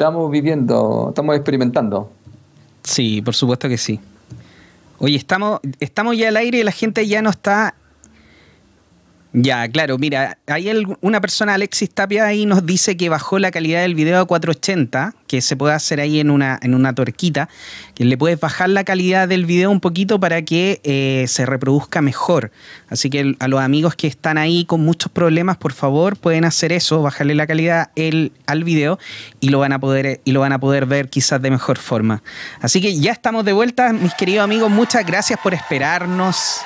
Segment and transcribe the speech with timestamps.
[0.00, 2.10] estamos viviendo, estamos experimentando.
[2.82, 4.00] Sí, por supuesto que sí.
[4.98, 7.74] Oye, estamos, estamos ya al aire y la gente ya no está
[9.32, 10.72] ya, claro, mira, hay
[11.02, 15.14] una persona, Alexis Tapia, ahí nos dice que bajó la calidad del video a 480,
[15.28, 17.48] que se puede hacer ahí en una, en una torquita,
[17.94, 22.02] que le puedes bajar la calidad del video un poquito para que eh, se reproduzca
[22.02, 22.50] mejor.
[22.88, 26.72] Así que a los amigos que están ahí con muchos problemas, por favor, pueden hacer
[26.72, 27.90] eso, bajarle la calidad
[28.46, 28.98] al video
[29.38, 32.22] y lo van a poder y lo van a poder ver quizás de mejor forma.
[32.60, 36.62] Así que ya estamos de vuelta, mis queridos amigos, muchas gracias por esperarnos.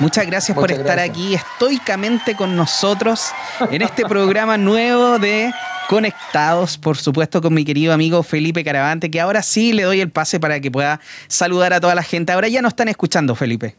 [0.00, 3.32] Muchas gracias por estar aquí estoicamente con nosotros
[3.70, 5.52] en este programa nuevo de
[5.88, 10.10] Conectados, por supuesto, con mi querido amigo Felipe Caravante, que ahora sí le doy el
[10.10, 12.30] pase para que pueda saludar a toda la gente.
[12.30, 13.74] Ahora ya nos están escuchando, Felipe.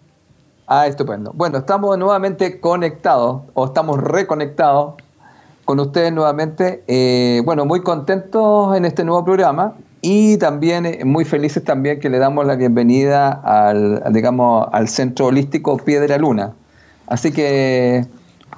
[0.68, 1.32] Ah, estupendo.
[1.34, 4.96] Bueno, estamos nuevamente conectados, o estamos reconectados
[5.64, 6.84] con ustedes nuevamente.
[6.88, 9.76] Eh, bueno, muy contentos en este nuevo programa.
[10.02, 15.28] Y también eh, muy felices también que le damos la bienvenida al, digamos, al Centro
[15.28, 16.54] Holístico Piedra Luna.
[17.08, 18.06] Así que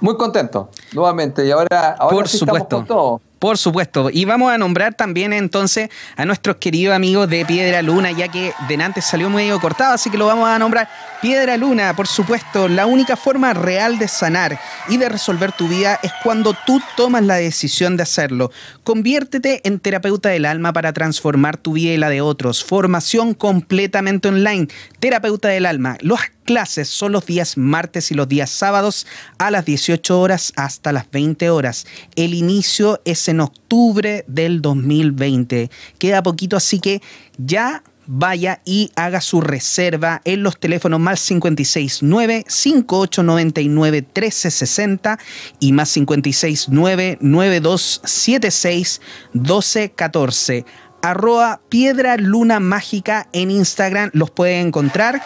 [0.01, 1.45] muy contento nuevamente.
[1.45, 2.77] Y ahora, ahora Por supuesto.
[2.77, 3.21] con todo.
[3.39, 4.09] Por supuesto.
[4.11, 8.53] Y vamos a nombrar también entonces a nuestros queridos amigos de Piedra Luna, ya que
[8.79, 10.87] antes salió medio cortado, así que lo vamos a nombrar.
[11.21, 15.99] Piedra Luna, por supuesto, la única forma real de sanar y de resolver tu vida
[16.01, 18.51] es cuando tú tomas la decisión de hacerlo.
[18.83, 22.63] Conviértete en terapeuta del alma para transformar tu vida y la de otros.
[22.63, 24.67] Formación completamente online.
[24.99, 25.95] Terapeuta del alma.
[26.01, 29.05] Los clases son los días martes y los días sábados
[29.37, 31.85] a las 18 horas hasta las 20 horas.
[32.15, 35.69] El inicio es en octubre del 2020.
[35.99, 36.99] Queda poquito, así que
[37.37, 45.19] ya vaya y haga su reserva en los teléfonos más 569 5899 1360
[45.59, 49.01] y más 569 9276
[49.33, 50.65] 1214
[51.01, 55.21] arroba piedra luna mágica en Instagram los puede encontrar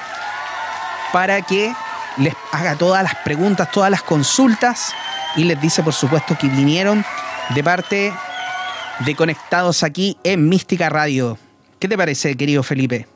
[1.11, 1.73] para que
[2.17, 4.93] les haga todas las preguntas, todas las consultas
[5.35, 7.03] y les dice por supuesto que vinieron
[7.53, 8.13] de parte
[8.99, 11.37] de Conectados aquí en Mística Radio.
[11.79, 13.07] ¿Qué te parece, querido Felipe?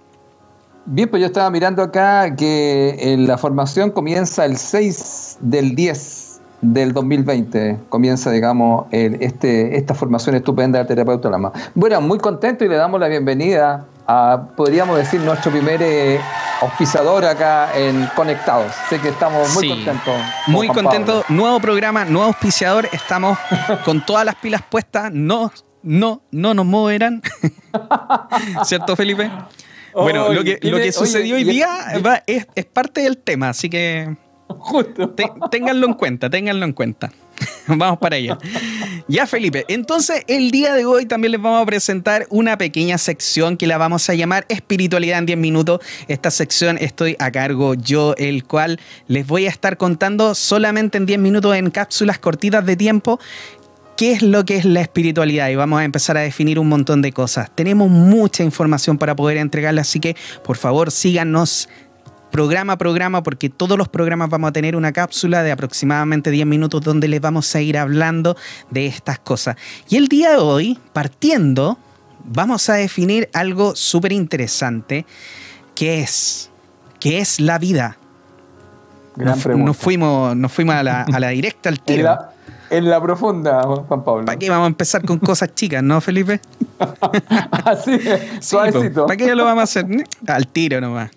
[0.85, 6.41] Bien, pues yo estaba mirando acá que eh, la formación comienza el 6 del 10
[6.61, 7.77] del 2020.
[7.89, 11.51] Comienza, digamos, este, esta formación estupenda de terapeuta Lama.
[11.75, 13.85] Bueno, muy contento y le damos la bienvenida
[14.55, 16.19] podríamos decir, nuestro primer eh,
[16.61, 18.73] auspiciador acá en Conectados.
[18.89, 20.15] Sé que estamos muy contentos.
[20.47, 21.25] Muy contentos.
[21.29, 22.89] Nuevo programa, nuevo auspiciador.
[22.91, 23.37] Estamos
[23.85, 25.11] con todas las pilas puestas.
[25.13, 25.51] No,
[25.83, 27.21] no, no nos moverán.
[28.63, 29.29] ¿Cierto, Felipe?
[29.93, 31.67] Bueno, lo que, lo que sucedió hoy día
[32.27, 34.15] es, es, parte del tema, así que
[34.47, 35.15] Justo.
[35.51, 37.11] ténganlo en cuenta, ténganlo en cuenta.
[37.67, 38.37] vamos para allá.
[39.07, 39.65] Ya, Felipe.
[39.67, 43.77] Entonces, el día de hoy también les vamos a presentar una pequeña sección que la
[43.77, 45.79] vamos a llamar Espiritualidad en 10 minutos.
[46.07, 51.05] Esta sección estoy a cargo yo, el cual les voy a estar contando solamente en
[51.05, 53.19] 10 minutos en cápsulas cortitas de tiempo
[53.99, 57.01] qué es lo que es la espiritualidad y vamos a empezar a definir un montón
[57.01, 57.51] de cosas.
[57.53, 61.67] Tenemos mucha información para poder entregarla, así que por favor síganos
[62.31, 66.47] programa a programa, porque todos los programas vamos a tener una cápsula de aproximadamente 10
[66.47, 68.37] minutos donde les vamos a ir hablando
[68.69, 69.57] de estas cosas.
[69.89, 71.77] Y el día de hoy, partiendo,
[72.23, 75.05] vamos a definir algo súper interesante,
[75.75, 76.49] que es,
[77.01, 77.97] que es la vida.
[79.17, 79.43] Nos,
[79.75, 82.17] fuimos, nos fuimos a la, a la directa al tiro.
[82.69, 84.25] En la profunda, Juan Pablo.
[84.25, 86.39] ¿Para qué vamos a empezar con cosas chicas, no, Felipe?
[87.65, 87.99] Así,
[88.41, 89.07] suavecito.
[89.07, 89.85] ¿Para qué lo vamos a hacer?
[90.27, 91.11] Al tiro nomás.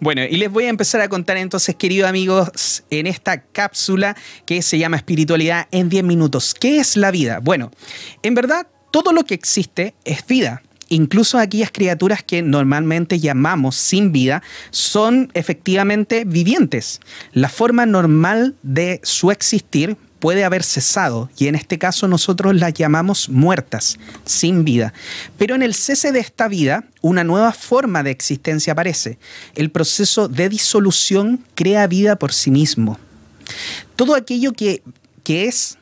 [0.00, 4.16] Bueno, y les voy a empezar a contar entonces, queridos amigos, en esta cápsula
[4.46, 6.54] que se llama Espiritualidad en 10 minutos.
[6.58, 7.40] ¿Qué es la vida?
[7.42, 7.70] Bueno,
[8.22, 10.62] en verdad, todo lo que existe es vida
[10.92, 17.00] incluso aquellas criaturas que normalmente llamamos sin vida son efectivamente vivientes.
[17.32, 22.72] La forma normal de su existir puede haber cesado y en este caso nosotros las
[22.74, 24.94] llamamos muertas, sin vida.
[25.36, 29.18] Pero en el cese de esta vida, una nueva forma de existencia aparece.
[29.56, 33.00] El proceso de disolución crea vida por sí mismo.
[33.96, 34.84] Todo aquello que,
[35.24, 35.76] que es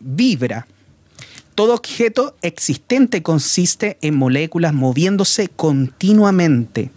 [0.00, 0.66] vibra.
[1.54, 6.90] Todo objeto existente consiste en moléculas moviéndose continuamente.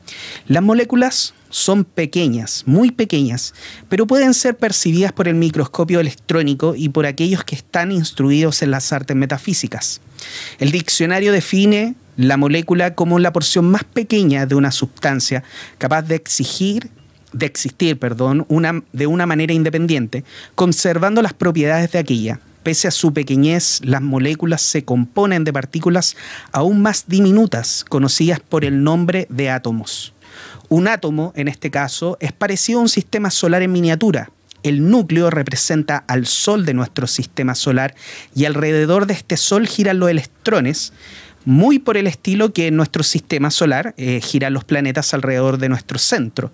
[0.47, 3.53] Las moléculas son pequeñas, muy pequeñas,
[3.89, 8.71] pero pueden ser percibidas por el microscopio electrónico y por aquellos que están instruidos en
[8.71, 10.01] las artes metafísicas.
[10.59, 15.43] El diccionario define la molécula como la porción más pequeña de una sustancia
[15.77, 16.89] capaz de exigir
[17.33, 18.47] de existir, perdón,
[18.93, 20.23] de una manera independiente,
[20.55, 26.17] conservando las propiedades de aquella Pese a su pequeñez, las moléculas se componen de partículas
[26.51, 30.13] aún más diminutas, conocidas por el nombre de átomos.
[30.69, 34.31] Un átomo, en este caso, es parecido a un sistema solar en miniatura.
[34.63, 37.95] El núcleo representa al Sol de nuestro sistema solar
[38.35, 40.91] y alrededor de este Sol giran los electrones,
[41.45, 45.69] muy por el estilo que en nuestro sistema solar eh, giran los planetas alrededor de
[45.69, 46.51] nuestro centro.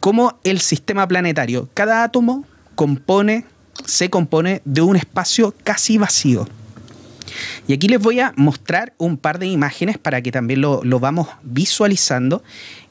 [0.00, 3.44] Como el sistema planetario, cada átomo compone
[3.86, 6.46] se compone de un espacio casi vacío.
[7.66, 11.28] Y aquí les voy a mostrar un par de imágenes para que también lo, vamos
[11.42, 12.42] visualizando.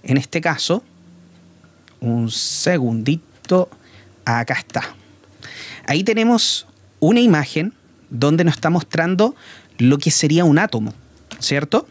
[0.03, 0.83] En este caso,
[1.99, 3.69] un segundito,
[4.25, 4.95] acá está.
[5.85, 6.67] Ahí tenemos
[6.99, 7.73] una imagen
[8.09, 9.35] donde nos está mostrando
[9.77, 10.93] lo que sería un átomo,
[11.39, 11.88] ¿cierto?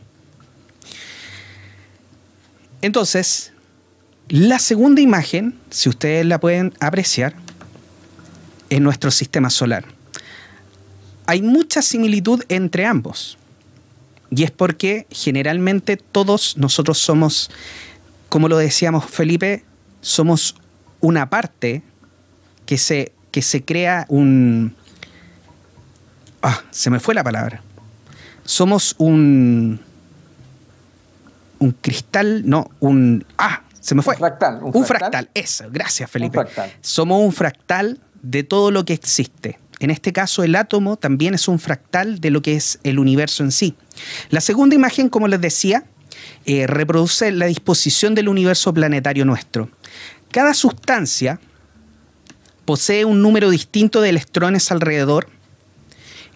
[2.83, 3.53] Entonces,
[4.29, 7.35] la segunda imagen, si ustedes la pueden apreciar,
[8.71, 9.85] en nuestro sistema solar.
[11.31, 13.39] Hay mucha similitud entre ambos.
[14.31, 17.53] Y es porque generalmente todos nosotros somos,
[18.29, 19.63] como lo decíamos Felipe,
[20.01, 20.57] somos
[20.99, 21.85] una parte
[22.67, 24.75] que se, que se crea un...
[26.43, 27.63] Ah, se me fue la palabra.
[28.45, 29.79] Somos un...
[31.61, 33.25] Un cristal, no, un...
[33.39, 34.15] Ah, se me fue.
[34.15, 34.61] Un fractal.
[34.65, 35.31] Un, fractal.
[35.33, 35.67] eso.
[35.71, 36.41] Gracias, Felipe.
[36.81, 39.61] Somos un fractal de todo lo que existe.
[39.81, 43.43] En este caso, el átomo también es un fractal de lo que es el universo
[43.43, 43.75] en sí.
[44.29, 45.85] La segunda imagen, como les decía,
[46.45, 49.71] eh, reproduce la disposición del universo planetario nuestro.
[50.31, 51.41] Cada sustancia
[52.67, 55.29] posee un número distinto de electrones alrededor.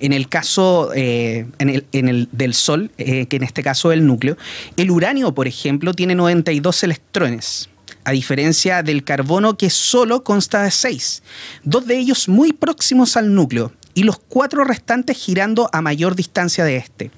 [0.00, 4.06] En el caso eh, en el, del Sol, eh, que en este caso es el
[4.06, 4.36] núcleo,
[4.76, 7.68] el uranio, por ejemplo, tiene 92 electrones
[8.04, 11.22] a diferencia del carbono que solo consta de seis,
[11.62, 16.64] dos de ellos muy próximos al núcleo y los cuatro restantes girando a mayor distancia
[16.64, 17.10] de este.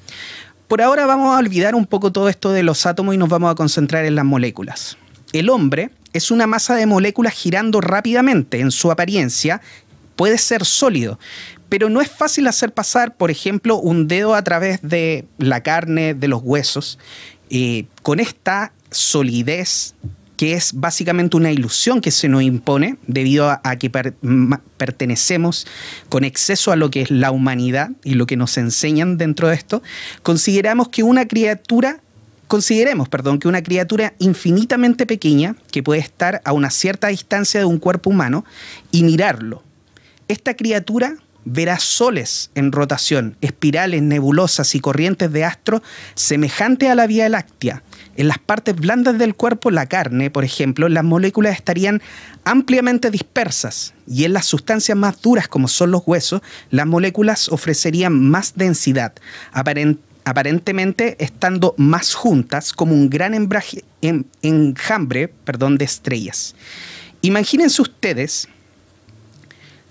[0.69, 3.50] Por ahora vamos a olvidar un poco todo esto de los átomos y nos vamos
[3.50, 4.97] a concentrar en las moléculas.
[5.33, 9.61] El hombre es una masa de moléculas girando rápidamente en su apariencia,
[10.17, 11.19] puede ser sólido,
[11.69, 16.15] pero no es fácil hacer pasar, por ejemplo, un dedo a través de la carne,
[16.15, 16.99] de los huesos.
[17.50, 19.94] Eh, con esta solidez
[20.37, 25.67] que es básicamente una ilusión que se nos impone debido a, que pertenecemos
[26.09, 29.55] con exceso a lo que es la humanidad y lo que nos enseñan dentro de
[29.55, 29.83] esto,
[30.23, 32.00] consideramos que una criatura
[32.49, 37.67] consideremos, perdón, que una criatura infinitamente pequeña que puede estar a una cierta distancia de
[37.67, 38.44] un cuerpo humano
[38.93, 39.65] y mirarlo.
[40.29, 45.82] Esta criatura verá soles en rotación, espirales nebulosas y corrientes de astro
[46.15, 47.82] semejante a la Vía Láctea,
[48.17, 52.01] en las partes blandas del cuerpo, la carne, por ejemplo, las moléculas estarían
[52.45, 56.41] ampliamente dispersas y en las sustancias más duras, como son los huesos,
[56.71, 59.13] las moléculas ofrecerían más densidad,
[60.25, 63.35] aparentemente estando más juntas como un gran
[64.43, 66.55] enjambre perdón, de estrellas.
[67.23, 68.49] Imagínense ustedes,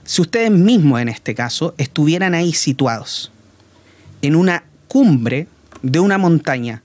[0.03, 3.31] si ustedes mismos en este caso estuvieran ahí situados,
[4.21, 5.47] en una cumbre
[5.81, 6.81] de una montaña,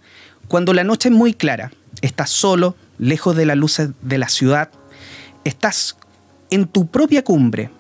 [0.51, 1.71] cuando la noche es muy clara,
[2.03, 4.69] estás solo, lejos de las luces de la ciudad,
[5.45, 5.97] estás
[6.51, 7.71] en tu propia cumbre,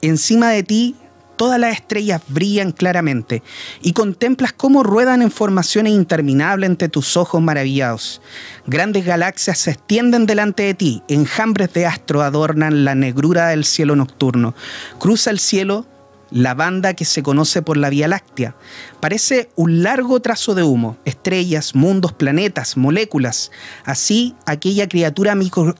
[0.00, 0.94] encima de ti
[1.34, 3.42] todas las estrellas brillan claramente
[3.82, 8.22] y contemplas cómo ruedan en formaciones interminables entre tus ojos maravillados.
[8.64, 13.96] Grandes galaxias se extienden delante de ti, enjambres de astro adornan la negrura del cielo
[13.96, 14.54] nocturno.
[15.00, 15.84] Cruza el cielo
[16.30, 18.54] la banda que se conoce por la Vía Láctea.
[19.00, 23.50] Parece un largo trazo de humo, estrellas, mundos, planetas, moléculas.
[23.84, 25.34] Así, aquella criatura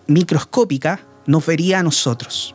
[0.06, 2.54] microscópica nos vería a nosotros.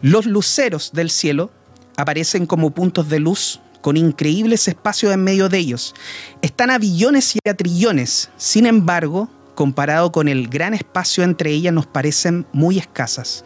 [0.00, 1.50] Los luceros del cielo
[1.96, 5.94] aparecen como puntos de luz con increíbles espacios en medio de ellos.
[6.40, 11.74] Están a billones y a trillones, sin embargo, comparado con el gran espacio entre ellas,
[11.74, 13.44] nos parecen muy escasas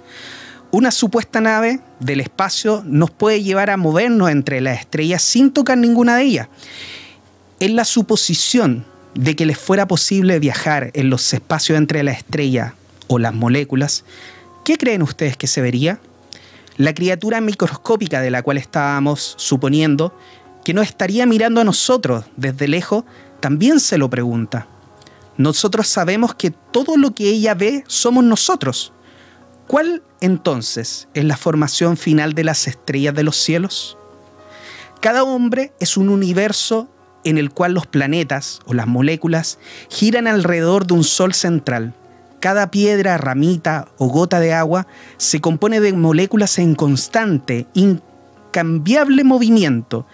[0.77, 5.79] una supuesta nave del espacio nos puede llevar a movernos entre las estrellas sin tocar
[5.79, 6.49] ninguna de ellas.
[7.61, 12.75] En la suposición de que les fuera posible viajar en los espacios entre la estrella
[13.07, 14.05] o las moléculas,
[14.67, 15.99] ¿qué creen ustedes que se vería?
[16.77, 20.15] La criatura microscópica de la cual estábamos suponiendo
[20.63, 23.05] que no estaría mirando a nosotros desde lejos,
[23.41, 24.67] también se lo pregunta.
[25.39, 28.93] Nosotros sabemos que todo lo que ella ve somos nosotros.
[29.67, 33.99] ¿Cuál entonces es la formación final de las estrellas de los cielos?
[35.01, 36.89] Cada hombre es un universo
[37.25, 39.59] en el cual los planetas o las moléculas
[39.91, 41.95] giran alrededor de un sol central.
[42.39, 50.07] Cada piedra, ramita o gota de agua se compone de moléculas en constante, incambiable movimiento.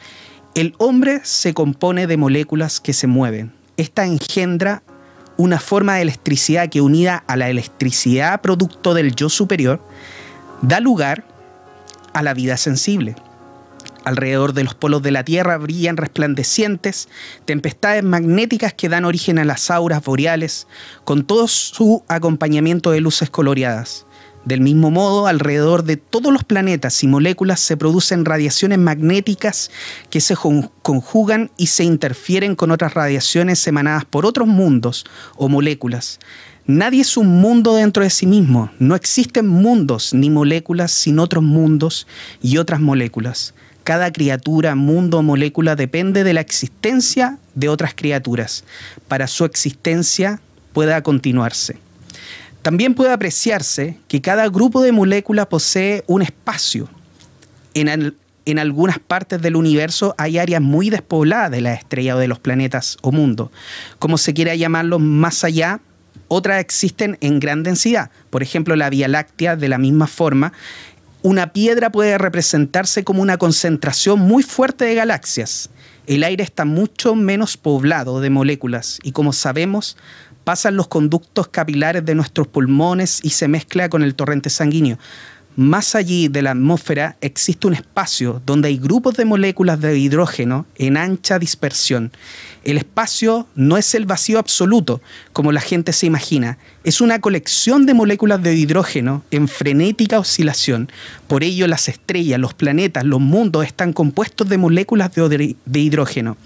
[0.55, 3.53] El hombre se compone de moléculas que se mueven.
[3.77, 4.83] Esta engendra
[5.37, 9.81] una forma de electricidad que unida a la electricidad producto del yo superior,
[10.61, 11.25] da lugar
[12.13, 13.17] a la vida sensible.
[14.05, 17.09] Alrededor de los polos de la Tierra brillan resplandecientes
[17.45, 20.67] tempestades magnéticas que dan origen a las auras boreales,
[21.05, 24.07] con todo su acompañamiento de luces coloreadas.
[24.45, 29.71] Del mismo modo, alrededor de todos los planetas y moléculas se producen radiaciones magnéticas
[30.11, 30.35] que se
[30.83, 35.05] conjugan y se interfieren con otras radiaciones emanadas por otros mundos
[35.37, 36.19] o moléculas.
[36.67, 38.71] Nadie es un mundo dentro de sí mismo.
[38.81, 42.09] No existen mundos ni moléculas sin otros mundos
[42.41, 43.55] y otras moléculas.
[43.85, 48.65] Cada criatura, mundo o molécula depende de la existencia de otras criaturas
[49.09, 50.41] para su existencia
[50.73, 51.79] pueda continuarse.
[52.63, 56.89] También puede apreciarse que cada grupo de moléculas posee un espacio.
[57.75, 62.39] En, algunas partes del universo hay áreas muy despobladas de la estrella o de los
[62.39, 63.51] planetas o mundos.
[63.99, 65.81] Como se quiera llamarlos más allá,
[66.29, 68.11] otras existen en gran densidad.
[68.31, 70.53] Por ejemplo, la Vía Láctea, de la misma forma,
[71.23, 75.71] una piedra puede representarse como una concentración muy fuerte de galaxias.
[76.07, 79.97] El aire está mucho menos poblado de moléculas y como sabemos,
[80.45, 84.99] pasan los conductos capilares de nuestros pulmones y se mezcla con el torrente sanguíneo.
[85.55, 90.65] Más allí de la atmósfera existe un espacio donde hay grupos de moléculas de hidrógeno
[90.77, 92.11] en ancha dispersión.
[92.65, 95.03] El espacio no es el vacío absoluto,
[95.35, 100.91] como la gente se imagina, es una colección de moléculas de hidrógeno en frenética oscilación.
[101.29, 106.39] Por ello las estrellas, los planetas, los mundos están compuestos de moléculas de, hidrógeno.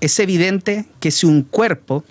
[0.00, 2.04] Es evidente que si un cuerpo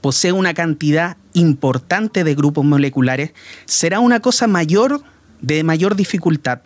[0.00, 3.32] posee una cantidad importante de grupos moleculares,
[3.66, 5.02] será una cosa mayor
[5.40, 6.60] de mayor dificultad.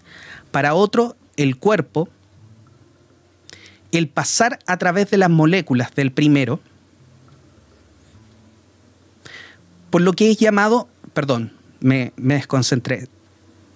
[0.50, 2.08] Para otro, el cuerpo,
[3.92, 6.60] el pasar a través de las moléculas del primero,
[9.90, 13.08] por lo que es llamado, perdón, me, me desconcentré.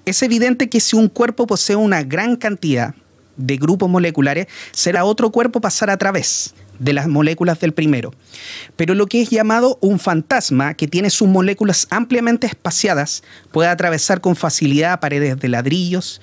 [0.04, 2.94] Es evidente que si un cuerpo posee una gran cantidad
[3.36, 8.12] de grupos moleculares, será otro cuerpo pasar a través de las moléculas del primero.
[8.76, 14.20] Pero lo que es llamado un fantasma, que tiene sus moléculas ampliamente espaciadas, puede atravesar
[14.20, 16.20] con facilidad paredes de ladrillos.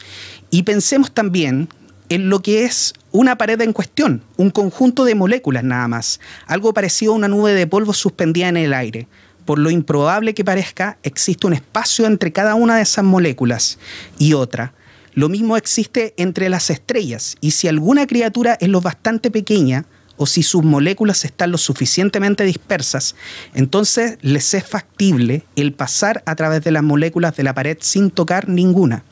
[0.50, 1.70] Y pensemos también
[2.10, 6.74] en lo que es una pared en cuestión, un conjunto de moléculas nada más, algo
[6.74, 9.08] parecido a una nube de polvo suspendida en el aire.
[9.46, 13.80] Por lo improbable que parezca, existe un espacio entre cada una de esas moléculas
[14.18, 14.74] y otra.
[15.14, 19.86] Lo mismo existe entre las estrellas, y si alguna criatura es lo bastante pequeña,
[20.18, 23.16] o si sus moléculas están lo suficientemente dispersas,
[23.54, 28.12] entonces les es factible el pasar a través de las moléculas de la pared sin
[28.12, 29.04] tocar ninguna.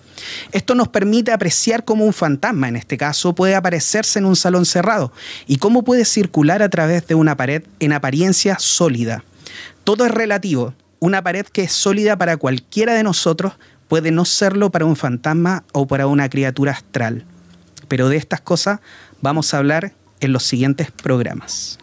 [0.52, 4.66] Esto nos permite apreciar cómo un fantasma, en este caso, puede aparecerse en un salón
[4.66, 5.12] cerrado
[5.48, 9.24] y cómo puede circular a través de una pared en apariencia sólida.
[9.84, 10.74] Todo es relativo.
[11.00, 13.54] Una pared que es sólida para cualquiera de nosotros
[13.90, 17.26] puede no serlo para un fantasma o para una criatura astral.
[17.90, 18.80] Pero de estas cosas
[19.22, 19.94] vamos a hablar
[20.24, 21.78] en los siguientes programas.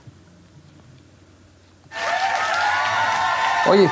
[3.69, 3.89] Oye,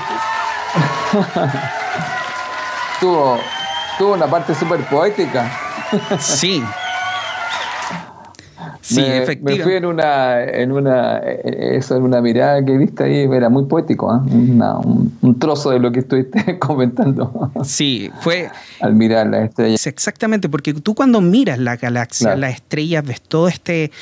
[3.01, 3.39] tuvo,
[3.99, 5.51] tuvo una parte súper poética.
[6.19, 6.63] Sí,
[8.89, 9.59] Sí, me, efectivamente.
[9.59, 13.67] Me fui en una, en una, eso, en una mirada que viste ahí, era muy
[13.67, 14.19] poético, ¿eh?
[14.31, 17.53] un, trozo de lo que estuviste comentando.
[17.65, 18.49] Sí, fue.
[18.81, 19.87] Al mirar las estrellas.
[19.87, 23.93] Exactamente, porque tú cuando miras la galaxia, las estrellas, ves todo este,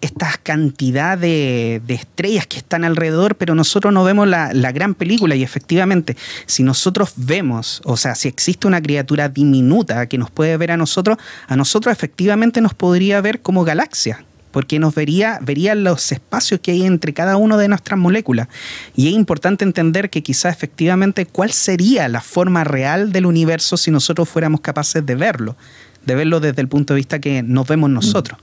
[0.00, 5.34] esta cantidad de, estrellas que están alrededor, pero nosotros no vemos la, gran película.
[5.34, 10.56] Y efectivamente, si nosotros vemos, o sea, si existe una criatura diminuta que nos puede
[10.56, 15.74] ver a nosotros, a nosotros efectivamente nos podría ver como galaxia, porque nos vería, vería
[15.74, 18.48] los espacios que hay entre cada una de nuestras moléculas.
[18.94, 23.90] Y es importante entender que quizá efectivamente cuál sería la forma real del universo si
[23.90, 25.56] nosotros fuéramos capaces de verlo,
[26.04, 28.38] de verlo desde el punto de vista que nos vemos nosotros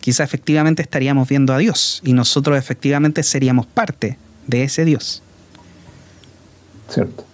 [0.00, 5.22] quizá efectivamente estaríamos viendo a Dios y nosotros efectivamente seríamos parte de ese Dios.
[6.88, 7.24] Cierto.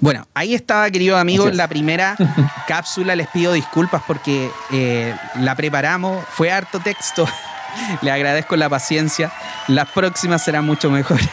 [0.00, 2.16] Bueno, ahí estaba, queridos amigos, la primera
[2.66, 3.14] cápsula.
[3.14, 6.24] Les pido disculpas porque eh, la preparamos.
[6.30, 7.26] Fue harto texto.
[8.02, 9.32] Le agradezco la paciencia.
[9.68, 11.28] Las próximas serán mucho mejores.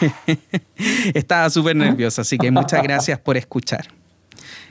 [1.15, 3.87] Estaba súper nervioso, así que muchas gracias por escuchar.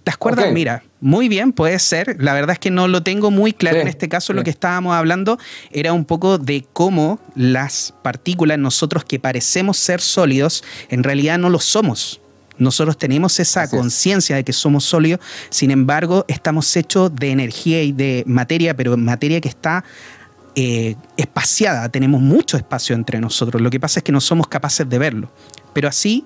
[0.05, 2.17] Las cuerdas, mira, muy bien, puede ser.
[2.21, 3.79] La verdad es que no lo tengo muy claro.
[3.81, 5.39] en este caso, lo que estábamos hablando
[5.71, 11.51] era un poco de cómo las partículas, nosotros que parecemos ser sólidos, en realidad no
[11.51, 12.21] lo somos.
[12.59, 17.93] Nosotros tenemos esa conciencia de que somos sólidos, sin embargo, estamos hechos de energía y
[17.93, 19.85] de materia, pero materia que está
[20.57, 23.63] eh, espaciada, tenemos mucho espacio entre nosotros.
[23.63, 25.31] Lo que pasa es que no somos capaces de verlo.
[25.73, 26.25] Pero así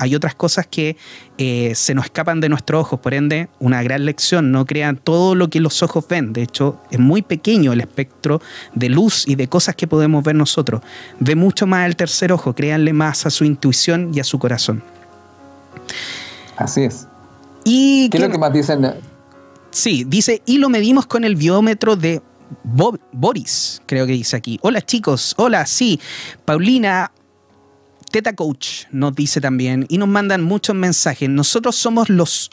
[0.00, 0.96] hay otras cosas que
[1.36, 5.34] eh, se nos escapan de nuestros ojos, por ende, una gran lección, no crean todo
[5.34, 8.40] lo que los ojos ven, de hecho es muy pequeño el espectro
[8.74, 10.80] de luz y de cosas que podemos ver nosotros,
[11.18, 14.82] ve mucho más el tercer ojo, créanle más a su intuición y a su corazón.
[16.56, 17.06] Así es.
[17.64, 18.94] Y ¿Qué es lo que más dicen?
[19.70, 22.22] Sí, dice, y lo medimos con el biómetro de
[22.64, 24.58] Boris, creo que dice aquí.
[24.62, 26.00] Hola chicos, hola, sí.
[26.46, 27.12] Paulina,
[28.10, 31.28] Teta Coach nos dice también y nos mandan muchos mensajes.
[31.28, 32.50] Nosotros somos los...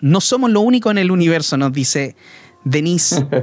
[0.00, 2.16] No somos lo único en el universo, nos dice
[2.64, 3.26] Denise.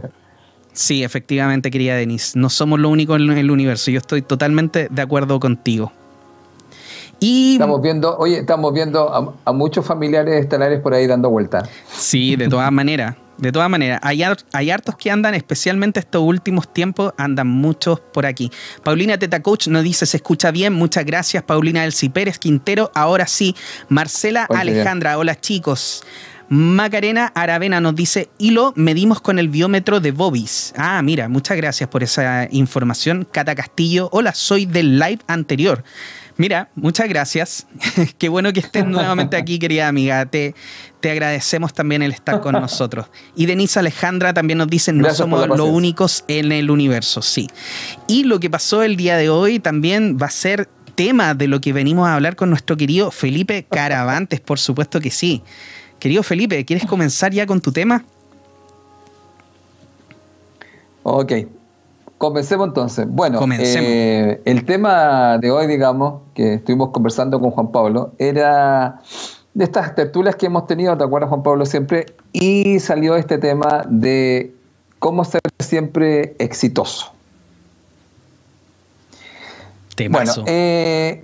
[0.75, 2.37] Sí, efectivamente, querida Denise.
[2.37, 3.91] No somos lo único en el universo.
[3.91, 5.93] Yo estoy totalmente de acuerdo contigo.
[7.21, 11.69] Y, estamos viendo, oye, estamos viendo a, a muchos familiares estelares por ahí dando vueltas.
[11.93, 13.15] Sí, de todas maneras.
[13.37, 14.23] De todas maneras, hay,
[14.53, 18.49] hay, hartos que andan, especialmente estos últimos tiempos, andan muchos por aquí.
[18.83, 21.43] Paulina Teta Coach nos dice, se escucha bien, muchas gracias.
[21.43, 23.55] Paulina Elsie Pérez Quintero, ahora sí.
[23.89, 26.03] Marcela Alejandra, hola chicos.
[26.47, 30.73] Macarena Aravena nos dice, y lo medimos con el biómetro de Bobis.
[30.77, 33.27] Ah, mira, muchas gracias por esa información.
[33.29, 35.83] Cata Castillo, hola, soy del live anterior.
[36.37, 37.67] Mira, muchas gracias.
[38.17, 40.25] Qué bueno que estés nuevamente aquí, querida amiga.
[40.25, 40.53] Te,
[40.99, 43.07] te agradecemos también el estar con nosotros.
[43.35, 47.47] Y Denise Alejandra también nos dice, no somos los únicos en el universo, sí.
[48.07, 51.61] Y lo que pasó el día de hoy también va a ser tema de lo
[51.61, 55.41] que venimos a hablar con nuestro querido Felipe Caravantes, por supuesto que sí.
[55.99, 58.03] Querido Felipe, ¿quieres comenzar ya con tu tema?
[61.03, 61.33] Ok,
[62.17, 63.05] Comencemos entonces.
[63.09, 69.01] Bueno, eh, el tema de hoy, digamos, que estuvimos conversando con Juan Pablo, era
[69.53, 72.05] de estas tertulias que hemos tenido, ¿te acuerdas, Juan Pablo, siempre?
[72.31, 74.53] Y salió este tema de
[74.99, 77.11] cómo ser siempre exitoso.
[80.09, 81.23] Bueno, eh,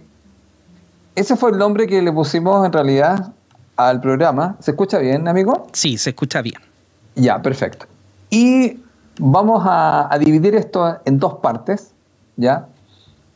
[1.15, 3.33] ese fue el nombre que le pusimos en realidad
[3.75, 4.55] al programa.
[4.59, 5.67] ¿Se escucha bien, amigo?
[5.73, 6.61] Sí, se escucha bien.
[7.15, 7.85] Ya, perfecto.
[8.29, 8.77] Y
[9.23, 11.91] Vamos a, dividir esto en dos partes,
[12.37, 12.65] ¿ya?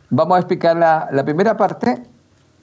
[0.10, 2.02] Vamos a explicar la, primera parte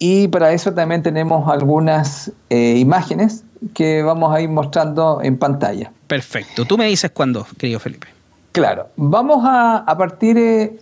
[0.00, 5.92] y para eso también tenemos algunas eh, imágenes que vamos a ir mostrando en pantalla.
[6.08, 6.64] Perfecto.
[6.64, 8.08] Tú me dices cuándo, querido Felipe.
[8.50, 8.88] Claro.
[8.96, 10.80] Vamos a, partir eh,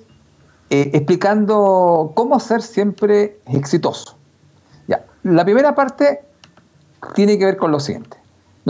[0.71, 4.17] eh, explicando cómo ser siempre exitoso.
[4.89, 5.05] Ya.
[5.25, 6.23] La primera parte
[7.15, 8.17] tiene que ver con lo siguiente.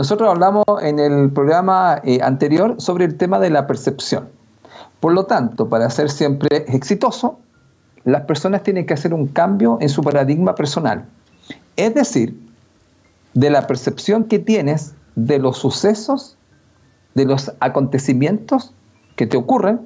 [0.01, 4.29] Nosotros hablamos en el programa eh, anterior sobre el tema de la percepción.
[4.99, 7.37] Por lo tanto, para ser siempre exitoso,
[8.03, 11.05] las personas tienen que hacer un cambio en su paradigma personal.
[11.75, 12.35] Es decir,
[13.35, 16.35] de la percepción que tienes de los sucesos,
[17.13, 18.73] de los acontecimientos
[19.15, 19.81] que te ocurren,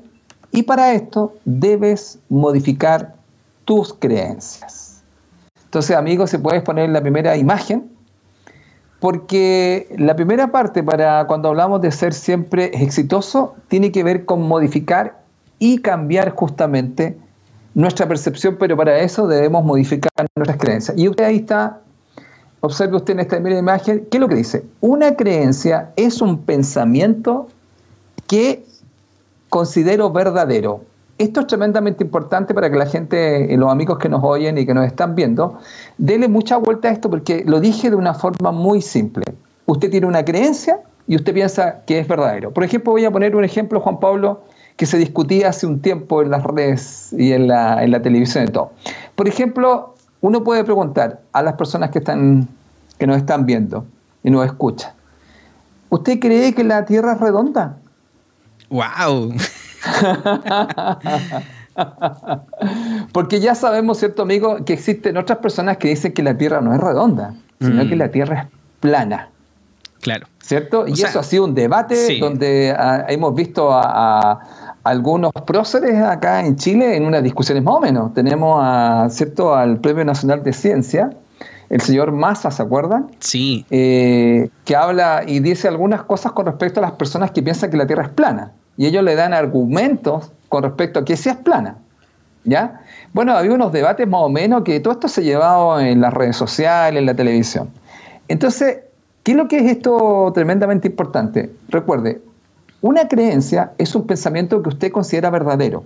[0.52, 3.16] y para esto debes modificar
[3.66, 5.04] tus creencias.
[5.66, 7.95] Entonces, amigos, si puedes poner la primera imagen,
[9.06, 14.42] porque la primera parte para cuando hablamos de ser siempre exitoso tiene que ver con
[14.42, 15.22] modificar
[15.60, 17.16] y cambiar justamente
[17.76, 20.98] nuestra percepción, pero para eso debemos modificar nuestras creencias.
[20.98, 21.82] Y usted ahí está,
[22.62, 24.66] observe usted en esta primera imagen, ¿qué es lo que dice?
[24.82, 27.48] Una creencia es un pensamiento
[28.26, 28.66] que
[29.50, 30.82] considero verdadero.
[31.18, 34.66] Esto es tremendamente importante para que la gente, eh, los amigos que nos oyen y
[34.66, 35.58] que nos están viendo,
[35.98, 39.24] denle mucha vuelta a esto porque lo dije de una forma muy simple.
[39.66, 42.52] Usted tiene una creencia y usted piensa que es verdadero.
[42.52, 44.44] Por ejemplo, voy a poner un ejemplo, Juan Pablo,
[44.76, 48.72] que se discutía hace un tiempo en las redes y en la, televisión y todo.
[49.16, 52.50] Por ejemplo, uno puede preguntar a las personas que, están,
[52.98, 53.86] que nos están viendo
[54.22, 54.92] y nos escuchan,
[55.90, 57.78] ¿usted cree que la Tierra es redonda?
[58.70, 59.34] ¡Wow!
[63.12, 66.74] Porque ya sabemos, ¿cierto, amigo?, que existen otras personas que dicen que la Tierra no
[66.74, 68.00] es redonda, sino que mm.
[68.00, 68.48] la Tierra es
[68.80, 69.30] plana.
[70.02, 70.28] Claro.
[70.42, 70.88] ¿Cierto?
[70.88, 74.40] Y eso ha sido un debate donde ah, hemos visto a,
[74.84, 78.14] algunos próceres acá en Chile en unas discusiones más o menos.
[78.14, 81.10] Tenemos, a, ¿cierto?, al Premio Nacional de Ciencia,
[81.70, 83.08] el señor Massa, ¿se acuerdan?
[83.20, 83.66] Sí.
[83.72, 87.78] Eh, que habla y dice algunas cosas con respecto a las personas que piensan que
[87.78, 91.36] la Tierra es plana y ellos le dan argumentos con respecto a que si es
[91.36, 91.78] plana.
[92.44, 92.82] ¿Ya?
[93.12, 96.36] Bueno, había unos debates más o menos que todo esto se llevaba en las redes
[96.36, 97.70] sociales, en la televisión.
[98.28, 98.80] Entonces,
[99.24, 101.52] ¿qué es lo que es esto tremendamente importante?
[101.70, 102.22] Recuerde,
[102.82, 105.86] una creencia es un pensamiento que usted considera verdadero.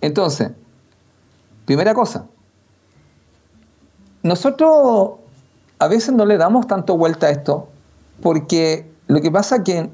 [0.00, 0.52] Entonces,
[1.64, 2.26] primera cosa,
[4.22, 5.14] nosotros
[5.78, 7.68] a veces no le damos tanto vuelta a esto,
[8.22, 9.90] porque lo que pasa es que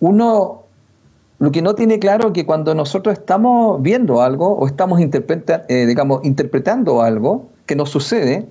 [0.00, 0.62] uno
[1.38, 5.86] lo que no tiene claro es que cuando nosotros estamos viendo algo o estamos eh,
[5.86, 8.46] digamos, interpretando algo que nos sucede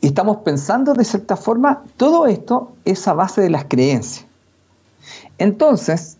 [0.00, 4.26] estamos pensando de cierta forma, todo esto es a base de las creencias.
[5.38, 6.16] Entonces,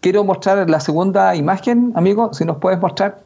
[0.00, 3.20] quiero mostrar la segunda imagen, amigo, si nos puedes mostrar,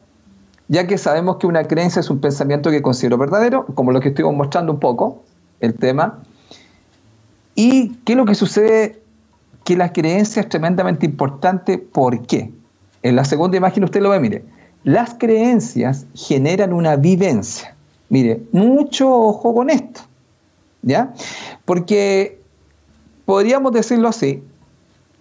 [0.67, 4.09] ya que sabemos que una creencia es un pensamiento que considero verdadero, como lo que
[4.09, 5.21] estoy mostrando un poco,
[5.59, 6.19] el tema.
[7.55, 9.02] ¿Y qué es lo que sucede
[9.63, 11.77] que la creencia es tremendamente importante.
[11.77, 12.51] ¿Por qué?
[13.01, 14.43] En la segunda imagen usted lo ve, mire,
[14.83, 17.75] las creencias generan una vivencia.
[18.09, 20.01] Mire, mucho ojo con esto,
[20.81, 21.13] ¿ya?
[21.65, 22.39] Porque
[23.25, 24.43] podríamos decirlo así,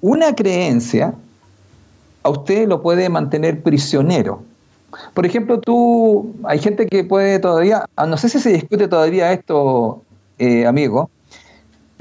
[0.01, 1.15] una creencia
[2.23, 4.43] a usted lo puede mantener prisionero.
[5.15, 9.33] Por ejemplo, tú, hay gente que puede todavía, ah, no sé si se discute todavía
[9.33, 10.03] esto,
[10.39, 11.09] eh, amigo,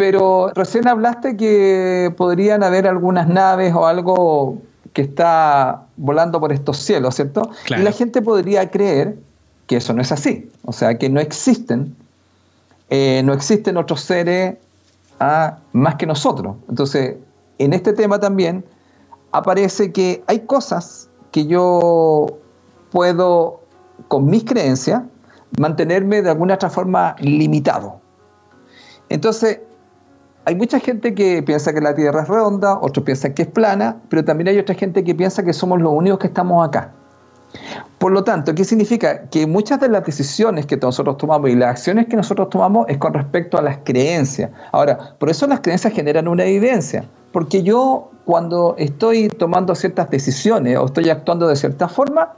[0.02, 4.58] pero recién hablaste que podrían haber algunas naves o algo
[4.94, 7.52] que está volando por estos cielos, ¿cierto?
[7.70, 9.20] Y la gente podría creer
[9.68, 11.96] que eso no es así, o sea, que no existen,
[12.90, 14.56] eh, no existen otros seres
[15.20, 16.56] ah, más que nosotros.
[16.68, 17.18] Entonces,
[17.60, 18.66] en este tema también
[19.32, 22.40] aparece que hay cosas que yo
[22.90, 23.60] puedo,
[24.08, 25.04] con mis creencias,
[25.60, 28.02] mantenerme de alguna otra forma limitado.
[29.10, 29.60] Entonces,
[30.46, 33.98] hay mucha gente que piensa que la Tierra es redonda, otros piensan que es plana,
[34.10, 36.92] pero también hay otra gente que piensa que somos los únicos que estamos acá.
[38.00, 39.30] Por lo tanto, ¿qué significa?
[39.30, 42.98] Que muchas de las decisiones que nosotros tomamos y las acciones que nosotros tomamos es
[42.98, 44.50] con respecto a las creencias.
[44.72, 50.78] Ahora, por eso las creencias generan una evidencia, porque yo cuando estoy tomando ciertas decisiones
[50.78, 52.34] o estoy actuando de cierta forma,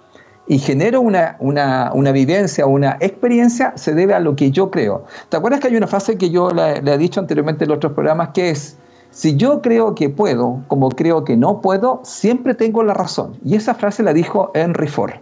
[0.46, 5.06] y genero una, una, vivencia, una experiencia, se debe a lo que yo creo.
[5.30, 8.30] ¿Te acuerdas que hay una frase que yo le, he dicho anteriormente en otros programas
[8.30, 8.78] que es,
[9.12, 13.38] si yo creo que puedo, como creo que no puedo, siempre tengo la razón.
[13.46, 15.14] Y esa frase la dijo Henry Ford.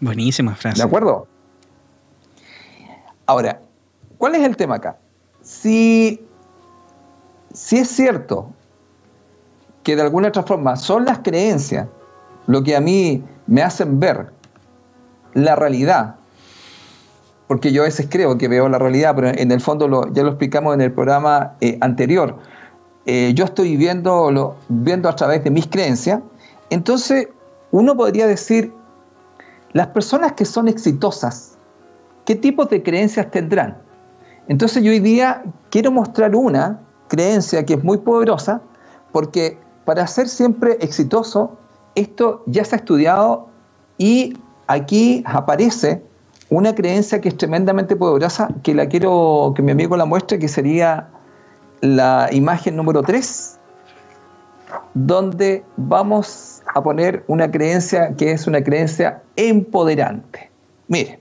[0.00, 0.78] Buenísima frase.
[0.78, 1.28] ¿De acuerdo?
[3.26, 3.60] Ahora,
[4.18, 4.98] ¿cuál es el tema acá?
[5.40, 6.20] Si,
[7.54, 8.50] si es cierto
[9.84, 11.86] que de alguna otra forma son las creencias
[12.46, 14.32] lo que a mí me hacen ver
[15.34, 16.16] la realidad,
[17.46, 20.22] porque yo a veces creo que veo la realidad, pero en el fondo lo, ya
[20.22, 22.36] lo explicamos en el programa eh, anterior,
[23.04, 26.20] eh, yo estoy viendo, viendo a través de mis creencias,
[26.70, 27.28] entonces
[27.70, 28.72] uno podría decir,
[29.72, 31.56] las personas que son exitosas,
[32.24, 33.78] ¿qué tipo de creencias tendrán?
[34.48, 38.60] Entonces yo hoy día quiero mostrar una creencia que es muy poderosa,
[39.12, 41.58] porque para ser siempre exitoso
[41.94, 43.48] esto ya se ha estudiado
[43.98, 46.02] y aquí aparece
[46.50, 50.48] una creencia que es tremendamente poderosa, que la quiero que mi amigo la muestre, que
[50.48, 51.08] sería
[51.80, 53.58] la imagen número 3,
[54.94, 60.50] donde vamos a poner una creencia que es una creencia empoderante.
[60.88, 61.20] Mire,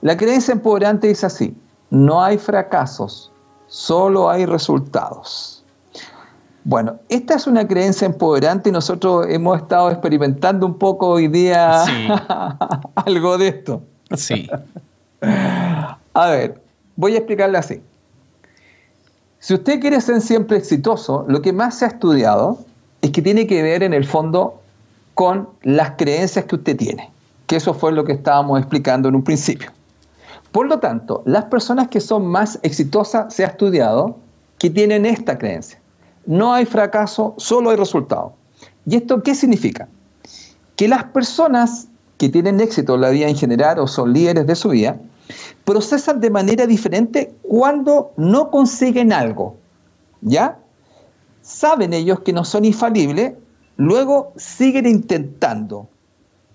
[0.00, 1.56] la creencia empoderante dice así,
[1.90, 3.32] no hay fracasos,
[3.66, 5.57] solo hay resultados.
[6.68, 11.82] Bueno, esta es una creencia empoderante y nosotros hemos estado experimentando un poco hoy día
[12.94, 13.82] algo de esto.
[14.14, 14.50] Sí.
[15.22, 16.60] A ver,
[16.94, 17.80] voy a explicarle así.
[19.38, 22.58] Si usted quiere ser siempre exitoso, lo que más se ha estudiado
[23.00, 24.60] es que tiene que ver en el fondo
[25.14, 27.10] con las creencias que usted tiene,
[27.46, 29.70] que eso fue lo que estábamos explicando en un principio.
[30.52, 34.18] Por lo tanto, las personas que son más exitosas se ha estudiado
[34.58, 35.78] que tienen esta creencia
[36.28, 38.34] no hay fracaso, solo hay resultado.
[38.84, 39.88] ¿Y esto qué significa?
[40.76, 41.88] Que las personas
[42.18, 45.00] que tienen éxito en la vida en general o son líderes de su vida,
[45.64, 49.56] procesan de manera diferente cuando no consiguen algo.
[50.20, 50.58] ¿Ya?
[51.40, 53.32] Saben ellos que no son infalibles,
[53.78, 55.88] luego siguen intentando.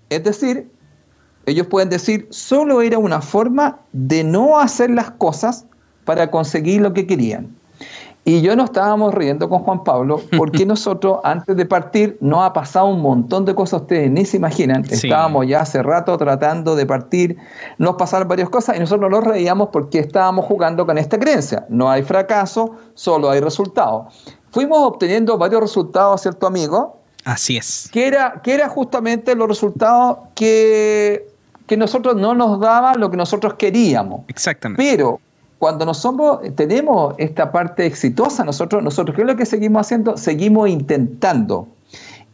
[0.08, 0.70] Es decir,
[1.46, 5.64] ellos pueden decir, solo era una forma de no hacer las cosas
[6.04, 7.56] para conseguir lo que querían.
[8.26, 12.52] Y yo nos estábamos riendo con Juan Pablo porque nosotros antes de partir nos ha
[12.52, 14.84] pasado un montón de cosas, ustedes ni se imaginan.
[14.88, 17.36] Estábamos ya hace rato tratando de partir,
[17.78, 21.66] nos pasaron varias cosas y nosotros nos reíamos porque estábamos jugando con esta creencia.
[21.68, 24.14] No hay fracaso, solo hay resultados.
[24.50, 27.00] Fuimos obteniendo varios resultados, ¿cierto amigo?
[27.24, 27.90] Así es.
[27.92, 31.26] Que era, que era justamente los resultados que,
[31.66, 34.22] que nosotros no nos daban lo que nosotros queríamos.
[34.28, 34.82] Exactamente.
[34.82, 35.20] Pero
[35.64, 40.18] cuando nos somos, tenemos esta parte exitosa, nosotros, nosotros, ¿qué es lo que seguimos haciendo?
[40.18, 41.68] Seguimos intentando.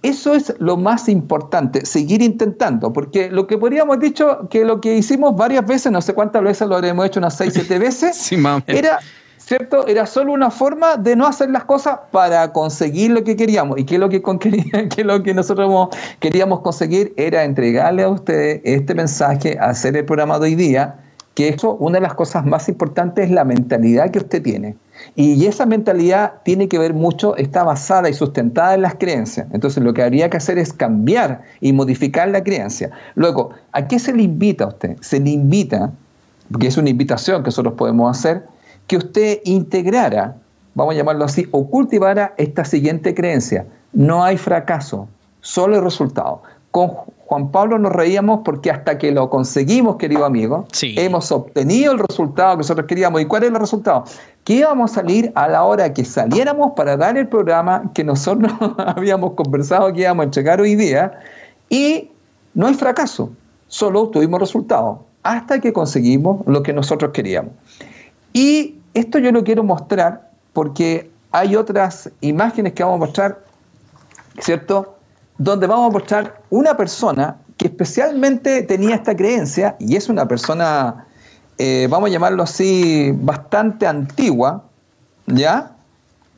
[0.02, 4.96] eso es lo más importante, seguir intentando, porque lo que podríamos dicho que lo que
[4.96, 8.32] hicimos varias veces, no sé cuántas veces lo habremos hecho, unas seis, siete veces,
[8.66, 8.98] era,
[9.38, 9.86] ¿cierto?
[9.86, 13.78] Era solo una forma de no hacer las cosas para conseguir lo que queríamos.
[13.78, 14.20] ¿Y qué es lo que,
[14.90, 17.14] qué lo que nosotros queríamos conseguir?
[17.16, 20.96] Era entregarle a ustedes este mensaje, hacer el programa de hoy día,
[21.40, 24.76] que eso, una de las cosas más importantes es la mentalidad que usted tiene.
[25.16, 29.46] Y esa mentalidad tiene que ver mucho, está basada y sustentada en las creencias.
[29.50, 32.90] Entonces lo que habría que hacer es cambiar y modificar la creencia.
[33.14, 34.98] Luego, ¿a qué se le invita a usted?
[35.00, 35.92] Se le invita,
[36.53, 38.44] porque es una invitación que nosotros podemos hacer,
[38.87, 40.37] que usted integrara,
[40.74, 43.64] vamos a llamarlo así, o cultivara esta siguiente creencia.
[43.94, 45.09] No hay fracaso,
[45.40, 46.42] solo hay resultado.
[47.30, 52.54] Juan Pablo nos reíamos porque hasta que lo conseguimos, querido amigo, hemos obtenido el resultado
[52.54, 53.20] que nosotros queríamos.
[53.20, 54.04] ¿Y cuál es el resultado?
[54.42, 58.52] que íbamos a salir a la hora que saliéramos para dar el programa que nosotros
[58.78, 61.20] habíamos conversado que íbamos a entregar hoy día
[61.68, 62.10] y
[62.54, 63.30] no hay fracaso,
[63.68, 67.52] solo tuvimos resultados hasta que conseguimos lo que nosotros queríamos.
[68.32, 73.44] Y esto yo lo quiero mostrar porque hay otras imágenes que vamos a mostrar,
[74.40, 74.96] ¿cierto?
[75.40, 81.07] Donde vamos a mostrar una persona que especialmente tenía esta creencia y es una persona
[81.62, 84.64] eh, vamos a llamarlo así, bastante antigua,
[85.26, 85.72] ¿ya?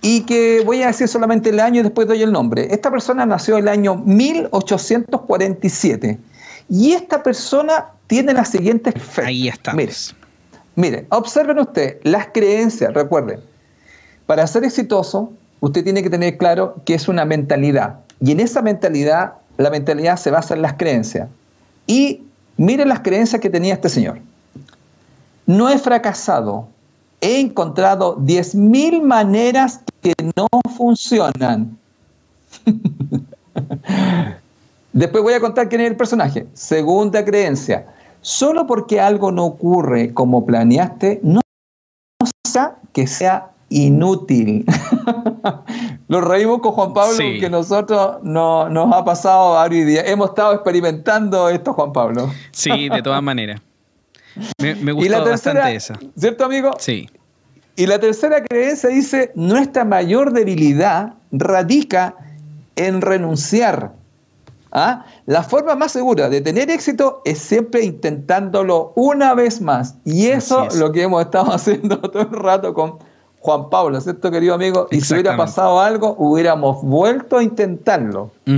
[0.00, 2.74] Y que voy a decir solamente el año y después doy el nombre.
[2.74, 6.18] Esta persona nació el año 1847
[6.68, 9.26] y esta persona tiene las siguientes fe.
[9.26, 9.74] Ahí está.
[9.74, 9.92] Mire,
[10.74, 13.38] mire, observen usted las creencias, recuerden,
[14.26, 18.00] para ser exitoso, usted tiene que tener claro que es una mentalidad.
[18.22, 21.28] Y en esa mentalidad, la mentalidad se basa en las creencias.
[21.86, 22.22] Y
[22.56, 24.20] miren las creencias que tenía este señor.
[25.46, 26.68] No he fracasado.
[27.20, 31.76] He encontrado 10.000 maneras que no funcionan.
[34.92, 36.46] Después voy a contar quién es el personaje.
[36.54, 37.86] Segunda creencia.
[38.20, 41.40] Solo porque algo no ocurre como planeaste, no
[42.46, 44.64] sea que sea inútil.
[46.08, 50.04] Lo reímos con Juan Pablo que nosotros no, nos ha pasado varios días.
[50.06, 52.30] Hemos estado experimentando esto, Juan Pablo.
[52.50, 53.60] Sí, de todas maneras.
[54.58, 55.98] Me, me gustó la bastante esa.
[56.16, 56.70] ¿Cierto, amigo?
[56.78, 57.08] Sí.
[57.76, 62.14] Y la tercera creencia dice, nuestra mayor debilidad radica
[62.76, 63.92] en renunciar.
[64.74, 65.04] ¿Ah?
[65.26, 69.96] La forma más segura de tener éxito es siempre intentándolo una vez más.
[70.04, 72.98] Y eso es lo que hemos estado haciendo todo el rato con
[73.42, 74.86] Juan Pablo, ¿cierto, querido amigo?
[74.90, 78.30] Y si hubiera pasado algo, hubiéramos vuelto a intentarlo.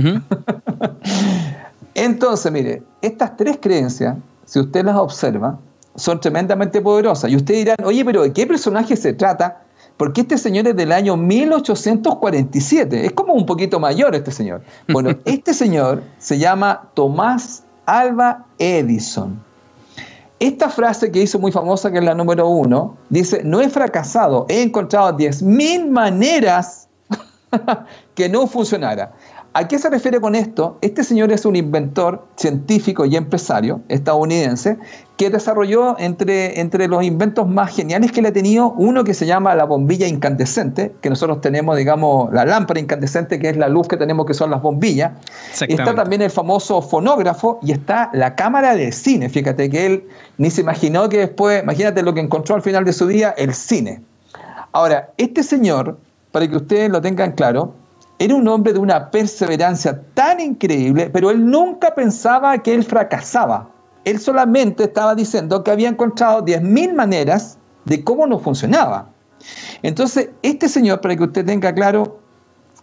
[1.95, 5.59] Entonces, mire, estas tres creencias si usted las observa,
[5.95, 7.31] son tremendamente poderosas.
[7.31, 9.61] Y usted dirán, oye, pero ¿de qué personaje se trata?
[9.97, 13.05] Porque este señor es del año 1847.
[13.05, 14.61] Es como un poquito mayor este señor.
[14.89, 19.41] Bueno, este señor se llama Tomás Alba Edison.
[20.45, 24.45] Esta frase que hizo muy famosa, que es la número uno, dice, no he fracasado,
[24.47, 26.87] he encontrado 10.000 maneras
[28.13, 29.11] que no funcionara.
[29.57, 30.77] ¿A qué se refiere con esto?
[30.81, 34.77] Este señor es un inventor científico y empresario estadounidense
[35.15, 39.25] que desarrolló entre, entre los inventos más geniales que le ha tenido uno que se
[39.25, 43.87] llama la bombilla incandescente, que nosotros tenemos, digamos, la lámpara incandescente, que es la luz
[43.87, 45.13] que tenemos, que son las bombillas.
[45.61, 49.29] Está también el famoso fonógrafo y está la cámara de cine.
[49.29, 50.03] Fíjate que él
[50.37, 53.53] ni se imaginó que después, imagínate lo que encontró al final de su día, el
[53.53, 54.01] cine.
[54.73, 55.97] Ahora, este señor,
[56.33, 57.84] para que ustedes lo tengan claro,
[58.19, 63.69] era un hombre de una perseverancia tan increíble, pero él nunca pensaba que él fracasaba.
[64.05, 69.09] Él solamente estaba diciendo que había encontrado 10.000 maneras de cómo no funcionaba.
[69.81, 72.19] Entonces, este señor, para que usted tenga claro,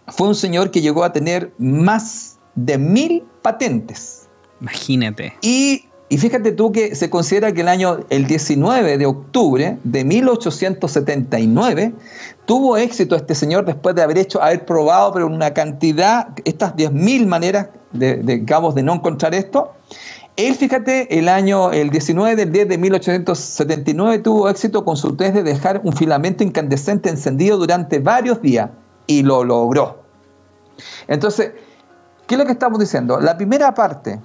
[0.07, 4.27] fue un señor que llegó a tener más de mil patentes.
[4.61, 5.33] Imagínate.
[5.41, 10.05] Y y fíjate tú que se considera que el año, el 19 de octubre de
[10.05, 11.91] 1879,
[12.45, 17.25] tuvo éxito este señor después de haber hecho, haber probado, pero una cantidad, estas 10.000
[17.25, 19.71] maneras de, de, de no encontrar esto.
[20.35, 25.33] Él, fíjate, el año, el 19 del 10 de 1879 tuvo éxito con su test
[25.33, 28.69] de dejar un filamento incandescente encendido durante varios días
[29.07, 30.03] y lo logró.
[31.07, 31.53] Entonces,
[32.27, 33.19] ¿qué es lo que estamos diciendo?
[33.19, 34.19] La primera parte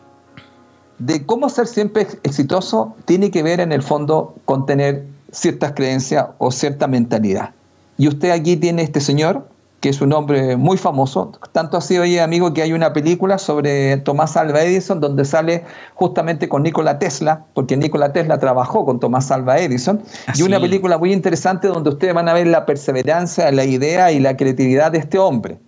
[0.98, 6.26] de cómo ser siempre exitoso tiene que ver en el fondo con tener ciertas creencias
[6.38, 7.50] o cierta mentalidad.
[7.96, 9.48] Y usted aquí tiene este señor,
[9.80, 13.96] que es un hombre muy famoso, tanto así, oye amigo, que hay una película sobre
[13.98, 19.30] Tomás Alva Edison donde sale justamente con Nikola Tesla, porque Nikola Tesla trabajó con Tomás
[19.30, 20.02] Alva Edison,
[20.34, 24.18] y una película muy interesante donde ustedes van a ver la perseverancia, la idea y
[24.18, 25.58] la creatividad de este hombre.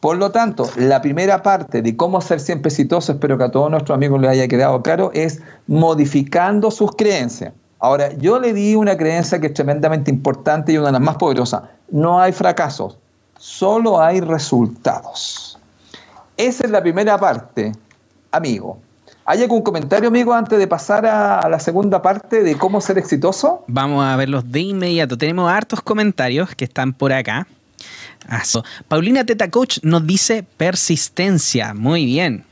[0.00, 3.70] Por lo tanto, la primera parte de cómo ser siempre exitoso, espero que a todos
[3.70, 7.52] nuestros amigos les haya quedado claro, es modificando sus creencias.
[7.78, 11.16] Ahora, yo le di una creencia que es tremendamente importante y una de las más
[11.16, 11.62] poderosas.
[11.90, 12.98] No hay fracasos,
[13.38, 15.58] solo hay resultados.
[16.36, 17.72] Esa es la primera parte,
[18.30, 18.78] amigo.
[19.28, 23.64] ¿Hay algún comentario, amigo, antes de pasar a, la segunda parte de cómo ser exitoso?
[23.66, 25.18] Vamos a verlos de inmediato.
[25.18, 27.48] Tenemos hartos comentarios que están por acá.
[28.88, 31.74] Paulina Teta Coach nos dice persistencia.
[31.74, 32.44] Muy bien.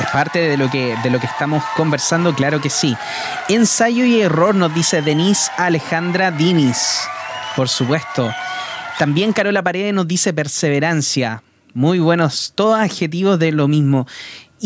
[0.00, 2.96] Es parte de lo, que, de lo que estamos conversando, claro que sí.
[3.48, 7.00] Ensayo y error nos dice Denise Alejandra Dinis.
[7.54, 8.32] Por supuesto.
[8.98, 11.42] También Carola Paredes nos dice perseverancia.
[11.74, 14.06] Muy buenos, todos adjetivos de lo mismo.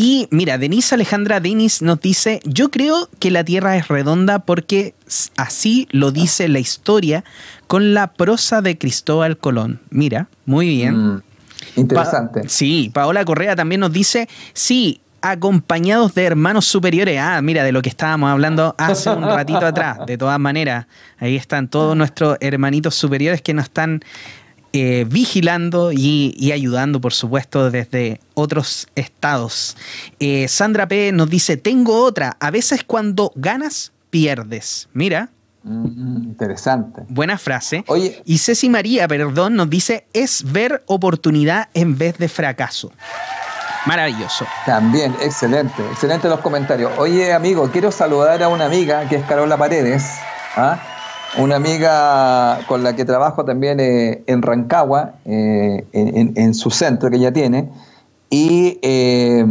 [0.00, 4.94] Y mira, Denise Alejandra Denis nos dice, yo creo que la Tierra es redonda porque
[5.36, 7.24] así lo dice la historia
[7.66, 9.80] con la prosa de Cristóbal Colón.
[9.90, 11.14] Mira, muy bien.
[11.14, 11.22] Mm,
[11.74, 12.48] interesante.
[12.48, 17.18] sí, Paola Correa también nos dice, sí, acompañados de hermanos superiores.
[17.20, 19.98] Ah, mira, de lo que estábamos hablando hace un ratito atrás.
[20.06, 20.86] De todas maneras,
[21.18, 24.04] ahí están todos nuestros hermanitos superiores que nos están
[25.08, 29.76] vigilando y, ayudando, por supuesto, desde otros estados.
[30.20, 31.12] Eh, Sandra P.
[31.12, 34.88] nos dice, tengo otra, a veces cuando ganas, pierdes.
[34.92, 35.30] Mira.
[35.62, 37.02] Mm, interesante.
[37.08, 37.84] Buena frase.
[37.88, 38.22] Oye.
[38.24, 42.92] Y Ceci María, perdón, nos dice, es ver oportunidad en vez de fracaso.
[43.86, 44.46] Maravilloso.
[44.66, 46.92] También, excelente, excelente los comentarios.
[46.98, 50.04] Oye, amigo, quiero saludar a una amiga que es Carola Paredes.
[50.56, 50.78] ¿ah?
[51.36, 57.16] Una amiga con la que trabajo también eh, en Rancagua, eh, en, su centro que
[57.16, 57.70] ella tiene.
[58.30, 59.42] Y eh,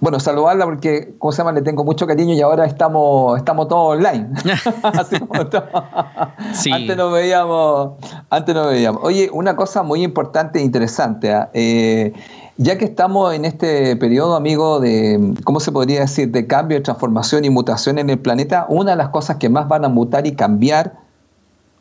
[0.00, 1.52] bueno, saludarla porque, ¿cómo se llama?
[1.52, 4.28] Le tengo mucho cariño y ahora estamos, estamos todos online.
[4.82, 7.92] Así como Antes nos veíamos,
[8.28, 9.02] antes nos veíamos.
[9.04, 11.32] Oye, una cosa muy importante e interesante.
[12.62, 16.84] Ya que estamos en este periodo, amigo, de, ¿cómo se podría decir?, de cambio, de
[16.84, 20.26] transformación y mutación en el planeta, una de las cosas que más van a mutar
[20.26, 20.94] y cambiar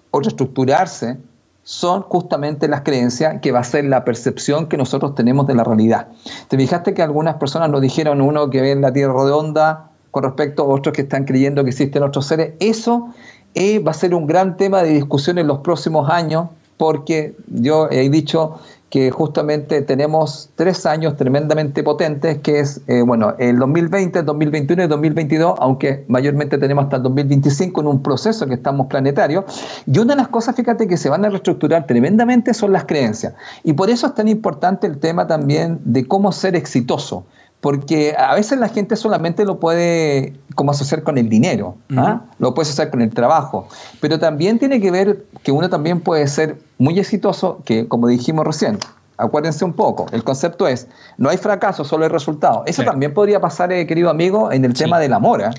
[0.09, 1.17] o reestructurarse
[1.63, 5.63] son justamente las creencias que va a ser la percepción que nosotros tenemos de la
[5.63, 6.07] realidad.
[6.47, 10.63] Te fijaste que algunas personas nos dijeron, uno que ve la Tierra redonda con respecto
[10.63, 12.53] a otros que están creyendo que existen otros seres.
[12.59, 13.09] Eso
[13.53, 17.87] eh, va a ser un gran tema de discusión en los próximos años porque yo
[17.91, 18.59] he dicho
[18.91, 24.81] que justamente tenemos tres años tremendamente potentes, que es, eh, bueno, el 2020, el 2021
[24.81, 29.45] y el 2022, aunque mayormente tenemos hasta el 2025 en un proceso que estamos planetario.
[29.85, 33.33] Y una de las cosas, fíjate, que se van a reestructurar tremendamente son las creencias.
[33.63, 37.25] Y por eso es tan importante el tema también de cómo ser exitoso
[37.61, 42.21] porque a veces la gente solamente lo puede como asociar con el dinero, ¿ah?
[42.39, 43.67] lo puede asociar con el trabajo,
[44.01, 48.45] pero también tiene que ver que uno también puede ser muy exitoso, que como dijimos
[48.45, 48.79] recién,
[49.17, 52.63] acuérdense un poco, el concepto es, no hay fracaso, solo hay resultado.
[52.65, 55.41] Eso también podría pasar, eh, querido amigo, en el tema del amor.
[55.41, 55.49] ¿eh?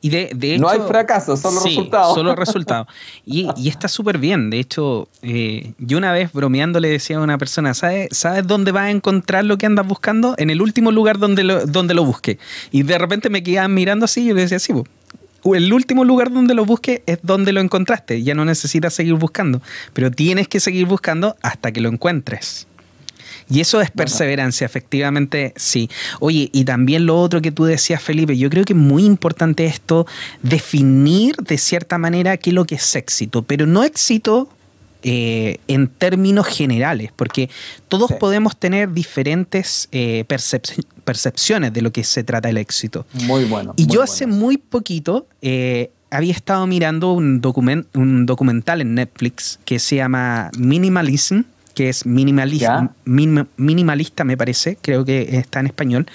[0.00, 2.14] Y de, no hay fracaso, solo resultados.
[2.14, 2.86] Solo resultados.
[3.26, 4.48] Y, y, está súper bien.
[4.48, 8.70] De hecho, eh, yo una vez bromeando le decía a una persona, ¿sabes, ¿sabes dónde
[8.70, 10.36] vas a encontrar lo que andas buscando?
[10.38, 12.38] En el último lugar donde lo, donde lo busque.
[12.70, 14.72] Y de repente me quedaban mirando así y yo le decía, sí,
[15.44, 18.22] el último lugar donde lo busque es donde lo encontraste.
[18.22, 19.60] Ya no necesitas seguir buscando.
[19.94, 22.67] Pero tienes que seguir buscando hasta que lo encuentres.
[23.50, 25.88] Y eso es perseverancia, efectivamente, sí.
[26.20, 29.64] Oye, y también lo otro que tú decías, Felipe, yo creo que es muy importante
[29.66, 30.06] esto,
[30.42, 34.48] definir de cierta manera qué es lo que es éxito, pero no éxito
[35.02, 37.48] eh, en términos generales, porque
[37.88, 40.24] todos podemos tener diferentes eh,
[41.04, 43.06] percepciones de lo que se trata el éxito.
[43.24, 43.74] Muy bueno.
[43.76, 47.40] Y yo hace muy poquito eh, había estado mirando un,
[47.94, 51.42] un documental en Netflix que se llama Minimalism
[51.78, 56.06] que es minimalista, minimalista me parece, creo que está en español,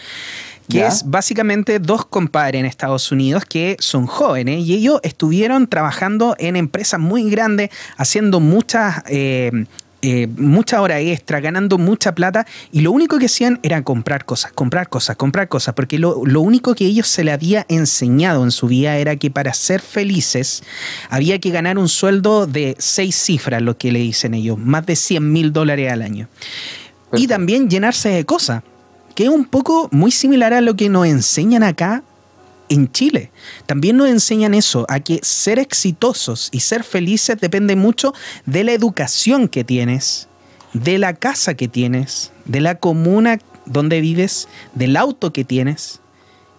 [0.68, 6.36] que es básicamente dos compadres en Estados Unidos que son jóvenes y ellos estuvieron trabajando
[6.38, 9.66] en empresas muy grandes, haciendo muchas eh,
[10.06, 14.52] eh, mucha hora extra, ganando mucha plata, y lo único que hacían era comprar cosas,
[14.52, 18.68] comprar cosas, comprar cosas, porque lo, único que ellos se le había enseñado en su
[18.68, 20.62] vida era que para ser felices
[21.10, 24.98] había que ganar un sueldo de seis cifras, lo que le dicen ellos, más de
[24.98, 26.28] 100 mil dólares al año.
[27.14, 28.62] Y también llenarse de cosas,
[29.16, 32.04] que es un poco muy similar a lo que nos enseñan acá
[32.74, 33.32] en Chile.
[33.66, 38.14] También nos enseñan eso, a que ser exitosos y ser felices depende mucho
[38.46, 40.28] de la educación que tienes,
[40.74, 46.02] de la casa que tienes, de la comuna donde vives, del auto que tienes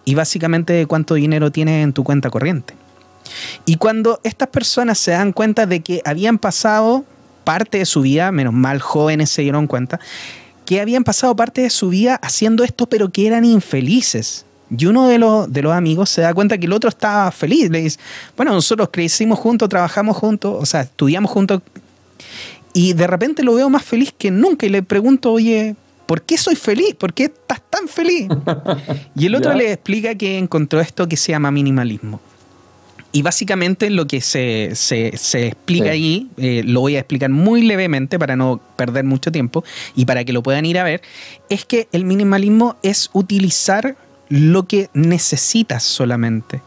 [0.05, 2.73] y básicamente de cuánto dinero tienes en tu cuenta corriente.
[3.65, 7.03] Y cuando estas personas se dan cuenta de que habían pasado
[7.43, 9.99] parte de su vida, menos mal jóvenes se dieron cuenta,
[10.65, 14.44] que habían pasado parte de su vida haciendo esto, pero que eran infelices.
[14.69, 17.69] Y uno de los, de los amigos se da cuenta que el otro estaba feliz.
[17.69, 17.99] Le dice,
[18.35, 21.61] bueno, nosotros crecimos juntos, trabajamos juntos, o sea, estudiamos juntos.
[22.73, 26.37] Y de repente lo veo más feliz que nunca y le pregunto, oye, ¿por qué
[26.37, 26.95] soy feliz?
[26.95, 28.27] ¿Por qué estás tan feliz?
[29.15, 32.19] Y el otro le explica que encontró esto que se llama minimalismo.
[33.15, 38.35] Y básicamente lo que se, explica ahí, eh, lo voy a explicar muy levemente para
[38.35, 39.63] no perder mucho tiempo
[39.95, 41.01] y para que lo puedan ir a ver,
[41.47, 43.95] es que el minimalismo es utilizar
[44.29, 46.61] lo que necesitas solamente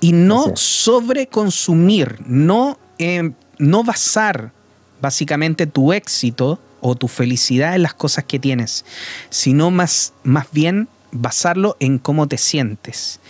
[0.00, 4.52] y no sobreconsumir, no, eh, no basar
[5.00, 8.84] básicamente tu éxito o tu felicidad en las cosas que tienes,
[9.30, 13.20] sino más, más bien basarlo en cómo te sientes.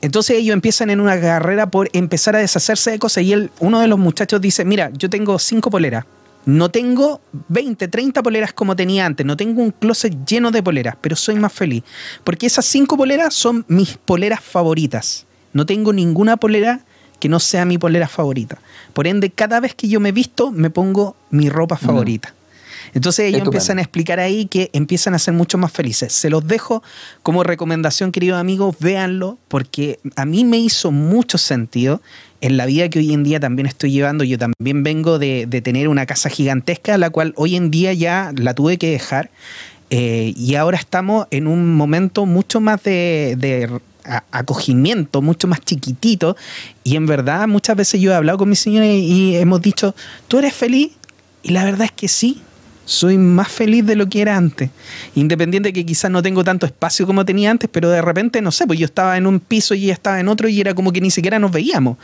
[0.00, 3.80] Entonces ellos empiezan en una carrera por empezar a deshacerse de cosas y él, uno
[3.80, 6.04] de los muchachos dice, mira, yo tengo cinco poleras,
[6.46, 10.96] no tengo 20, 30 poleras como tenía antes, no tengo un closet lleno de poleras,
[11.00, 11.82] pero soy más feliz,
[12.24, 15.26] porque esas cinco poleras son mis poleras favoritas.
[15.52, 16.80] No tengo ninguna polera
[17.18, 18.58] que no sea mi polera favorita.
[18.92, 22.34] Por ende, cada vez que yo me visto, me pongo mi ropa favorita.
[22.94, 26.12] Entonces ellos empiezan a explicar ahí que empiezan a ser mucho más felices.
[26.12, 26.82] Se los dejo
[27.22, 32.00] como recomendación, queridos amigos, véanlo, porque a mí me hizo mucho sentido
[32.40, 34.24] en la vida que hoy en día también estoy llevando.
[34.24, 38.54] Yo también vengo de, tener una casa gigantesca, la cual hoy en día ya la
[38.54, 39.30] tuve que dejar.
[39.90, 43.70] Eh, y ahora estamos en un momento mucho más de,
[44.30, 46.36] acogimiento, mucho más chiquitito.
[46.84, 49.94] Y en verdad, muchas veces yo he hablado con mi señora y hemos dicho,
[50.28, 50.92] ¿tú eres feliz?
[51.42, 52.42] Y la verdad es que sí,
[52.86, 54.70] soy más feliz de lo que era antes.
[55.14, 58.52] Independiente de que quizás no tengo tanto espacio como tenía antes, pero de repente, no
[58.52, 60.92] sé, pues yo estaba en un piso y ella estaba en otro y era como
[60.92, 61.98] que ni siquiera nos veíamos.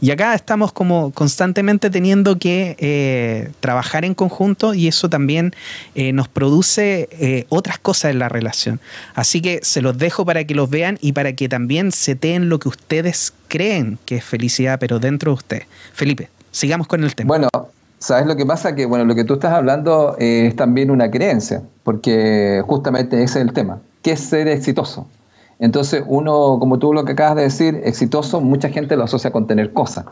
[0.00, 5.54] Y acá estamos como constantemente teniendo que eh, trabajar en conjunto y eso también
[5.94, 8.80] eh, nos produce eh, otras cosas en la relación.
[9.14, 12.48] Así que se los dejo para que los vean y para que también se den
[12.48, 15.66] lo que ustedes creen que es felicidad, pero dentro de ustedes.
[15.92, 17.28] Felipe, sigamos con el tema.
[17.28, 17.48] Bueno,
[18.04, 18.74] ¿Sabes lo que pasa?
[18.74, 23.38] Que bueno, lo que tú estás hablando eh, es también una creencia, porque justamente ese
[23.38, 23.78] es el tema.
[24.02, 25.06] ¿Qué es ser exitoso?
[25.58, 29.46] Entonces, uno, como tú lo que acabas de decir, exitoso, mucha gente lo asocia con
[29.46, 30.04] tener cosas.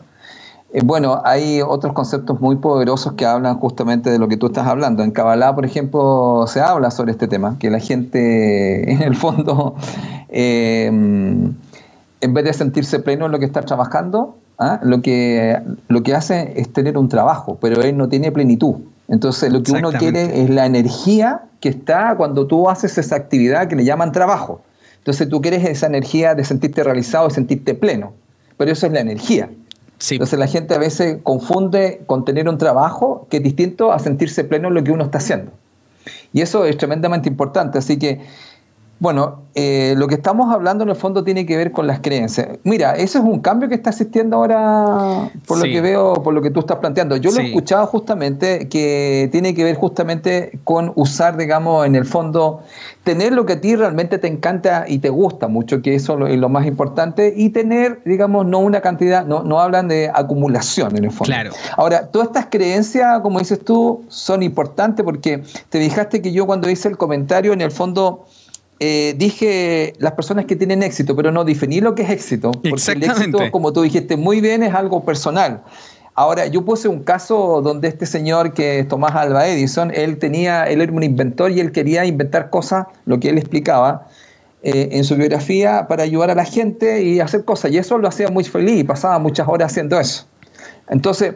[0.73, 4.65] Eh, bueno, hay otros conceptos muy poderosos que hablan justamente de lo que tú estás
[4.65, 5.03] hablando.
[5.03, 9.75] En Kabbalah, por ejemplo, se habla sobre este tema, que la gente, en el fondo,
[10.29, 14.79] eh, en vez de sentirse pleno en lo que está trabajando, ¿ah?
[14.83, 18.75] lo, que, lo que hace es tener un trabajo, pero él no tiene plenitud.
[19.07, 23.67] Entonces lo que uno quiere es la energía que está cuando tú haces esa actividad
[23.67, 24.61] que le llaman trabajo.
[24.97, 28.13] Entonces tú quieres esa energía de sentirte realizado, de sentirte pleno,
[28.57, 29.49] pero eso es la energía.
[30.09, 34.43] Entonces la gente a veces confunde con tener un trabajo que es distinto a sentirse
[34.43, 35.51] pleno en lo que uno está haciendo.
[36.33, 37.77] Y eso es tremendamente importante.
[37.77, 38.21] Así que
[38.99, 42.47] bueno, eh, lo que estamos hablando en el fondo tiene que ver con las creencias.
[42.63, 46.41] Mira, ese es un cambio que está existiendo ahora, por lo que veo, por lo
[46.41, 47.17] que tú estás planteando.
[47.17, 52.05] Yo lo he escuchado justamente que tiene que ver justamente con usar, digamos, en el
[52.05, 52.63] fondo,
[53.03, 56.37] tener lo que a ti realmente te encanta y te gusta mucho, que eso es
[56.37, 61.03] lo más importante, y tener, digamos, no una cantidad, no, no hablan de acumulación en
[61.05, 61.25] el fondo.
[61.25, 61.51] Claro.
[61.77, 66.69] Ahora, todas estas creencias, como dices tú, son importantes porque te fijaste que yo cuando
[66.69, 68.25] hice el comentario, en el fondo
[68.79, 72.51] eh, dije las personas que tienen éxito, pero no definí lo que es éxito.
[72.51, 75.61] Porque el éxito, como tú dijiste muy bien, es algo personal.
[76.15, 80.65] Ahora, yo puse un caso donde este señor que es Tomás Alba Edison, él tenía,
[80.65, 84.07] él era un inventor y él quería inventar cosas, lo que él explicaba
[84.61, 87.71] eh, en su biografía, para ayudar a la gente y hacer cosas.
[87.71, 90.25] Y eso lo hacía muy feliz y pasaba muchas horas haciendo eso.
[90.87, 91.33] Entonces,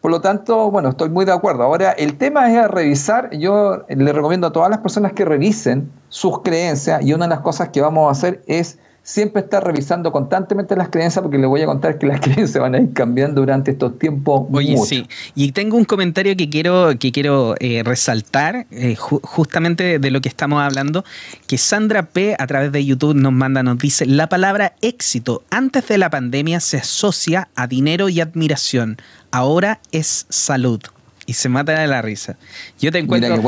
[0.00, 1.64] por lo tanto, bueno, estoy muy de acuerdo.
[1.64, 6.42] Ahora, el tema es revisar, yo le recomiendo a todas las personas que revisen sus
[6.42, 8.78] creencias y una de las cosas que vamos a hacer es
[9.08, 12.74] siempre estar revisando constantemente las creencias porque les voy a contar que las creencias van
[12.74, 14.46] a ir cambiando durante estos tiempos.
[14.52, 15.06] Oye, sí.
[15.34, 20.28] Y tengo un comentario que quiero, que quiero eh, resaltar eh, justamente de lo que
[20.28, 21.04] estamos hablando,
[21.46, 25.88] que Sandra P a través de YouTube nos manda, nos dice, la palabra éxito antes
[25.88, 28.98] de la pandemia se asocia a dinero y admiración
[29.30, 30.80] ahora es salud.
[31.26, 32.36] Y se mata de la risa.
[32.80, 33.38] Yo te encuentro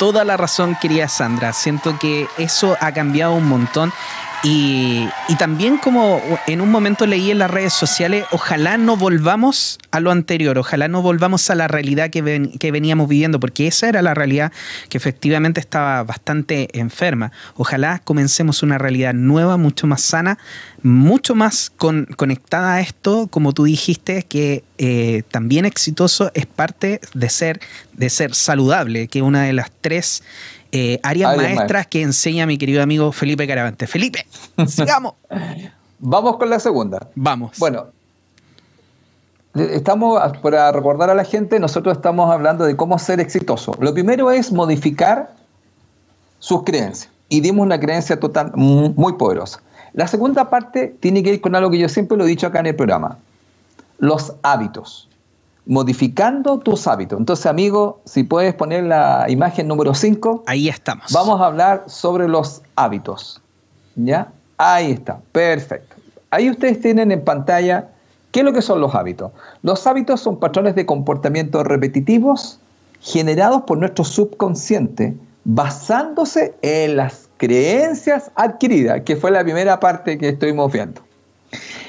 [0.00, 1.52] toda la razón, querida Sandra.
[1.52, 3.92] Siento que eso ha cambiado un montón.
[4.44, 9.98] Y, también como en un momento leí en las redes sociales, ojalá no volvamos a
[9.98, 14.02] lo anterior, ojalá no volvamos a la realidad que, que veníamos viviendo, porque esa era
[14.02, 14.52] la realidad
[14.88, 17.32] que efectivamente estaba bastante enferma.
[17.56, 20.38] Ojalá comencemos una realidad nueva, mucho más sana,
[20.82, 27.30] mucho más conectada a esto, como tú dijiste, que eh, también exitoso es parte de
[27.30, 27.60] ser,
[27.92, 30.22] de ser saludable, que una de las tres
[30.72, 33.86] eh, áreas maestras que enseña mi querido amigo Felipe Caravante.
[33.86, 34.26] Felipe,
[34.66, 35.14] sigamos.
[35.98, 37.08] Vamos con la segunda.
[37.14, 37.58] Vamos.
[37.58, 37.86] Bueno,
[39.54, 43.76] estamos, para recordar a la gente, nosotros estamos hablando de cómo ser exitoso.
[43.78, 45.34] Lo primero es modificar
[46.38, 47.12] sus creencias.
[47.28, 49.62] Y dimos una creencia total muy poderosa.
[49.92, 52.60] La segunda parte tiene que ir con algo que yo siempre lo he dicho acá
[52.60, 53.18] en el programa.
[53.98, 55.08] Los hábitos.
[55.66, 57.18] Modificando tus hábitos.
[57.18, 60.44] Entonces, amigo, si puedes poner la imagen número 5.
[60.46, 61.12] Ahí estamos.
[61.12, 63.40] Vamos a hablar sobre los hábitos.
[63.94, 64.32] ¿Ya?
[64.56, 65.20] Ahí está.
[65.32, 65.96] Perfecto.
[66.30, 67.88] Ahí ustedes tienen en pantalla
[68.30, 69.32] qué es lo que son los hábitos.
[69.62, 72.58] Los hábitos son patrones de comportamiento repetitivos
[73.00, 80.30] generados por nuestro subconsciente basándose en las creencias adquiridas, que fue la primera parte que
[80.30, 81.02] estuvimos viendo.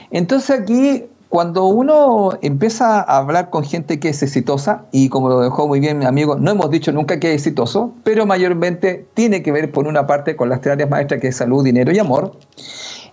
[0.10, 5.40] Entonces aquí, cuando uno empieza a hablar con gente que es exitosa, y como lo
[5.40, 9.42] dejó muy bien mi amigo, no hemos dicho nunca que es exitoso, pero mayormente tiene
[9.42, 11.98] que ver por una parte con las tres áreas maestras que es salud, dinero y
[11.98, 12.34] amor.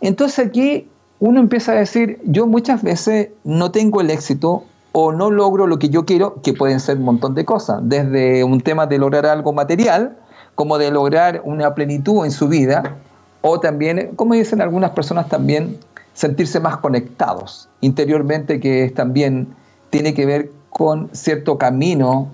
[0.02, 0.86] Entonces aquí
[1.18, 5.78] uno empieza a decir, yo muchas veces no tengo el éxito o no logro lo
[5.78, 9.24] que yo quiero, que pueden ser un montón de cosas, desde un tema de lograr
[9.24, 10.18] algo material,
[10.56, 12.98] como de lograr una plenitud en su vida,
[13.40, 15.78] o también, como dicen algunas personas también,
[16.20, 19.48] sentirse más conectados interiormente, que también
[19.88, 22.28] tiene que ver con cierto camino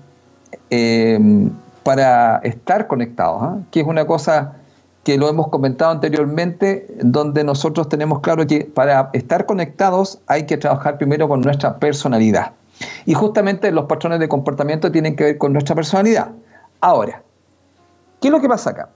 [0.69, 1.17] eh,
[1.83, 3.57] para estar conectados, ¿ah?
[3.71, 4.55] que es una cosa
[5.05, 10.57] que lo hemos comentado anteriormente, donde nosotros tenemos claro que para estar conectados hay que
[10.57, 12.51] trabajar primero con nuestra personalidad.
[13.05, 16.31] Y justamente los patrones de comportamiento tienen que ver con nuestra personalidad.
[16.81, 17.23] Ahora,
[18.19, 18.89] ¿Qué es lo que pasa acá?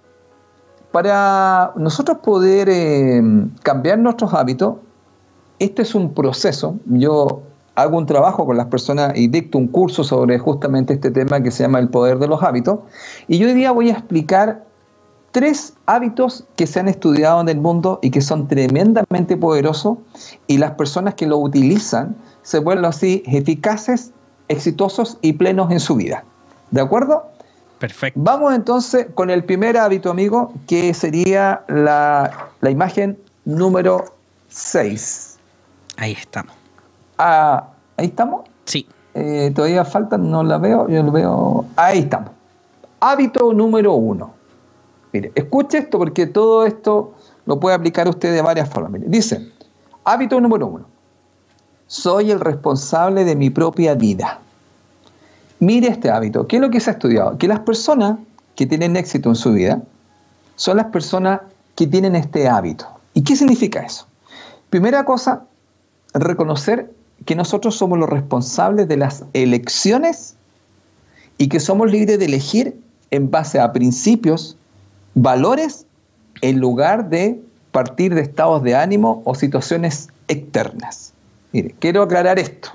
[0.92, 3.22] Para nosotros poder eh,
[3.64, 4.76] cambiar nuestros hábitos,
[5.60, 6.76] este es un proceso.
[6.86, 7.44] Yo
[7.76, 11.52] hago un trabajo con las personas y dicto un curso sobre justamente este tema que
[11.52, 12.80] se llama el poder de los hábitos.
[13.28, 14.66] Y yo hoy día voy a explicar
[15.32, 19.98] tres hábitos que se han estudiado en el mundo y que son tremendamente poderosos
[20.48, 24.12] y las personas que lo utilizan se vuelven así eficaces,
[24.50, 26.26] exitosos y plenos en su vida.
[26.72, 27.24] ¿De acuerdo?
[27.82, 28.20] Perfecto.
[28.24, 34.06] Vamos entonces con el primer hábito, amigo, que sería la, imagen número
[34.50, 35.40] 6.
[35.98, 36.54] Ahí estamos.
[37.18, 38.48] Ah, ¿Ahí estamos?
[38.66, 38.88] Sí.
[39.16, 41.66] Eh, todavía falta, no la veo, yo lo veo.
[41.76, 42.30] Ahí estamos.
[43.00, 44.32] Hábito número uno.
[45.12, 47.16] Mire, escuche esto porque todo esto
[47.48, 48.92] lo puede aplicar usted de varias formas.
[48.92, 49.52] Mire, dice,
[50.04, 50.86] hábito número uno.
[51.88, 54.40] Soy el responsable de mi propia vida.
[55.62, 56.48] Mire este hábito.
[56.48, 57.38] ¿Qué es lo que se ha estudiado?
[57.38, 58.18] Que las personas
[58.56, 59.80] que tienen éxito en su vida
[60.56, 61.42] son las personas
[61.76, 62.88] que tienen este hábito.
[63.14, 64.08] ¿Y qué significa eso?
[64.72, 65.44] Primera cosa,
[66.16, 66.92] reconocer
[67.26, 70.36] que nosotros somos los responsables de las elecciones
[71.38, 72.82] y que somos libres de elegir
[73.12, 74.58] en base a principios,
[75.14, 75.86] valores,
[76.42, 77.40] en lugar de
[77.72, 81.14] partir de estados de ánimo o situaciones externas.
[81.52, 82.70] Mire, quiero aclarar esto.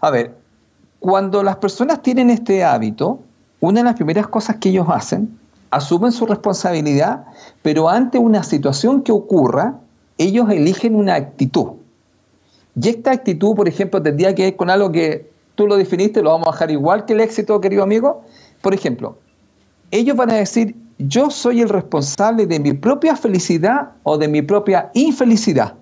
[0.00, 0.41] A ver,
[1.02, 3.18] cuando las personas tienen este hábito,
[3.58, 5.36] una de las primeras cosas que ellos hacen,
[5.72, 7.24] asumen su responsabilidad,
[7.60, 9.80] pero ante una situación que ocurra,
[10.16, 11.72] ellos eligen una actitud.
[12.80, 16.30] Y esta actitud, por ejemplo, tendría que ver con algo que tú lo definiste, lo
[16.30, 18.22] vamos a dejar igual que el éxito, querido amigo.
[18.60, 19.18] Por ejemplo,
[19.90, 24.42] ellos van a decir, yo soy el responsable de mi propia felicidad o de mi
[24.42, 25.74] propia infelicidad.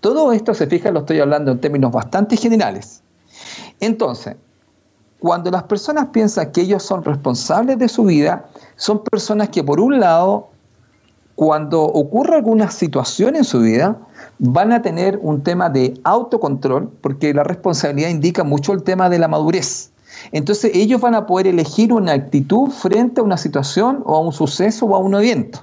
[0.00, 3.02] Todo esto, se fija, lo estoy hablando en términos bastante generales.
[3.80, 4.36] Entonces,
[5.22, 9.78] cuando las personas piensan que ellos son responsables de su vida, son personas que por
[9.78, 10.48] un lado,
[11.36, 13.96] cuando ocurre alguna situación en su vida,
[14.40, 19.20] van a tener un tema de autocontrol, porque la responsabilidad indica mucho el tema de
[19.20, 19.92] la madurez.
[20.32, 24.32] Entonces ellos van a poder elegir una actitud frente a una situación o a un
[24.32, 25.60] suceso o a un evento.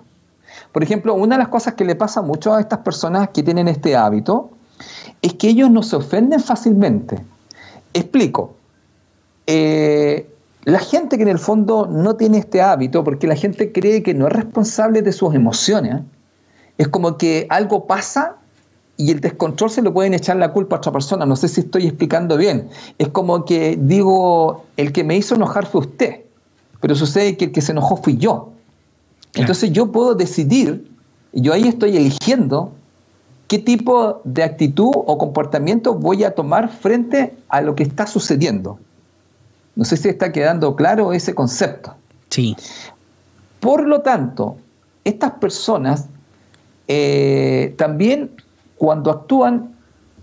[0.72, 3.68] Por ejemplo, una de las cosas que le pasa mucho a estas personas que tienen
[3.68, 4.51] este hábito
[5.22, 7.20] es que ellos no se ofenden fácilmente.
[7.93, 8.53] Explico.
[9.52, 10.30] Eh,
[10.66, 14.14] la gente que en el fondo no tiene este hábito, porque la gente cree que
[14.14, 16.04] no es responsable de sus emociones,
[16.78, 18.36] es como que algo pasa
[18.95, 21.26] y el descontrol se lo pueden echar la culpa a otra persona.
[21.26, 22.70] No sé si estoy explicando bien.
[23.00, 26.22] Es como que digo, el que me hizo enojar fue usted,
[26.80, 28.52] pero sucede que el que se enojó fui yo.
[29.34, 30.91] Entonces yo puedo decidir,
[31.34, 32.72] yo ahí estoy eligiendo
[33.47, 38.78] qué tipo de actitud o comportamiento voy a tomar frente a lo que está sucediendo.
[39.76, 41.95] No sé si está quedando claro ese concepto.
[42.30, 42.55] Sí.
[43.59, 44.57] Por lo tanto,
[45.03, 46.05] estas personas
[46.88, 48.32] eh, también
[48.78, 49.76] cuando actúan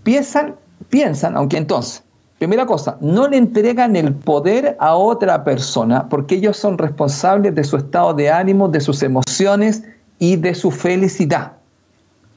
[0.03, 0.55] piensan,
[0.89, 2.03] piensan, aunque entonces,
[2.39, 7.63] primera cosa, no le entregan el poder a otra persona porque ellos son responsables de
[7.63, 9.83] su estado de ánimo, de sus emociones
[10.19, 11.53] y de su felicidad.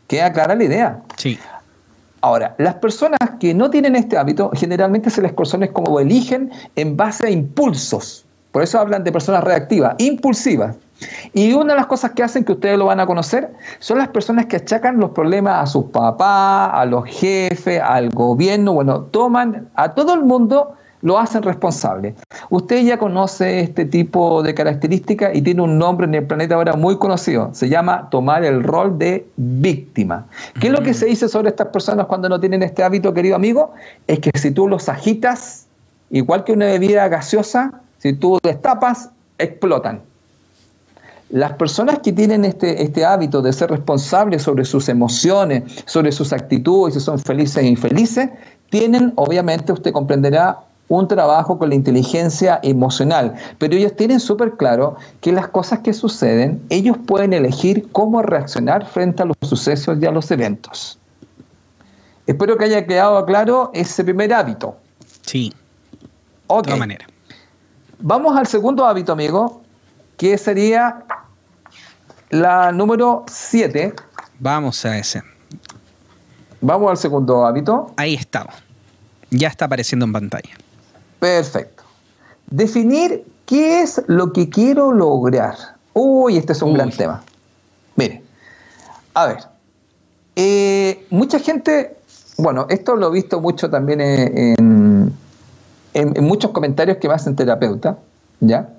[0.07, 1.03] Queda clara la idea.
[1.17, 1.39] Sí.
[2.23, 6.97] Ahora, las personas que no tienen este hábito, generalmente se les personas como eligen en
[6.97, 8.27] base a impulsos.
[8.53, 10.77] Por eso hablan de personas reactivas, impulsivas.
[11.33, 14.09] Y una de las cosas que hacen, que ustedes lo van a conocer, son las
[14.09, 19.69] personas que achacan los problemas a sus papás, a los jefes, al gobierno, bueno, toman
[19.75, 22.15] a todo el mundo, lo hacen responsable.
[22.51, 26.75] Usted ya conoce este tipo de características y tiene un nombre en el planeta ahora
[26.75, 30.27] muy conocido, se llama tomar el rol de víctima.
[30.61, 33.37] ¿Qué es lo que se dice sobre estas personas cuando no tienen este hábito, querido
[33.37, 33.73] amigo?
[34.07, 35.67] Es que si tú los agitas,
[36.11, 40.01] igual que una bebida gaseosa, si tú destapas, explotan.
[41.31, 46.33] Las personas que tienen este, este hábito de ser responsables sobre sus emociones, sobre sus
[46.33, 48.31] actitudes, si son felices e infelices,
[48.69, 50.59] tienen, obviamente, usted comprenderá,
[50.91, 55.93] un trabajo con la inteligencia emocional, pero ellos tienen súper claro que las cosas que
[55.93, 60.99] suceden, ellos pueden elegir cómo reaccionar frente a los sucesos y a los eventos.
[62.27, 64.77] Espero que haya quedado claro ese primer hábito.
[65.23, 65.55] Sí.
[66.49, 67.07] De todas maneras.
[68.01, 69.63] Vamos al segundo hábito, amigo,
[70.17, 71.05] que sería
[72.31, 73.95] la número 7.
[74.41, 75.23] Vamos a ese.
[76.61, 77.93] Vamos al segundo hábito.
[77.97, 78.55] Ahí estamos.
[79.31, 80.51] Ya está apareciendo en pantalla.
[81.21, 81.85] Perfecto.
[82.51, 85.55] Definir qué es lo que quiero lograr.
[85.93, 87.23] Uy, este es un gran tema.
[87.95, 88.23] Mire,
[89.15, 89.39] a ver,
[90.35, 91.97] eh, mucha gente,
[92.39, 95.13] bueno, esto lo he visto mucho también en,
[95.93, 97.99] en, muchos comentarios que me hacen terapeuta,
[98.41, 98.71] ¿ya?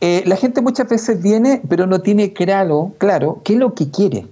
[0.00, 3.90] Eh, la gente muchas veces viene, pero no tiene claro, claro qué es lo que
[3.90, 4.26] quiere.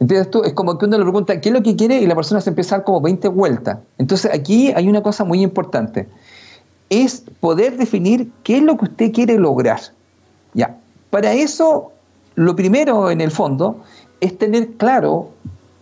[0.00, 2.14] Entonces tú, es como que uno le pregunta qué es lo que quiere y la
[2.14, 3.78] persona se empieza a dar como 20 vueltas.
[3.98, 6.08] Entonces aquí hay una cosa muy importante.
[6.88, 9.80] Es poder definir qué es lo que usted quiere lograr.
[10.54, 10.76] Ya.
[11.10, 11.92] Para eso,
[12.36, 13.82] lo primero en el fondo
[14.20, 15.30] es tener claro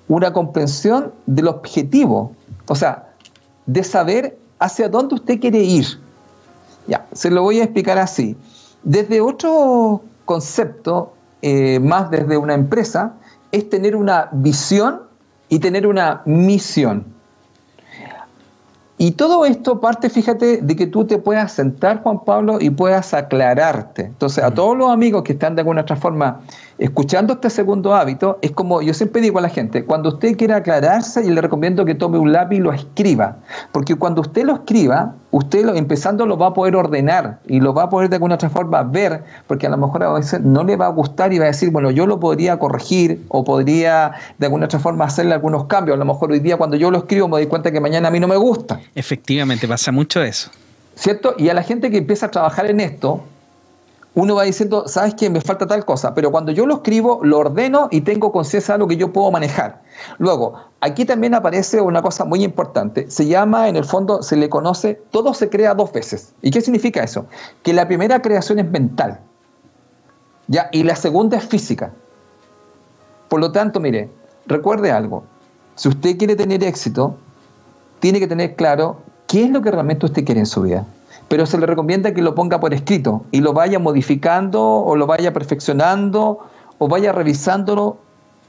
[0.08, 2.32] una comprensión del objetivo.
[2.68, 3.08] O sea,
[3.66, 5.86] de saber hacia dónde usted quiere ir.
[6.88, 8.36] Ya, se lo voy a explicar así.
[8.82, 11.12] Desde otro concepto,
[11.42, 13.14] eh, más desde una empresa,
[13.52, 15.02] es tener una visión
[15.48, 17.04] y tener una misión.
[18.98, 23.12] Y todo esto parte, fíjate, de que tú te puedas sentar, Juan Pablo, y puedas
[23.12, 24.06] aclararte.
[24.06, 26.40] Entonces, a todos los amigos que están de alguna otra forma
[26.78, 30.56] escuchando este segundo hábito, es como yo siempre digo a la gente, cuando usted quiera
[30.56, 33.36] aclararse, y le recomiendo que tome un lápiz y lo escriba,
[33.72, 37.74] porque cuando usted lo escriba, usted lo, empezando lo va a poder ordenar y lo
[37.74, 40.64] va a poder de alguna otra forma ver, porque a lo mejor a veces no
[40.64, 44.12] le va a gustar y va a decir, bueno, yo lo podría corregir o podría
[44.38, 45.96] de alguna otra forma hacerle algunos cambios.
[45.96, 48.10] A lo mejor hoy día cuando yo lo escribo me doy cuenta que mañana a
[48.10, 48.80] mí no me gusta.
[48.94, 50.50] Efectivamente, pasa mucho eso.
[50.94, 51.34] ¿Cierto?
[51.36, 53.22] Y a la gente que empieza a trabajar en esto,
[54.16, 57.38] uno va diciendo, sabes que me falta tal cosa, pero cuando yo lo escribo, lo
[57.38, 59.82] ordeno y tengo conciencia de lo que yo puedo manejar.
[60.16, 63.10] Luego, aquí también aparece una cosa muy importante.
[63.10, 66.32] Se llama, en el fondo, se le conoce, todo se crea dos veces.
[66.40, 67.26] ¿Y qué significa eso?
[67.62, 69.20] Que la primera creación es mental.
[70.48, 70.70] ¿ya?
[70.72, 71.92] Y la segunda es física.
[73.28, 74.08] Por lo tanto, mire,
[74.46, 75.24] recuerde algo.
[75.74, 77.16] Si usted quiere tener éxito,
[78.00, 78.96] tiene que tener claro
[79.26, 80.86] qué es lo que realmente usted quiere en su vida
[81.28, 85.06] pero se le recomienda que lo ponga por escrito y lo vaya modificando o lo
[85.06, 86.38] vaya perfeccionando
[86.78, 87.98] o vaya revisándolo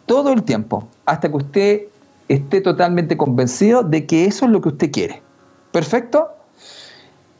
[0.06, 1.82] todo el tiempo hasta que usted
[2.28, 5.22] esté totalmente convencido de que eso es lo que usted quiere.
[5.72, 6.30] ¿Perfecto?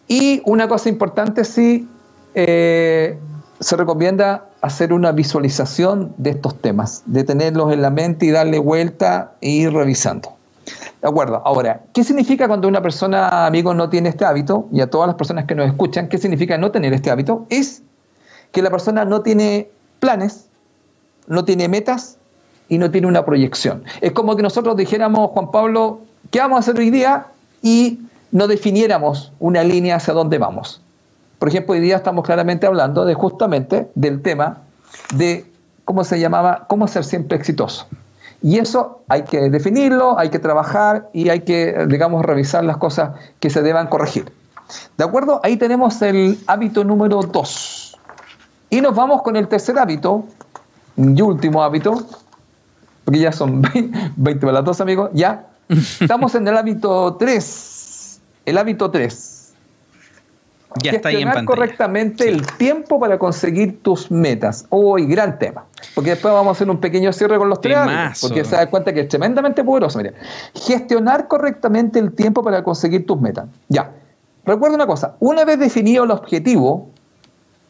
[0.08, 1.88] Y una cosa importante, sí,
[2.34, 3.18] eh,
[3.60, 8.60] se recomienda hacer una visualización de estos temas, de tenerlos en la mente y darle
[8.60, 10.37] vuelta e ir revisando.
[11.02, 11.42] Acuerdo.
[11.46, 14.68] Ahora, ¿qué significa cuando una persona, amigo, no tiene este hábito?
[14.72, 17.46] Y a todas las personas que nos escuchan, ¿qué significa no tener este hábito?
[17.50, 17.84] Es
[18.52, 19.70] que la persona no tiene
[20.00, 20.48] planes,
[21.28, 22.18] no tiene metas
[22.68, 23.84] y no tiene una proyección.
[24.02, 26.00] Es como que nosotros dijéramos, Juan Pablo,
[26.32, 27.28] ¿qué vamos a hacer hoy día?
[27.62, 28.00] Y
[28.32, 30.82] no definiéramos una línea hacia dónde vamos.
[31.40, 34.62] Por ejemplo, hoy día estamos claramente hablando de justamente del tema
[35.14, 35.46] de
[35.86, 37.88] cómo se llamaba, cómo ser siempre exitoso.
[38.42, 43.12] Y eso hay que definirlo, hay que trabajar y hay que, digamos, revisar las cosas
[43.40, 44.32] que se deban corregir.
[44.98, 45.40] ¿De acuerdo?
[45.44, 47.98] Ahí tenemos el hábito número 2.
[48.70, 50.26] Y nos vamos con el tercer hábito
[50.98, 52.06] y último hábito,
[53.06, 53.62] porque ya son
[54.16, 55.10] 20 para las dos, amigos.
[55.14, 55.48] Ya.
[55.70, 58.20] Estamos en el hábito 3.
[58.46, 59.37] El hábito 3.
[60.82, 61.46] Ya está ahí en pantalla.
[61.46, 64.66] correctamente el tiempo para conseguir tus metas.
[64.70, 65.66] Hoy, gran tema.
[65.96, 67.78] Porque después vamos a hacer un pequeño cierre con los tres
[68.22, 69.98] porque se da cuenta que es tremendamente poderoso.
[69.98, 70.14] Mira.
[70.54, 73.46] Gestionar correctamente el tiempo para conseguir tus metas.
[73.70, 73.92] Ya.
[74.46, 76.90] Recuerda una cosa, una vez definido el objetivo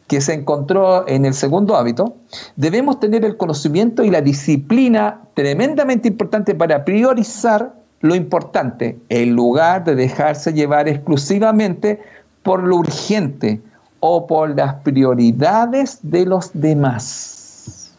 [0.06, 2.16] que se encontró en el segundo hábito,
[2.56, 9.84] debemos tener el conocimiento y la disciplina tremendamente importante para priorizar lo importante, en lugar
[9.84, 12.00] de dejarse llevar exclusivamente
[12.48, 13.60] por lo urgente
[14.00, 17.92] o por las prioridades de los demás.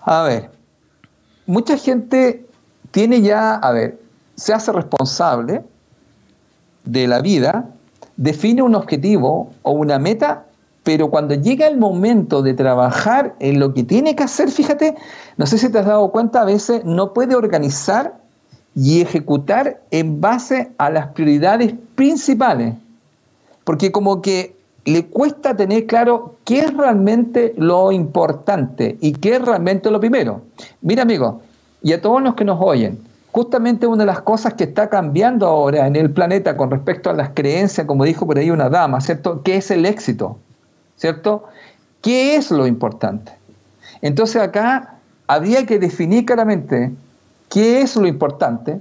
[0.00, 0.50] A ver,
[1.44, 2.46] mucha gente
[2.90, 4.00] tiene ya, a ver,
[4.34, 5.62] se hace responsable
[6.86, 7.68] de la vida,
[8.16, 10.46] define un objetivo o una meta,
[10.84, 14.94] pero cuando llega el momento de trabajar en lo que tiene que hacer, fíjate,
[15.36, 18.25] no sé si te has dado cuenta, a veces no puede organizar
[18.76, 22.74] y ejecutar en base a las prioridades principales,
[23.64, 24.54] porque como que
[24.84, 30.42] le cuesta tener claro qué es realmente lo importante y qué es realmente lo primero.
[30.82, 31.40] Mira, amigo,
[31.82, 32.98] y a todos los que nos oyen,
[33.32, 37.14] justamente una de las cosas que está cambiando ahora en el planeta con respecto a
[37.14, 39.42] las creencias, como dijo por ahí una dama, ¿cierto?
[39.42, 40.38] ¿Qué es el éxito?
[40.96, 41.44] ¿Cierto?
[42.02, 43.32] ¿Qué es lo importante?
[44.02, 46.92] Entonces acá habría que definir claramente
[47.48, 48.80] qué es lo importante,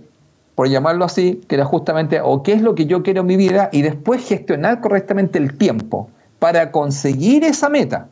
[0.55, 3.35] por llamarlo así, que era justamente, o qué es lo que yo quiero en mi
[3.35, 6.09] vida, y después gestionar correctamente el tiempo
[6.39, 8.07] para conseguir esa meta.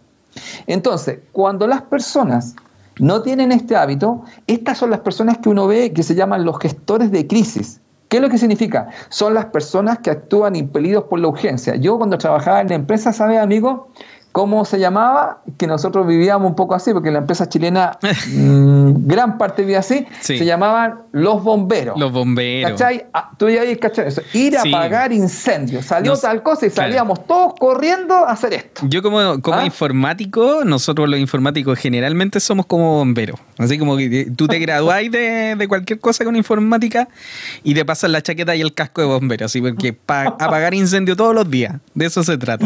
[0.67, 2.55] Entonces, cuando las personas
[2.99, 6.59] no tienen este hábito, estas son las personas que uno ve que se llaman los
[6.59, 7.79] gestores de crisis.
[8.07, 8.89] ¿Qué es lo que significa?
[9.09, 11.75] Son las personas que actúan impelidos por la urgencia.
[11.75, 13.87] Yo cuando trabajaba en la empresa, ¿sabe, amigo?
[14.33, 15.43] ¿Cómo se llamaba?
[15.59, 17.99] Que nosotros vivíamos un poco así, porque la empresa chilena,
[18.33, 21.99] mm, gran parte vivía así, se llamaban los bomberos.
[21.99, 22.71] Los bomberos.
[22.71, 23.05] ¿Cachai?
[23.13, 24.07] Ah, tú ya ¿cachai?
[24.33, 25.85] Ir a apagar incendios.
[25.85, 28.81] Salió tal cosa y salíamos todos corriendo a hacer esto.
[28.89, 29.65] Yo como, como ¿Ah?
[29.65, 33.39] informático, nosotros los informáticos generalmente somos como bomberos.
[33.59, 37.07] Así como que tú te graduáis de, de cualquier cosa con informática
[37.61, 39.45] y te pasas la chaqueta y el casco de bombero.
[39.45, 41.75] Así porque para apagar incendios todos los días.
[41.93, 42.65] De eso se trata.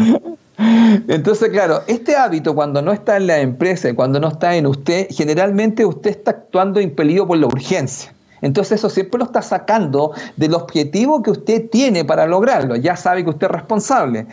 [0.58, 5.06] Entonces, claro, este hábito cuando no está en la empresa, cuando no está en usted,
[5.10, 8.12] generalmente usted está actuando impelido por la urgencia.
[8.40, 12.76] Entonces eso siempre lo está sacando del objetivo que usted tiene para lograrlo.
[12.76, 14.26] Ya sabe que usted es responsable.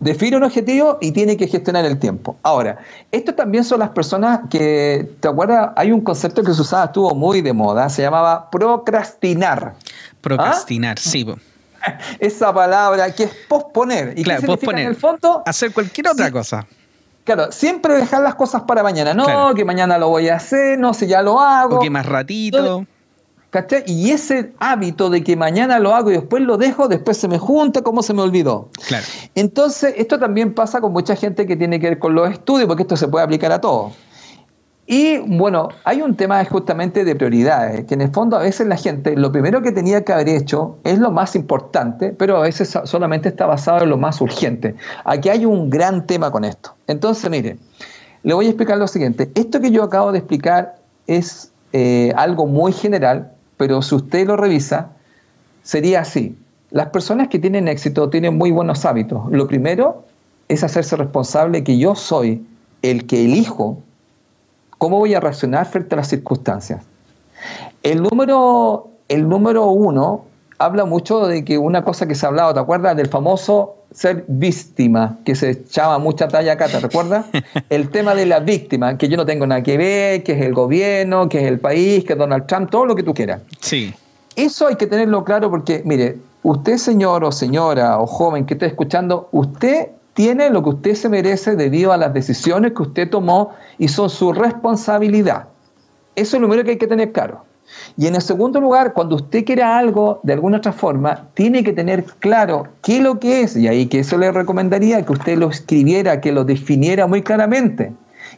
[0.00, 2.36] Define un objetivo y tiene que gestionar el tiempo.
[2.42, 2.78] Ahora,
[3.12, 5.70] esto también son las personas que, ¿te acuerdas?
[5.76, 9.74] Hay un concepto que se usaba, estuvo muy de moda, se llamaba procrastinar.
[10.20, 11.02] Procrastinar, ¿Ah?
[11.02, 11.26] sí.
[12.18, 14.14] Esa palabra que es posponer.
[14.16, 14.84] ¿Y claro, posponer.
[14.84, 16.66] En el fondo, hacer cualquier otra cosa.
[17.24, 19.14] Claro, siempre dejar las cosas para mañana.
[19.14, 21.76] No, que mañana lo voy a hacer, no sé, ya lo hago.
[21.76, 22.84] O que más ratito.
[23.50, 23.84] ¿Cachai?
[23.86, 27.38] Y ese hábito de que mañana lo hago y después lo dejo, después se me
[27.38, 28.70] junta, como se me olvidó.
[28.86, 29.04] Claro.
[29.34, 32.84] Entonces, esto también pasa con mucha gente que tiene que ver con los estudios, porque
[32.84, 33.92] esto se puede aplicar a todo.
[34.86, 38.76] Y bueno, hay un tema justamente de prioridades, que en el fondo a veces la
[38.76, 42.76] gente lo primero que tenía que haber hecho es lo más importante, pero a veces
[42.84, 44.74] solamente está basado en lo más urgente.
[45.04, 46.74] Aquí hay un gran tema con esto.
[46.88, 47.58] Entonces, mire,
[48.24, 49.30] le voy a explicar lo siguiente.
[49.36, 50.76] Esto que yo acabo de explicar
[51.06, 54.90] es eh, algo muy general, pero si usted lo revisa,
[55.62, 56.36] sería así.
[56.70, 59.30] Las personas que tienen éxito tienen muy buenos hábitos.
[59.30, 60.04] Lo primero
[60.48, 62.44] es hacerse responsable que yo soy
[62.82, 63.78] el que elijo
[64.82, 66.82] ¿Cómo voy a reaccionar frente a las circunstancias?
[67.84, 70.24] El número, el número uno
[70.58, 72.96] habla mucho de que una cosa que se ha hablado, ¿te acuerdas?
[72.96, 77.26] Del famoso ser víctima, que se echaba mucha talla acá, ¿te recuerdas?
[77.70, 80.52] El tema de la víctima, que yo no tengo nada que ver, que es el
[80.52, 83.40] gobierno, que es el país, que es Donald Trump, todo lo que tú quieras.
[83.60, 83.94] Sí.
[84.34, 88.66] Eso hay que tenerlo claro porque, mire, usted señor o señora o joven que esté
[88.66, 93.52] escuchando, usted tiene lo que usted se merece debido a las decisiones que usted tomó
[93.78, 95.48] y son su responsabilidad.
[96.14, 97.44] Eso es lo primero que hay que tener claro.
[97.96, 101.72] Y en el segundo lugar, cuando usted quiera algo de alguna otra forma, tiene que
[101.72, 105.38] tener claro qué es lo que es, y ahí que eso le recomendaría que usted
[105.38, 107.92] lo escribiera, que lo definiera muy claramente.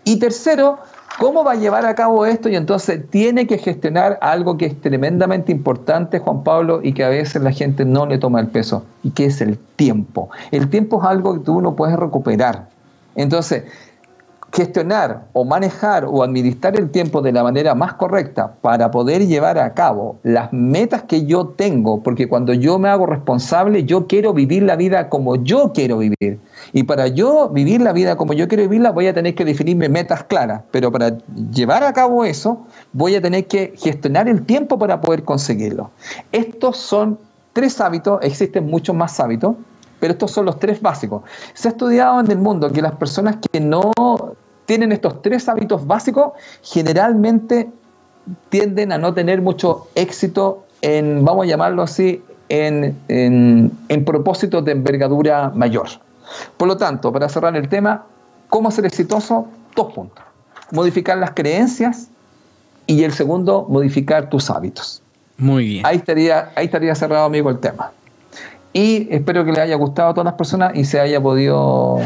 [0.04, 0.78] Y tercero,
[1.18, 2.48] ¿Cómo va a llevar a cabo esto?
[2.48, 7.08] Y entonces tiene que gestionar algo que es tremendamente importante, Juan Pablo, y que a
[7.08, 10.30] veces la gente no le toma el peso, y que es el tiempo.
[10.50, 12.66] El tiempo es algo que tú no puedes recuperar.
[13.14, 13.62] Entonces,
[14.52, 19.58] gestionar o manejar o administrar el tiempo de la manera más correcta para poder llevar
[19.58, 24.32] a cabo las metas que yo tengo, porque cuando yo me hago responsable, yo quiero
[24.32, 26.40] vivir la vida como yo quiero vivir.
[26.76, 29.88] Y para yo vivir la vida como yo quiero vivirla, voy a tener que definirme
[29.88, 31.16] metas claras, pero para
[31.52, 35.92] llevar a cabo eso, voy a tener que gestionar el tiempo para poder conseguirlo.
[36.32, 37.16] Estos son
[37.52, 39.54] tres hábitos, existen muchos más hábitos,
[40.00, 41.22] pero estos son los tres básicos.
[41.54, 43.92] Se ha estudiado en el mundo que las personas que no
[44.66, 47.70] tienen estos tres hábitos básicos generalmente
[48.48, 54.72] tienden a no tener mucho éxito en, vamos a llamarlo así, en, en propósitos de
[54.72, 55.86] envergadura mayor.
[56.56, 58.04] Por lo tanto, para cerrar el tema,
[58.48, 59.48] ¿cómo ser exitoso?
[59.74, 60.24] Dos puntos.
[60.70, 62.08] Modificar las creencias
[62.86, 65.02] y el segundo, modificar tus hábitos.
[65.36, 65.86] Muy bien.
[65.86, 67.92] Ahí estaría, ahí estaría cerrado, amigo, el tema.
[68.72, 72.00] Y espero que les haya gustado a todas las personas y se haya podido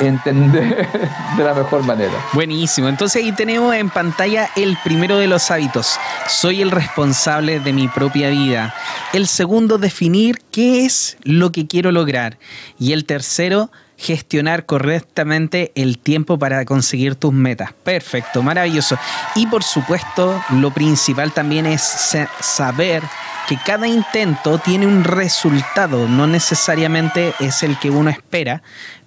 [0.00, 0.88] entender
[1.36, 2.12] de la mejor manera.
[2.32, 2.88] Buenísimo.
[2.88, 5.98] Entonces ahí tenemos en pantalla el primero de los hábitos.
[6.28, 8.74] Soy el responsable de mi propia vida.
[9.12, 12.38] El segundo, definir qué es lo que quiero lograr.
[12.78, 17.72] Y el tercero, gestionar correctamente el tiempo para conseguir tus metas.
[17.84, 18.98] Perfecto, maravilloso.
[19.36, 23.02] Y por supuesto, lo principal también es saber
[23.48, 28.62] que cada intento tiene un resultado, no necesariamente es el que uno espera,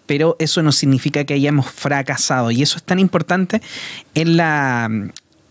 [0.06, 2.52] pero eso no significa que hayamos fracasado.
[2.52, 3.62] Y eso es tan importante
[4.14, 4.90] en la,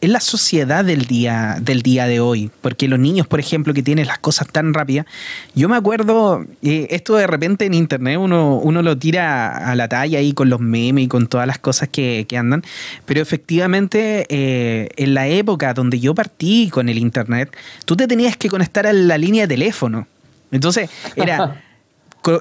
[0.05, 2.51] en la sociedad del día, del día de hoy.
[2.61, 5.07] Porque los niños, por ejemplo, que tienen las cosas tan rápidas,
[5.55, 9.89] yo me acuerdo, eh, esto de repente en internet uno, uno lo tira a la
[9.89, 12.63] talla ahí con los memes y con todas las cosas que, andan,
[13.07, 18.37] pero efectivamente eh, en la época donde yo partí con el internet, tú te tenías
[18.37, 20.07] que conectar a la línea de teléfono.
[20.51, 21.63] Entonces era...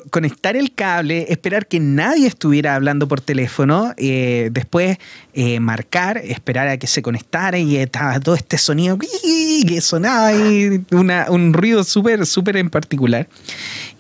[0.10, 4.98] conectar el cable, esperar que nadie estuviera hablando por teléfono, eh, después
[5.34, 10.86] eh, marcar, esperar a que se conectara y estaba todo este sonido que sonaba y
[10.92, 13.28] un ruido súper, súper en particular.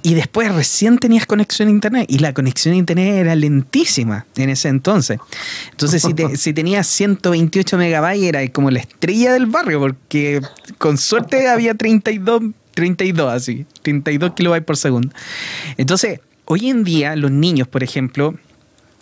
[0.01, 4.49] Y después recién tenías conexión a internet y la conexión a internet era lentísima en
[4.49, 5.19] ese entonces.
[5.71, 10.41] Entonces, si, si tenías 128 megabytes era como la estrella del barrio, porque
[10.77, 12.41] con suerte había 32
[12.73, 15.09] 32 así, 32 kilobytes por segundo.
[15.77, 18.35] Entonces, hoy en día los niños, por ejemplo,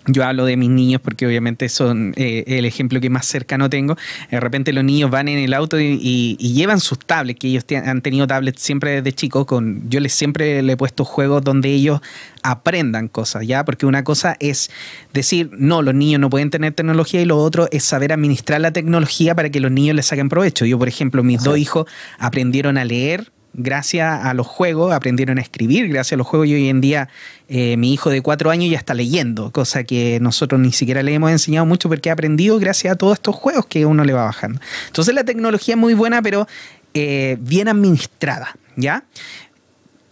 [0.07, 3.97] yo hablo de mis niños porque obviamente son eh, el ejemplo que más cercano tengo.
[4.31, 8.01] De repente los niños van en el auto y, llevan sus tablets, que ellos han
[8.01, 9.45] tenido tablets siempre desde chicos.
[9.45, 12.01] Con, yo les siempre le he puesto juegos donde ellos
[12.41, 13.63] aprendan cosas, ¿ya?
[13.63, 14.71] Porque una cosa es
[15.13, 18.71] decir, no, los niños no pueden tener tecnología y lo otro es saber administrar la
[18.71, 20.65] tecnología para que los niños les saquen provecho.
[20.65, 21.85] Yo, por ejemplo, mis dos hijos
[22.17, 26.53] aprendieron a leer gracias a los juegos, aprendieron a escribir gracias a los juegos y
[26.53, 27.09] hoy en día
[27.49, 31.13] eh, mi hijo de cuatro años ya está leyendo, cosa que nosotros ni siquiera le
[31.13, 34.23] hemos enseñado mucho porque ha aprendido gracias a todos estos juegos que uno le va
[34.23, 34.59] bajando.
[34.87, 36.47] Entonces la tecnología es muy buena, pero
[36.93, 39.03] eh, bien administrada, ¿ya?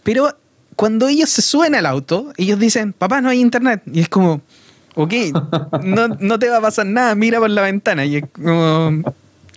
[0.02, 0.36] Pero
[0.76, 3.82] cuando ellos se suben al auto, ellos dicen, papá, no hay internet.
[3.92, 4.40] Y es como,
[4.94, 5.12] ok,
[5.82, 8.04] no, no te va a pasar nada, mira por la ventana.
[8.06, 9.02] Y es como,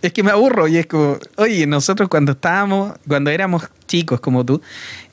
[0.06, 4.44] es que me aburro y es como, oye, nosotros cuando estábamos, cuando éramos chicos como
[4.44, 4.60] tú,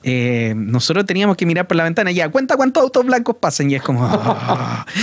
[0.03, 3.71] eh, nosotros teníamos que mirar por la ventana y ya, cuenta cuántos autos blancos pasan
[3.71, 4.05] y es como...
[4.05, 4.85] Ah".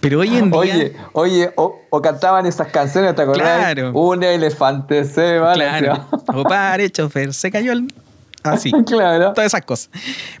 [0.00, 0.58] Pero hoy en día...
[0.60, 3.72] Oye, oye, o, cantaban esas canciones, ¿te acuerdas?
[3.72, 3.92] Claro.
[3.92, 5.54] Un elefante se va.
[5.54, 6.06] Claro.
[6.26, 7.86] O pare, chofer, se cayó el
[8.44, 8.70] Así.
[8.86, 9.32] claro.
[9.32, 9.90] Todas esas cosas.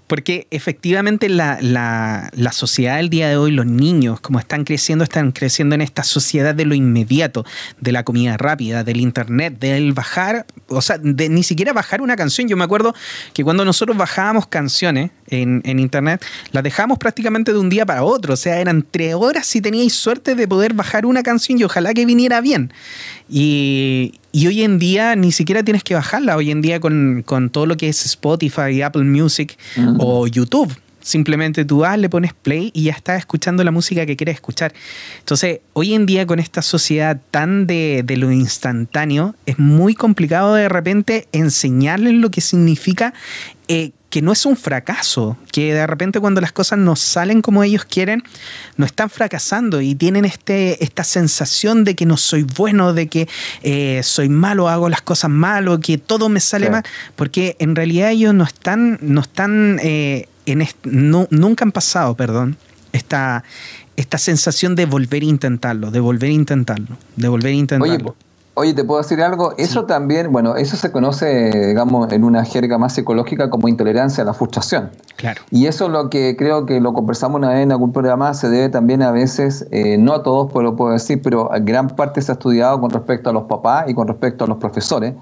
[0.06, 5.32] Porque efectivamente la, la, sociedad del día de hoy, los niños, como están creciendo, están
[5.32, 7.44] creciendo en esta sociedad de lo inmediato,
[7.80, 12.14] de la comida rápida, del internet, del bajar, o sea, de ni siquiera bajar una
[12.14, 12.46] canción.
[12.46, 12.94] Yo me acuerdo
[13.32, 18.04] que cuando nosotros bajábamos canciones en, en internet, las dejábamos prácticamente de un día para
[18.04, 18.34] otro.
[18.34, 21.94] O sea, eran tres horas si teníais suerte de poder bajar una canción y ojalá
[21.94, 22.72] que viniera bien.
[23.28, 26.36] Y, y hoy en día ni siquiera tienes que bajarla.
[26.36, 27.22] Hoy en día con,
[27.52, 29.56] todo lo que es Spotify, Apple Music
[29.98, 30.76] o YouTube.
[31.00, 34.74] Simplemente tú vas, le pones play y ya estás escuchando la música que quieres escuchar.
[35.20, 40.54] Entonces, hoy en día con esta sociedad tan de, de lo instantáneo, es muy complicado
[40.54, 43.14] de repente enseñarles lo que significa
[43.68, 47.64] eh, que no es un fracaso, que de repente cuando las cosas no salen como
[47.64, 48.22] ellos quieren,
[48.76, 53.28] no están fracasando y tienen este, esta sensación de que no soy bueno, de que
[53.64, 56.84] eh, soy malo, hago las cosas mal que todo me sale mal,
[57.16, 62.56] porque en realidad ellos no están, no están eh, en nunca han pasado, perdón,
[62.92, 63.42] esta,
[63.96, 68.10] esta sensación de volver a intentarlo, de volver a intentarlo, de volver a intentarlo.
[68.10, 68.33] Oye,
[68.72, 69.52] ¿te puedo decir algo?
[69.58, 74.26] Eso también, bueno, eso se conoce, digamos, en una jerga más psicológica como intolerancia a
[74.26, 74.90] la frustración.
[75.16, 75.42] Claro.
[75.50, 78.48] Y eso es lo que creo que lo conversamos una vez en algún programa, se
[78.48, 81.88] debe también a veces, eh, no a todos, pues lo puedo decir, pero a gran
[81.88, 85.14] parte se ha estudiado con respecto a los papás y con respecto a los profesores,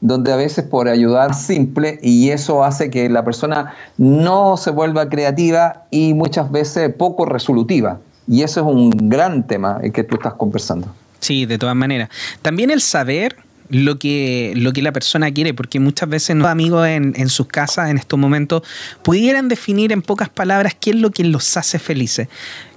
[0.00, 5.08] donde a veces por ayudar simple y eso hace que la persona no se vuelva
[5.08, 7.98] creativa y muchas veces poco resolutiva.
[8.26, 10.88] Y eso es un gran tema que tú estás conversando.
[11.20, 12.08] Sí, de todas maneras.
[12.42, 13.36] También el saber
[13.70, 17.46] lo que, lo que la persona quiere, porque muchas veces los amigos en, en sus
[17.46, 18.62] casas en estos momentos
[19.02, 22.28] pudieran definir en pocas palabras qué es lo que los hace felices.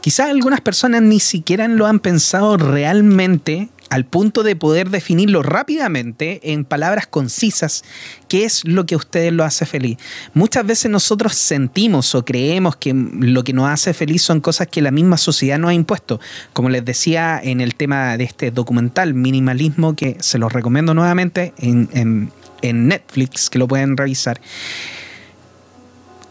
[0.01, 6.39] Quizás algunas personas ni siquiera lo han pensado realmente al punto de poder definirlo rápidamente
[6.51, 7.83] en palabras concisas,
[8.27, 9.99] qué es lo que a ustedes lo hace feliz.
[10.33, 14.81] Muchas veces nosotros sentimos o creemos que lo que nos hace feliz son cosas que
[14.81, 16.19] la misma sociedad nos ha impuesto.
[16.53, 21.53] Como les decía en el tema de este documental, Minimalismo, que se los recomiendo nuevamente
[21.59, 22.31] en,
[22.63, 24.41] en Netflix, que lo pueden revisar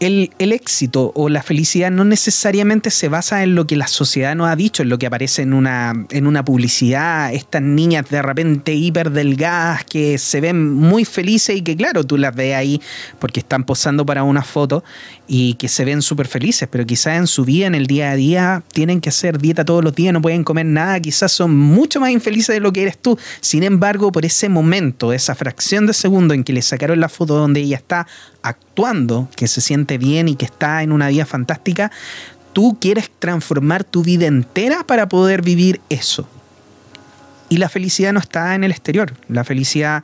[0.03, 4.47] el, éxito o la felicidad no necesariamente se basa en lo que la sociedad nos
[4.47, 8.73] ha dicho, en lo que aparece en una, en una publicidad, estas niñas de repente
[8.73, 12.81] hiper delgadas que se ven muy felices y que claro, tú las ves ahí
[13.19, 14.83] porque están posando para una foto
[15.27, 18.15] y que se ven súper felices, pero quizás en su vida, en el día a
[18.15, 21.99] día, tienen que hacer dieta todos los días, no pueden comer nada, quizás son mucho
[21.99, 23.17] más infelices de lo que eres tú.
[23.41, 27.35] Sin embargo, por ese momento, esa fracción de segundo en que le sacaron la foto
[27.35, 28.07] donde ella está
[28.43, 31.91] actuando, que se siente bien y que está en una vida fantástica,
[32.53, 36.27] tú quieres transformar tu vida entera para poder vivir eso.
[37.49, 40.03] Y la felicidad no está en el exterior, la felicidad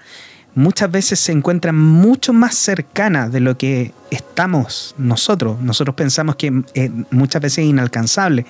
[0.55, 5.61] muchas veces se encuentra mucho más cercana de lo que estamos nosotros.
[5.61, 8.45] Nosotros pensamos que eh, muchas veces es inalcanzable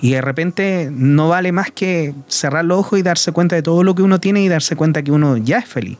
[0.00, 3.84] y de repente no vale más que cerrar los ojos y darse cuenta de todo
[3.84, 5.98] lo que uno tiene y darse cuenta que uno ya es feliz.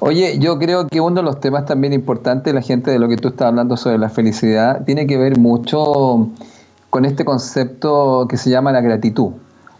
[0.00, 3.16] Oye, yo creo que uno de los temas también importantes, la gente de lo que
[3.16, 6.28] tú estás hablando sobre la felicidad, tiene que ver mucho
[6.90, 9.32] con este concepto que se llama la gratitud.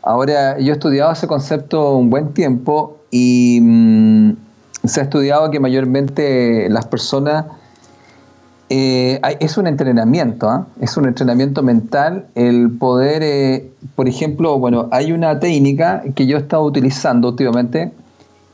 [0.02, 4.32] Ahora, yo he estudiado ese concepto un buen tiempo y mm,
[4.84, 7.44] se ha estudiado que mayormente las personas
[8.68, 10.66] eh, es un entrenamiento, ¿ah?
[10.80, 16.38] es un entrenamiento mental el poder, eh, por ejemplo, bueno, hay una técnica que yo
[16.38, 17.92] he estado utilizando últimamente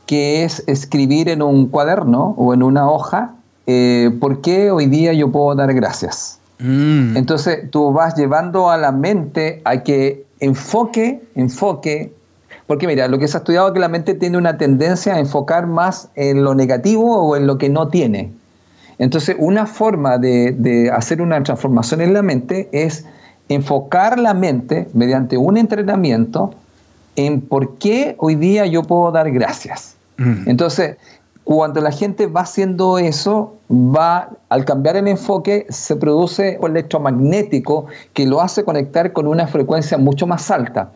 [0.09, 3.35] que es escribir en un cuaderno o en una hoja
[3.67, 6.39] eh, por qué hoy día yo puedo dar gracias.
[6.57, 7.15] Mm.
[7.15, 12.11] Entonces tú vas llevando a la mente a que enfoque, enfoque,
[12.65, 15.19] porque mira, lo que se ha estudiado es que la mente tiene una tendencia a
[15.19, 18.31] enfocar más en lo negativo o en lo que no tiene.
[18.97, 23.05] Entonces, una forma de, de hacer una transformación en la mente es
[23.47, 26.55] enfocar la mente mediante un entrenamiento
[27.15, 29.97] en por qué hoy día yo puedo dar gracias.
[30.19, 30.49] Mm.
[30.49, 30.97] Entonces,
[31.43, 37.87] cuando la gente va haciendo eso, va, al cambiar el enfoque, se produce un electromagnético
[38.13, 40.91] que lo hace conectar con una frecuencia mucho más alta.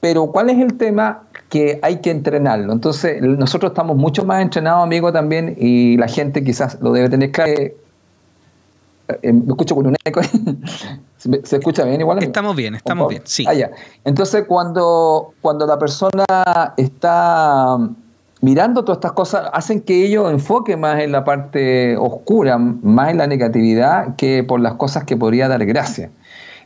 [0.00, 1.24] Pero ¿cuál es el tema?
[1.50, 2.72] Que hay que entrenarlo.
[2.72, 7.30] Entonces, nosotros estamos mucho más entrenados, amigo, también, y la gente quizás lo debe tener
[7.30, 7.52] claro.
[7.52, 7.74] Eh,
[9.22, 10.20] me escucho con un eco.
[11.16, 12.22] ¿Se escucha bien igual?
[12.22, 13.44] Estamos bien, estamos bien, sí.
[13.46, 13.70] Ah,
[14.04, 16.24] Entonces, cuando, cuando la persona
[16.76, 17.76] está
[18.40, 23.18] mirando todas estas cosas, hacen que ellos enfoquen más en la parte oscura, más en
[23.18, 26.10] la negatividad, que por las cosas que podría dar gracia.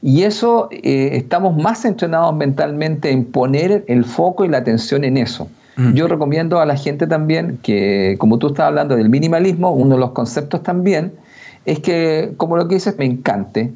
[0.03, 5.17] Y eso eh, estamos más entrenados mentalmente en poner el foco y la atención en
[5.17, 5.49] eso.
[5.77, 5.95] Mm.
[5.95, 10.01] Yo recomiendo a la gente también que, como tú estás hablando del minimalismo, uno de
[10.01, 11.13] los conceptos también
[11.65, 13.73] es que, como lo que dices, me encante.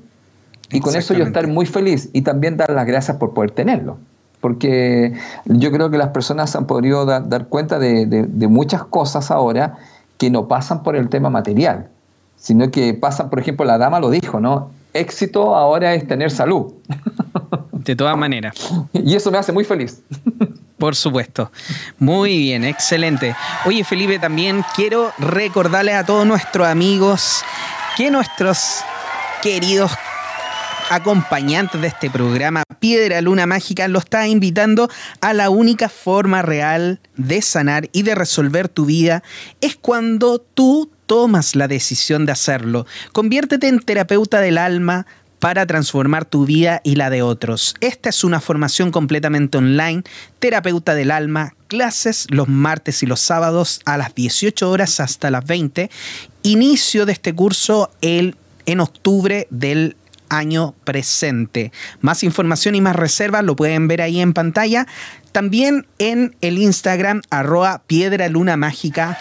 [0.72, 3.98] Y con eso yo estar muy feliz y también dar las gracias por poder tenerlo
[4.40, 5.14] porque
[5.46, 9.78] yo creo que las personas han podido dar cuenta de, muchas cosas ahora
[10.18, 11.88] que no pasan por el tema material,
[12.36, 14.70] sino que pasan, por ejemplo, la dama lo dijo, ¿no?
[14.94, 16.72] Éxito ahora es tener salud.
[17.72, 18.54] De todas maneras.
[18.92, 20.02] Y eso me hace muy feliz.
[20.78, 21.50] Por supuesto.
[21.98, 23.34] Muy bien, excelente.
[23.64, 27.42] Oye, Felipe, también quiero recordarle a todos nuestros amigos
[27.96, 28.80] que nuestros
[29.42, 29.92] queridos
[30.90, 34.88] acompañantes de este programa, Piedra Luna Mágica, lo está invitando
[35.20, 39.22] a la única forma real de sanar y de resolver tu vida
[39.60, 42.86] es cuando tú tomas la decisión de hacerlo.
[43.12, 45.06] Conviértete en terapeuta del alma
[45.38, 47.74] para transformar tu vida y la de otros.
[47.80, 50.02] Esta es una formación completamente online,
[50.38, 55.44] terapeuta del alma, clases los martes y los sábados a las 18 horas hasta las
[55.44, 55.90] 20.
[56.42, 59.96] Inicio de este curso el, en octubre del
[60.28, 61.72] año presente.
[62.00, 64.86] Más información y más reservas lo pueden ver ahí en pantalla.
[65.32, 69.18] También en el Instagram arroba piedra luna mágica.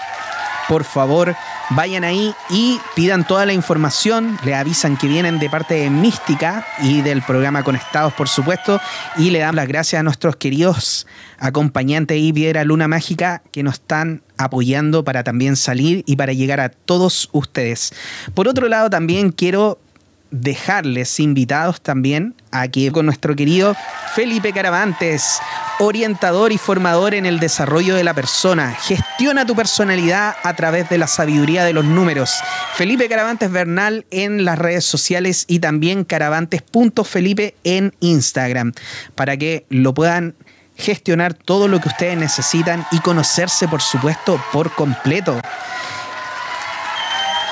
[0.67, 1.35] Por favor,
[1.69, 4.37] vayan ahí y pidan toda la información.
[4.43, 8.79] Le avisan que vienen de parte de Mística y del programa Conectados, por supuesto.
[9.17, 11.05] Y le dan las gracias a nuestros queridos
[11.37, 16.59] acompañantes y Piedra Luna Mágica que nos están apoyando para también salir y para llegar
[16.59, 17.93] a todos ustedes.
[18.33, 19.79] Por otro lado, también quiero
[20.41, 23.75] dejarles invitados también aquí con nuestro querido
[24.13, 25.39] Felipe Caravantes,
[25.79, 28.73] orientador y formador en el desarrollo de la persona.
[28.73, 32.33] Gestiona tu personalidad a través de la sabiduría de los números.
[32.75, 38.73] Felipe Caravantes Bernal en las redes sociales y también caravantes.felipe en Instagram
[39.15, 40.35] para que lo puedan
[40.77, 45.39] gestionar todo lo que ustedes necesitan y conocerse, por supuesto, por completo.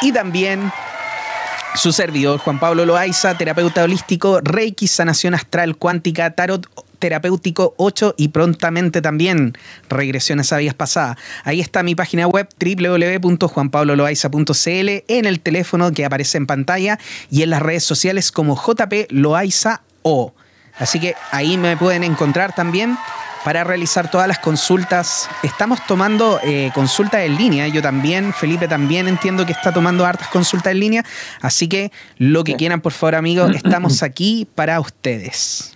[0.02, 0.72] Y también
[1.76, 6.66] su servidor, Juan Pablo Loaiza, terapeuta holístico, Reiki, sanación astral cuántica, tarot
[7.00, 9.58] terapéutico 8 y prontamente también
[9.90, 11.18] regresiones a vías pasadas.
[11.44, 16.98] Ahí está mi página web www.juanpabloloaiza.cl en el teléfono que aparece en pantalla
[17.30, 20.34] y en las redes sociales como JP Loaiza O.
[20.78, 22.98] Así que ahí me pueden encontrar también
[23.44, 25.30] para realizar todas las consultas.
[25.44, 27.68] Estamos tomando eh, consultas en línea.
[27.68, 31.06] Yo también, Felipe también entiendo que está tomando hartas consultas en línea.
[31.42, 35.76] Así que lo que quieran, por favor, amigos, estamos aquí para ustedes.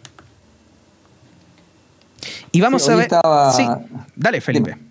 [2.52, 3.10] Y vamos a ver.
[3.56, 3.68] Sí,
[4.16, 4.87] dale, Felipe.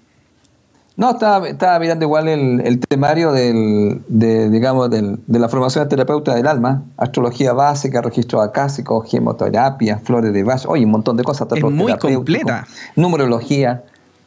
[0.96, 5.90] No, estaba, estaba, mirando igual el, temario del, de, digamos, del, de la formación de
[5.90, 11.24] terapeuta del alma, astrología básica, registro acásico, gemoterapia, flores de base, oye, un montón de
[11.24, 11.48] cosas.
[11.54, 12.66] Es muy completa.
[12.96, 13.84] Numerología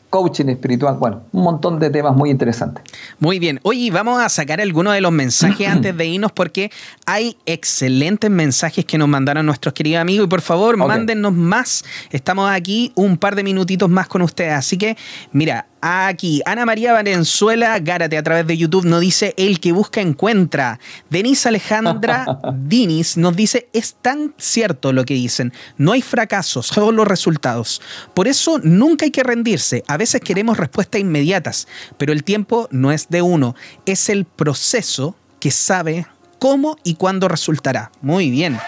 [0.09, 2.83] coaching espiritual, bueno, un montón de temas muy interesantes.
[3.19, 6.71] Muy bien, oye, vamos a sacar algunos de los mensajes antes de irnos porque
[7.05, 11.85] hay excelentes mensajes que nos mandaron nuestros queridos amigos y por favor, mándennos más.
[12.11, 14.97] Estamos aquí un par de minutitos más con ustedes, así que
[15.31, 20.01] mira, Aquí, Ana María Valenzuela Gárate a través de YouTube nos dice: El que busca
[20.01, 20.79] encuentra.
[21.09, 25.53] Denise Alejandra Dinis nos dice: Es tan cierto lo que dicen.
[25.77, 27.81] No hay fracasos, solo resultados.
[28.13, 29.83] Por eso nunca hay que rendirse.
[29.87, 31.67] A veces queremos respuestas inmediatas,
[31.97, 33.55] pero el tiempo no es de uno.
[33.85, 36.05] Es el proceso que sabe
[36.39, 37.91] cómo y cuándo resultará.
[38.01, 38.59] Muy bien.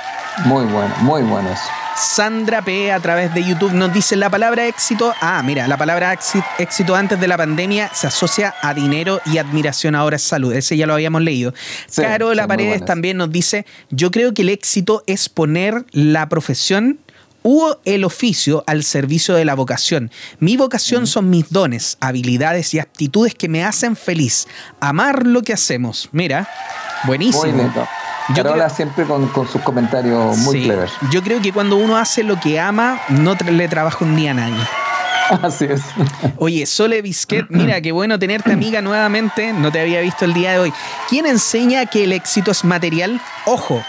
[0.45, 1.80] Muy bueno, muy bueno eso.
[1.95, 2.91] Sandra P.
[2.91, 5.13] a través de YouTube nos dice la palabra éxito.
[5.21, 6.17] Ah, mira, la palabra
[6.57, 10.53] éxito antes de la pandemia se asocia a dinero y admiración ahora es salud.
[10.53, 11.53] Ese ya lo habíamos leído.
[11.95, 16.99] Caro La Paredes también nos dice, yo creo que el éxito es poner la profesión
[17.43, 20.11] u el oficio al servicio de la vocación.
[20.39, 24.47] Mi vocación son mis dones, habilidades y aptitudes que me hacen feliz.
[24.79, 26.09] Amar lo que hacemos.
[26.11, 26.49] Mira,
[27.05, 27.71] buenísimo.
[28.35, 30.89] Carola siempre con, sus comentarios muy clever.
[31.11, 34.35] Yo creo que cuando uno hace lo que ama, no le trabaja un día a
[34.35, 34.63] nadie.
[35.41, 35.81] Así es.
[36.37, 39.53] Oye, Sole Bisquet, mira, qué bueno tenerte amiga nuevamente.
[39.53, 40.73] No te había visto el día de hoy.
[41.09, 43.21] ¿Quién enseña que el éxito es material?
[43.45, 43.81] Ojo,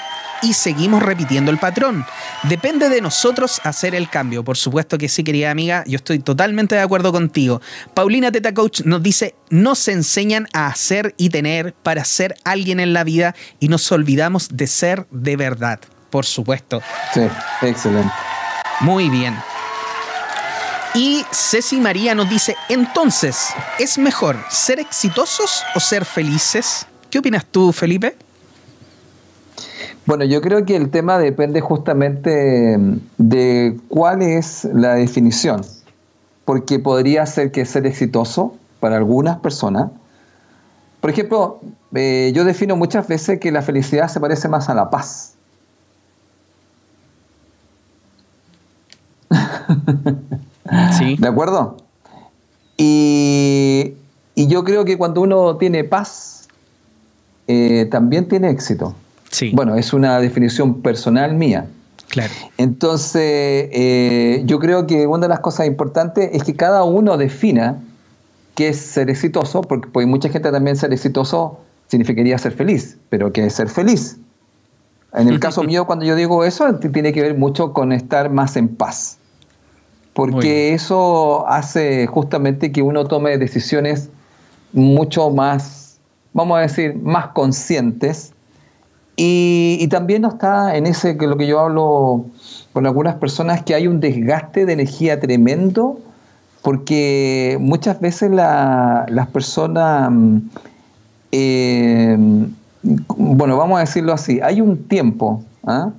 [0.43, 2.05] y seguimos repitiendo el patrón.
[2.45, 4.45] Depende de nosotros hacer el cambio.
[4.45, 7.61] Por supuesto que sí, querida amiga, yo estoy totalmente de acuerdo contigo.
[7.95, 12.93] Paulina Teta Coach nos dice, nos enseñan a hacer y tener para ser alguien en
[12.93, 15.81] la vida y nos olvidamos de ser de verdad.
[16.11, 16.83] Por supuesto.
[17.15, 17.23] Sí,
[17.63, 18.13] excelente.
[18.81, 19.35] Muy bien.
[20.95, 26.87] Y Ceci María nos dice, entonces, ¿es mejor ser exitosos o ser felices?
[27.11, 28.15] ¿Qué opinas tú, Felipe?
[30.05, 32.77] Bueno, yo creo que el tema depende justamente
[33.19, 35.63] de cuál es la definición,
[36.45, 39.91] porque podría ser que ser exitoso para algunas personas.
[41.01, 41.61] Por ejemplo,
[41.95, 45.35] eh, yo defino muchas veces que la felicidad se parece más a la paz.
[50.97, 51.17] Sí.
[51.19, 51.77] ¿De acuerdo?
[52.79, 53.95] Y,
[54.37, 56.49] yo creo que cuando uno tiene paz,
[57.47, 58.95] eh, también tiene éxito.
[59.53, 61.67] Bueno, es una definición personal mía.
[62.09, 62.33] Claro.
[62.59, 63.23] Entonces,
[63.73, 67.79] eh, yo creo que una de las cosas importantes es que cada uno defina
[68.55, 71.59] qué es ser exitoso, porque pues, mucha gente también ser exitoso
[71.89, 74.19] significaría ser feliz, pero ¿qué es ser feliz?
[75.15, 78.57] En el caso mío, cuando yo digo eso, tiene que ver mucho con estar más
[78.57, 79.19] en paz,
[80.13, 84.11] porque eso hace justamente que uno tome decisiones
[84.75, 85.99] mucho más,
[86.35, 88.32] vamos a decir, más conscientes
[89.17, 92.27] y, también no está en ese que lo que yo hablo
[92.73, 95.99] con algunas personas que hay un desgaste de energía tremendo
[96.63, 100.37] porque muchas veces las personas, mm,
[101.33, 102.17] eh,
[102.83, 105.91] bueno, vamos a decirlo así, hay un tiempo ¿ah?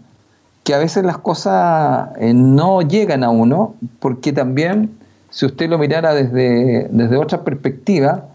[0.63, 4.91] que a veces las cosas eh, no llegan a uno porque también,
[5.29, 8.25] si usted lo mirara desde, desde otra perspectiva,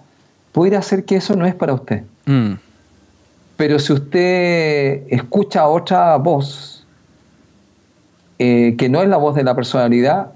[0.52, 2.04] pudiera ser que eso no es para usted.
[2.26, 2.54] Mm.
[3.58, 6.86] Pero si usted escucha otra voz,
[8.38, 10.28] eh, que no es la voz de la personalidad,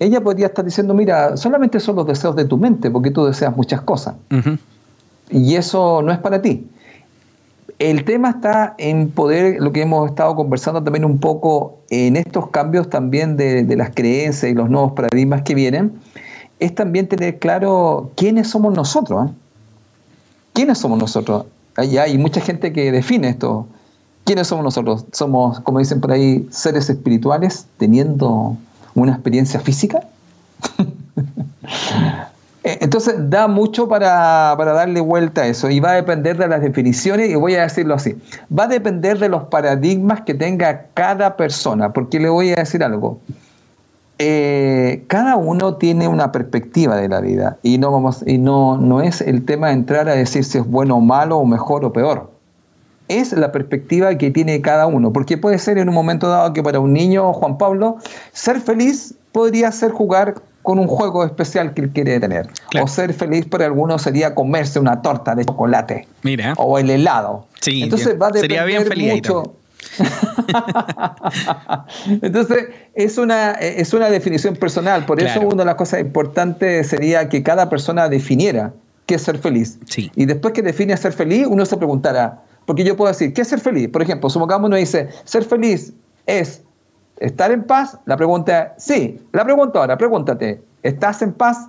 [0.00, 3.56] ella podría estar diciendo, mira, solamente son los deseos de tu mente, porque tú deseas
[3.56, 4.16] muchas cosas.
[5.30, 6.66] Y eso no es para ti.
[7.78, 12.48] el tema está en poder, lo que hemos estado conversando también un poco en estos
[12.50, 15.92] cambios también de, las creencias y los nuevos paradigmas que vienen,
[16.58, 19.30] es también tener claro quiénes somos nosotros.
[19.30, 19.34] ¿eh?
[20.52, 21.46] ¿Quiénes somos nosotros?
[21.76, 23.66] Hay, hay mucha gente que define esto.
[24.24, 25.04] ¿Quiénes somos nosotros?
[25.12, 28.56] Somos, como dicen por ahí, seres espirituales teniendo
[28.94, 30.00] una experiencia física.
[32.66, 36.60] Eh, entonces da mucho para, darle vuelta a eso y va a depender de las
[36.60, 38.16] definiciones y voy a decirlo así,
[38.50, 42.82] va a depender de los paradigmas que tenga cada persona, porque le voy a decir
[42.82, 43.20] algo.
[44.18, 49.02] Eh, cada uno tiene una perspectiva de la vida y no vamos y no, no
[49.02, 51.92] es el tema de entrar a decir si es bueno o malo o mejor o
[51.92, 52.30] peor.
[53.08, 56.62] Es la perspectiva que tiene cada uno, porque puede ser en un momento dado que
[56.62, 57.98] para un niño, Juan Pablo,
[58.32, 62.48] ser feliz podría ser jugar con un juego especial que él quiere tener.
[62.82, 66.08] O ser feliz para algunos sería comerse una torta de chocolate.
[66.24, 66.54] Mira.
[66.56, 67.46] O el helado.
[67.60, 69.54] Sí, Entonces va a depender sería bien feliz mucho.
[72.22, 75.06] Entonces, es una, es una definición personal.
[75.06, 78.72] Por eso, una de las cosas importantes sería que cada persona definiera
[79.06, 79.78] qué es ser feliz.
[79.86, 80.10] Sí.
[80.16, 83.48] Y después que define ser feliz, uno se preguntará, porque yo puedo decir, ¿qué es
[83.48, 83.88] ser feliz?
[83.88, 85.92] Por ejemplo, supongamos uno dice, ser feliz
[86.26, 86.62] es
[87.18, 87.98] ¿Estar en paz?
[88.04, 89.20] La pregunta es, sí.
[89.32, 91.68] La pregunta ahora, pregúntate, ¿estás en paz?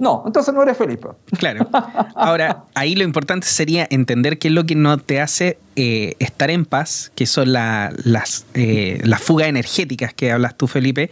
[0.00, 0.98] No, entonces no eres feliz.
[1.38, 1.68] Claro.
[2.14, 6.50] Ahora, ahí lo importante sería entender qué es lo que no te hace eh, estar
[6.50, 11.10] en paz, que son las, eh, las fugas energéticas que hablas tú, Felipe,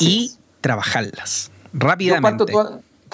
[0.00, 0.32] y
[0.62, 2.46] trabajarlas rápidamente.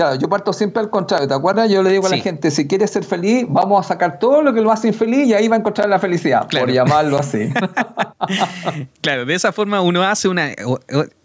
[0.01, 1.71] Claro, yo parto siempre al contrario, ¿te acuerdas?
[1.71, 4.55] Yo le digo a la gente, si quieres ser feliz, vamos a sacar todo lo
[4.55, 7.53] que lo hace infeliz y ahí va a encontrar la felicidad, por llamarlo así.
[9.03, 10.55] claro, de esa forma uno hace una...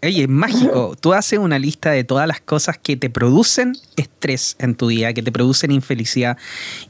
[0.02, 4.56] Oye, es mágico, tú haces una lista de todas las cosas que te producen estrés
[4.58, 6.36] en tu día, que te producen infelicidad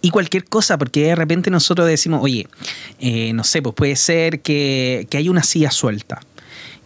[0.01, 2.49] y cualquier cosa, porque de repente nosotros decimos, oye,
[2.99, 6.19] eh, no sé, pues puede ser que, que hay una silla suelta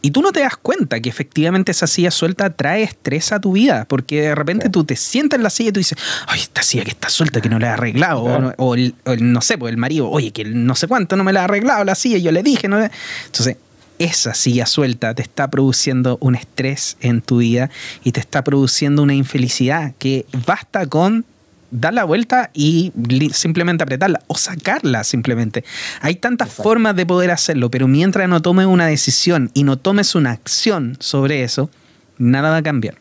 [0.02, 3.52] y tú no te das cuenta que efectivamente esa silla suelta trae estrés a tu
[3.52, 6.62] vida, porque de repente tú te sientas en la silla y tú dices, ay, esta
[6.62, 10.08] silla que está suelta, que no la he arreglado, o, no sé, pues el marido,
[10.08, 12.68] oye, que no sé cuánto no me la ha arreglado la silla, yo le dije,
[12.68, 12.80] ¿no?
[12.82, 13.56] Entonces,
[13.98, 17.68] esa silla suelta te está produciendo un estrés en tu vida
[18.02, 21.26] y te está produciendo una infelicidad que basta con
[21.70, 22.92] dar la vuelta y
[23.32, 25.64] simplemente apretarla o sacarla simplemente.
[26.00, 30.14] Hay tantas formas de poder hacerlo, pero mientras no tomes una decisión y no tomes
[30.14, 31.70] una acción sobre eso,
[32.18, 32.94] nada va a cambiar.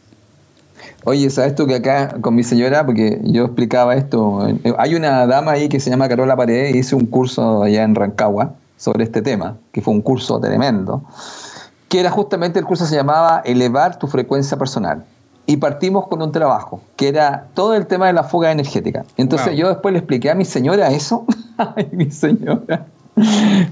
[1.04, 5.26] Oye, ¿sabes tú que acá con mi señora, porque yo explicaba esto, eh, hay una
[5.28, 9.04] dama ahí que se llama Carola Paredes y hizo un curso allá en Rancagua sobre
[9.04, 11.04] este tema, que fue un curso tremendo,
[11.88, 15.04] que era justamente el curso se llamaba Elevar tu frecuencia personal
[15.50, 19.04] y partimos con un trabajo, que era todo el tema de la fuga energética.
[19.18, 21.26] Entonces yo después le expliqué a mi señora eso,
[21.58, 22.86] ay, mi señora,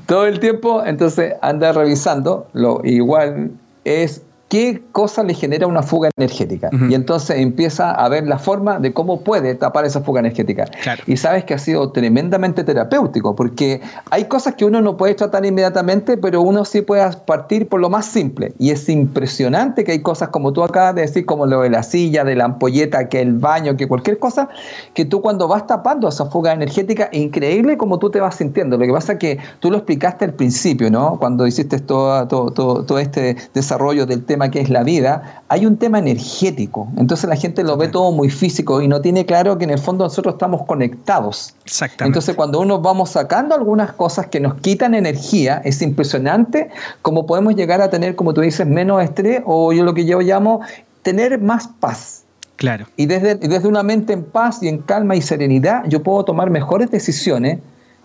[0.07, 3.51] todo el tiempo, entonces anda revisando, lo igual
[3.83, 6.69] es qué cosa le genera una fuga energética.
[6.89, 10.65] Y entonces empieza a ver la forma de cómo puede tapar esa fuga energética.
[11.05, 15.45] Y sabes que ha sido tremendamente terapéutico, porque hay cosas que uno no puede tratar
[15.45, 18.53] inmediatamente, pero uno sí puede partir por lo más simple.
[18.57, 21.83] Y es impresionante que hay cosas como tú acabas de decir, como lo de la
[21.83, 24.47] silla, de la ampolleta, que el baño, que cualquier cosa,
[24.93, 28.77] que tú cuando vas tapando esa fuga energética, increíble como tú te vas sintiendo.
[28.77, 31.17] Lo que pasa es que tú lo explicaste al principio, ¿no?
[31.19, 35.65] Cuando hiciste todo, todo, todo, todo este desarrollo del tema que es la vida, hay
[35.65, 36.87] un tema energético.
[36.97, 39.79] Entonces la gente lo ve todo muy físico y no tiene claro que en el
[39.79, 41.55] fondo nosotros estamos conectados.
[41.65, 42.05] Exactamente.
[42.05, 46.69] Entonces cuando uno vamos sacando algunas cosas que nos quitan energía, es impresionante
[47.01, 50.19] cómo podemos llegar a tener, como tú dices, menos estrés o yo lo que yo
[50.21, 50.61] llamo
[51.01, 52.23] tener más paz.
[52.55, 52.85] Claro.
[52.95, 56.49] Y desde, desde una mente en paz y en calma y serenidad, yo puedo tomar
[56.49, 57.59] mejores decisiones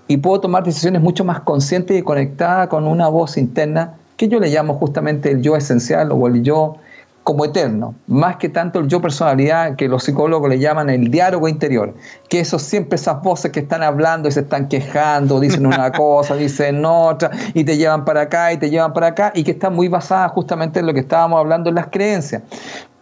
[0.09, 4.41] y puedo tomar decisiones mucho más conscientes y conectadas con una voz interna que yo
[4.41, 6.77] le llamo justamente el yo esencial o el yo
[7.25, 11.47] como eterno, más que tanto el yo personalidad que los psicólogos le llaman el diálogo
[11.47, 11.95] interior,
[12.29, 16.35] que eso siempre esas voces que están hablando y se están quejando, dicen una cosa,
[16.35, 19.71] dicen otra, y te llevan para acá y te llevan para acá, y que está
[19.71, 22.43] muy basada justamente en lo que estábamos hablando en las creencias.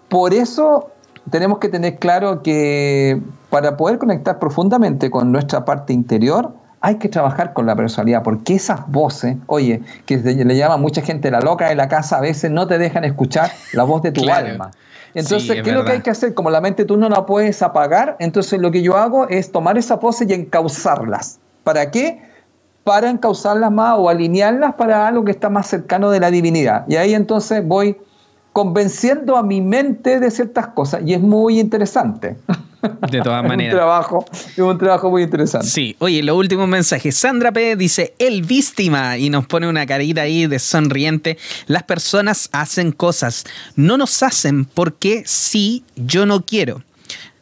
[0.08, 0.90] Por eso
[1.30, 7.08] tenemos que tener claro que para poder conectar profundamente con nuestra parte interior, hay que
[7.08, 11.68] trabajar con la personalidad, porque esas voces, oye, que le llama mucha gente la loca
[11.68, 14.70] de la casa, a veces no te dejan escuchar la voz de tu alma.
[15.12, 16.34] Entonces, ¿qué es lo que hay que hacer?
[16.34, 19.76] Como la mente tú no la puedes apagar, entonces lo que yo hago es tomar
[19.76, 21.38] esas voces y encauzarlas.
[21.64, 22.22] ¿Para qué?
[22.84, 26.84] Para encauzarlas más o alinearlas para algo que está más cercano de la divinidad.
[26.88, 27.98] Y ahí entonces voy
[28.52, 32.36] convenciendo a mi mente de ciertas cosas y es muy interesante.
[33.10, 33.74] De todas maneras.
[33.74, 35.66] un trabajo, es un trabajo muy interesante.
[35.66, 37.12] Sí, oye, lo último mensaje.
[37.12, 37.76] Sandra P.
[37.76, 41.38] dice, el víctima, y nos pone una carita ahí de sonriente.
[41.66, 43.44] Las personas hacen cosas,
[43.76, 46.82] no nos hacen porque sí, yo no quiero.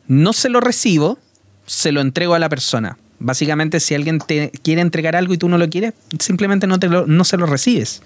[0.06, 1.18] No se lo recibo,
[1.66, 2.96] se lo entrego a la persona.
[3.20, 6.88] Básicamente, si alguien te quiere entregar algo y tú no lo quieres, simplemente no, te
[6.88, 8.02] no se lo recibes.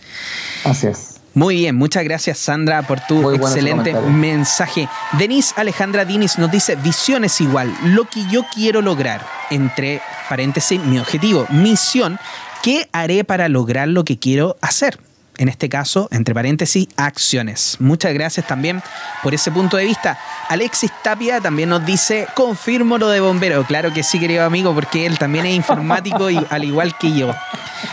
[0.65, 1.22] Así es.
[1.35, 4.89] Muy bien, muchas gracias Sandra por tu excelente mensaje.
[5.13, 10.99] Denise Alejandra Dinis nos dice, visiones igual, lo que yo quiero lograr, entre paréntesis, mi
[10.99, 12.19] objetivo, misión,
[12.63, 15.01] ¿qué haré para lograr lo que quiero hacer?
[15.39, 17.79] En este caso, entre paréntesis, acciones.
[17.81, 18.83] Muchas gracias también
[19.23, 20.19] por ese punto de vista.
[20.51, 23.65] Alexis Tapia también nos dice, confirmo lo de bombero.
[23.65, 27.35] Claro que sí, querido amigo, porque él también es informático y al igual que yo.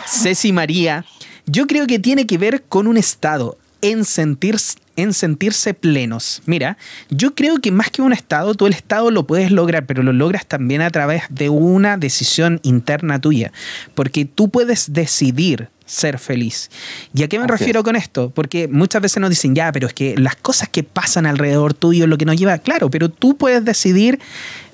[0.06, 1.06] Ceci María
[1.52, 6.42] yo creo que tiene que ver con un estado en sentirse, en sentirse plenos.
[6.46, 6.78] Mira,
[7.10, 10.14] yo creo que más que un estado, tú el estado lo puedes lograr, pero lo
[10.14, 13.52] logras también a través de una decisión interna tuya,
[13.96, 16.70] porque tú puedes decidir ser feliz.
[17.16, 18.30] ¿Y a qué me refiero con esto?
[18.30, 22.04] Porque muchas veces nos dicen, ya, pero es que las cosas que pasan alrededor tuyo
[22.04, 24.20] es lo que nos lleva, claro, pero tú puedes decidir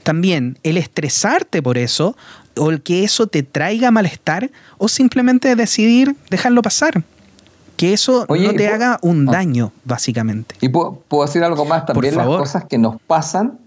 [0.06, 2.15] también el estresarte por eso
[2.57, 7.03] o el que eso te traiga malestar o simplemente decidir dejarlo pasar.
[7.76, 9.34] Que eso no te haga un ah.
[9.34, 10.56] daño, básicamente.
[10.61, 13.57] Y puedo, decir algo más también, las cosas que nos pasan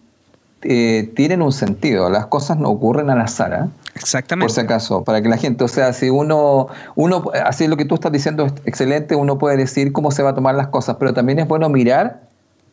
[0.63, 3.53] eh, tienen un sentido, las cosas no ocurren al azar.
[3.53, 3.69] ¿eh?
[3.97, 4.47] Exactamente.
[4.47, 7.85] Por si acaso, para que la gente, o sea, si uno, uno, así lo que
[7.85, 10.97] tú estás diciendo es excelente, uno puede decir cómo se va a tomar las cosas,
[10.99, 12.23] pero también es bueno mirar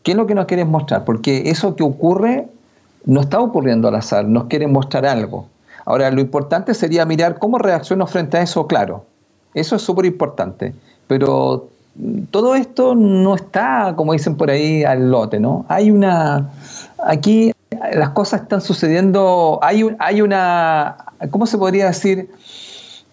[0.04, 2.48] qué es lo que nos quieres mostrar, porque eso que ocurre
[3.06, 5.48] no está ocurriendo al azar, nos quieren mostrar algo.
[5.86, 9.06] Ahora, lo importante sería mirar cómo reacciono frente a eso, claro.
[9.54, 10.74] Eso es súper importante.
[11.08, 11.68] Pero
[12.32, 15.66] todo esto no está, como dicen por ahí, al lote, ¿no?
[15.70, 16.50] Hay una.
[17.06, 17.54] Aquí
[17.94, 19.60] las cosas están sucediendo.
[19.62, 20.98] Hay, hay una.
[21.30, 22.30] ¿Cómo se podría decir?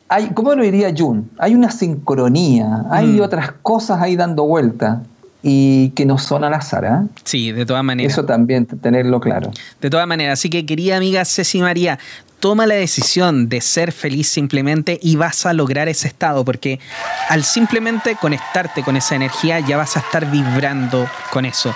[0.08, 1.30] Hay, ¿Cómo lo diría Jun?
[1.38, 3.22] Hay una sincronía, hay mm.
[3.22, 5.02] otras cosas ahí dando vuelta
[5.42, 6.84] y que no son al azar.
[6.84, 7.08] ¿eh?
[7.24, 8.12] Sí, de todas maneras.
[8.12, 9.50] Eso también, tenerlo claro.
[9.80, 10.38] De todas maneras.
[10.38, 11.98] Así que, querida amiga Ceci María,
[12.42, 16.80] toma la decisión de ser feliz simplemente y vas a lograr ese estado, porque
[17.28, 21.72] al simplemente conectarte con esa energía ya vas a estar vibrando con eso.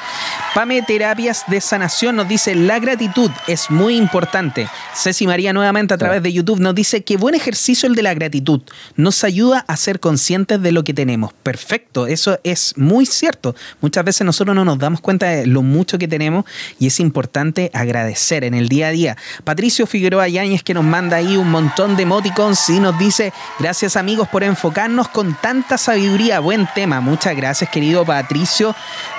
[0.57, 4.67] Pame Terapias de Sanación nos dice, la gratitud es muy importante.
[4.93, 8.15] Ceci María nuevamente a través de YouTube nos dice, que buen ejercicio el de la
[8.15, 8.63] gratitud.
[8.97, 11.33] Nos ayuda a ser conscientes de lo que tenemos.
[11.45, 13.55] Perfecto, eso es muy cierto.
[13.81, 16.45] Muchas veces nosotros no nos damos cuenta de lo mucho que tenemos
[16.81, 19.17] y es importante agradecer en el día a día.
[19.45, 20.27] Patricio Figueroa
[20.57, 24.43] Yañez que nos manda ahí un montón de emoticons y nos dice, gracias amigos por
[24.43, 26.41] enfocarnos con tanta sabiduría.
[26.41, 27.01] Buen tema.
[27.01, 28.75] Muchas gracias, querido Patricio.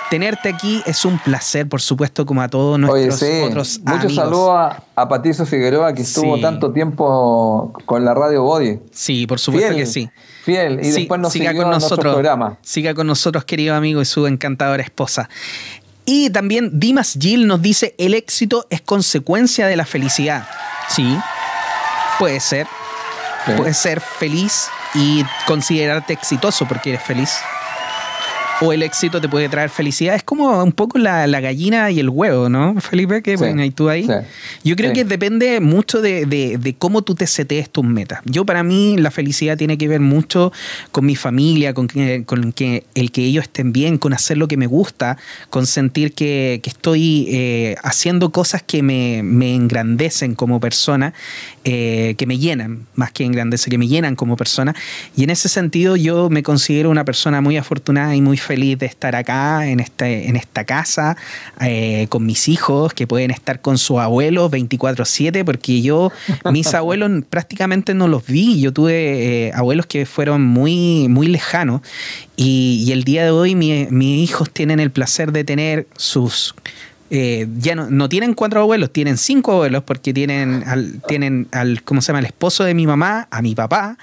[0.09, 4.03] Tenerte aquí es un placer, por supuesto, como a todos nuestros otros amigos.
[4.03, 8.79] Muchos saludos a, Patricio Figueroa, que estuvo tanto tiempo con la Radio Body.
[8.91, 10.09] Sí, por supuesto que sí.
[10.43, 12.57] Fiel, y después nos siga con nosotros, programa.
[12.61, 15.29] Siga con nosotros, querido amigo, y su encantadora esposa.
[16.05, 20.47] Y también Dimas Gill nos dice, el éxito es consecuencia de la felicidad.
[20.89, 21.17] Sí,
[22.19, 22.67] puede ser.
[23.55, 27.31] Puede ser feliz y considerarte exitoso porque eres feliz
[28.61, 30.15] o el éxito te puede traer felicidad.
[30.15, 33.21] Es como un poco la, gallina y el huevo, ¿no, Felipe?
[33.21, 34.07] Que bueno, y tú ahí.
[34.63, 38.21] Yo creo que depende mucho de, cómo tú te setees tus metas.
[38.25, 40.51] Yo, para mí, la felicidad tiene que ver mucho
[40.91, 44.47] con mi familia, con, que, con que el que ellos estén bien, con hacer lo
[44.47, 45.17] que me gusta,
[45.49, 49.19] con sentir que, estoy eh, haciendo cosas que me,
[49.55, 51.13] engrandecen como persona,
[51.69, 54.73] eh, que me llenan, más que engrandecen, que me llenan como persona.
[55.17, 58.85] Y en ese sentido, yo me considero una persona muy afortunada y muy feliz de
[58.85, 61.17] estar acá, en, este, en esta casa,
[61.59, 66.09] eh, con mis hijos, que pueden estar con sus abuelos 24/7, porque yo,
[66.53, 68.61] mis abuelos prácticamente no los vi.
[68.61, 71.81] Yo tuve eh, abuelos que fueron muy, muy lejanos
[72.37, 76.55] y, el día de hoy mis hijos tienen el placer de tener sus...
[77.09, 81.81] Eh, ya no, no, tienen cuatro abuelos, tienen cinco abuelos porque tienen al, tienen al,
[81.83, 82.19] ¿cómo se llama?
[82.19, 83.97] El esposo de mi mamá, a mi papá,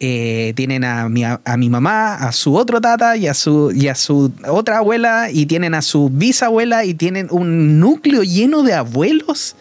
[0.00, 3.88] eh, tienen a mi, a mi, mamá, a su otro tata y a su, y
[3.88, 8.72] a su otra abuela y tienen a su bisabuela y tienen un núcleo lleno de
[8.72, 9.56] abuelos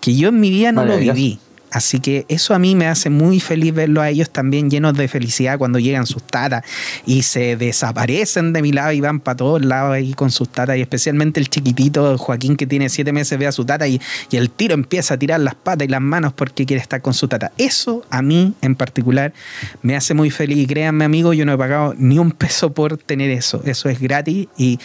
[0.00, 1.40] que yo en mi vida no lo viví.
[1.70, 5.08] Así que eso a mí me hace muy feliz verlo a ellos también llenos de
[5.08, 6.64] felicidad cuando llegan sus tatas
[7.06, 10.76] y se desaparecen de mi lado y van para todos lados ahí con sus tatas.
[10.76, 14.00] Y especialmente el chiquitito Joaquín que tiene siete meses ve a su tata y,
[14.32, 17.28] el tiro empieza a tirar las patas y las manos porque quiere estar con su
[17.28, 17.52] tata.
[17.58, 19.34] Eso a mí en particular
[19.82, 20.58] me hace muy feliz.
[20.58, 23.62] Y créanme, amigo, yo no he pagado ni un peso por tener eso.
[23.66, 24.78] Eso es gratis y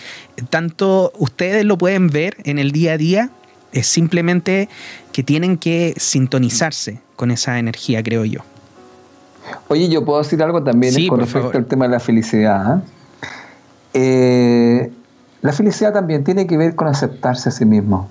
[0.50, 3.30] tanto ustedes lo pueden ver en el día a día
[3.76, 4.70] Es simplemente
[5.12, 8.40] que tienen que sintonizarse con esa energía, creo yo.
[9.68, 12.66] Oye, yo puedo decir algo también con respecto al tema de la felicidad.
[12.66, 12.82] ¿ah?
[13.94, 14.92] Eh,
[15.42, 18.08] la felicidad también tiene que ver con aceptarse a sí mismo.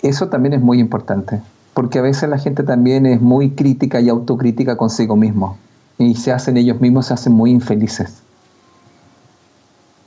[0.00, 1.42] Eso también es muy importante,
[1.74, 5.58] porque a veces la gente también es muy crítica y autocrítica consigo mismo
[5.98, 8.22] y se hacen ellos mismos, se hacen muy infelices.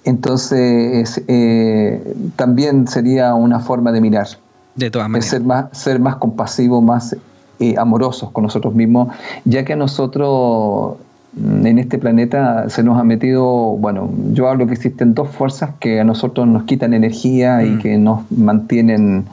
[0.04, 4.28] Entonces, eh, también sería una forma de mirar.
[4.76, 5.30] De todas maneras.
[5.30, 7.16] Ser más, ser más compasivo, más
[7.60, 9.10] eh, amorosos con nosotros mismos,
[9.46, 10.96] ya que a nosotros
[11.34, 15.72] mm, en este planeta se nos ha metido, bueno, yo hablo que existen dos fuerzas
[15.80, 17.80] que a nosotros nos quitan energía y mm.
[17.80, 19.26] que nos mantienen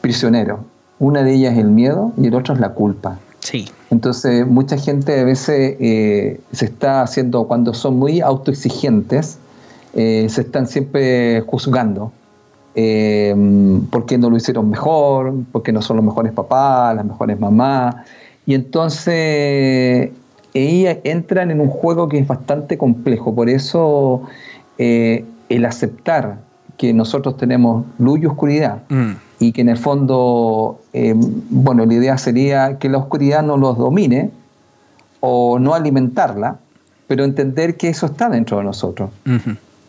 [0.00, 0.60] prisioneros.
[0.98, 3.18] Una de ellas es el miedo y el otro es la culpa.
[3.38, 3.68] Sí.
[3.90, 9.38] Entonces, mucha gente a veces eh, se está haciendo, cuando son muy autoexigentes,
[9.98, 12.12] eh, se están siempre juzgando.
[12.74, 13.34] Eh,
[13.90, 17.96] porque no lo hicieron mejor, porque no son los mejores papás, las mejores mamás.
[18.46, 20.10] Y entonces
[20.54, 23.34] ellas entran en un juego que es bastante complejo.
[23.34, 24.22] Por eso
[24.78, 26.38] el aceptar
[26.76, 31.94] que nosotros tenemos luz y oscuridad, mm y que en el fondo, eh, bueno, la
[31.94, 34.30] idea sería que la oscuridad no los domine
[35.20, 36.58] o no alimentarla,
[37.06, 39.10] pero entender que eso está dentro de nosotros.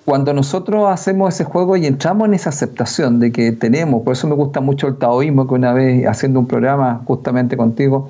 [0.10, 4.28] Cuando nosotros hacemos ese juego y entramos en esa aceptación de que tenemos, por eso
[4.28, 8.10] me gusta mucho el taoísmo, que una vez haciendo un programa justamente contigo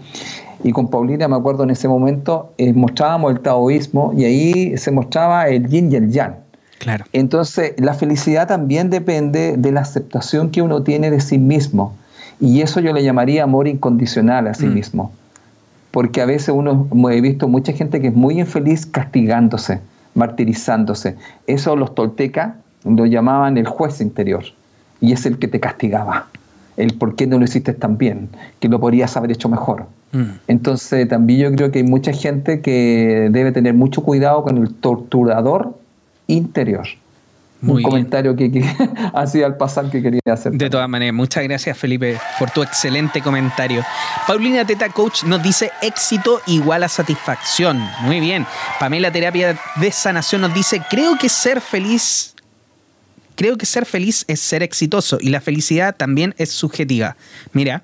[0.63, 4.91] y con Paulina, me acuerdo en ese momento, eh, mostrábamos el taoísmo y ahí se
[4.91, 6.35] mostraba el yin y el yang
[6.77, 7.03] Claro.
[7.11, 11.93] Entonces, la felicidad también depende de la aceptación que uno tiene de sí mismo.
[12.39, 14.73] Y eso yo le llamaría amor incondicional a sí mm.
[14.73, 15.11] mismo.
[15.91, 19.81] Porque a veces uno, he visto mucha gente que es muy infeliz castigándose,
[20.15, 21.15] martirizándose.
[21.47, 22.55] Eso los toltecas
[22.85, 24.43] lo llamaban el juez interior.
[25.01, 26.27] Y es el que te castigaba.
[26.77, 28.29] El por qué no lo hiciste tan bien,
[28.59, 29.85] que lo podrías haber hecho mejor.
[30.11, 30.23] Mm.
[30.47, 34.73] Entonces también yo creo que hay mucha gente que debe tener mucho cuidado con el
[34.73, 35.77] torturador
[36.27, 36.87] interior.
[37.61, 38.63] Un comentario que,
[39.13, 40.53] hacía al pasar que quería hacer.
[40.53, 43.83] De todas maneras, muchas gracias Felipe por tu excelente comentario.
[44.27, 47.79] Paulina Teta Coach nos dice éxito igual a satisfacción.
[48.01, 48.45] Muy bien.
[48.79, 52.35] Pamela Terapia de Sanación nos dice, creo que ser feliz,
[53.35, 57.17] creo que ser feliz es ser exitoso y la felicidad también es subjetiva.
[57.51, 57.81] Mira,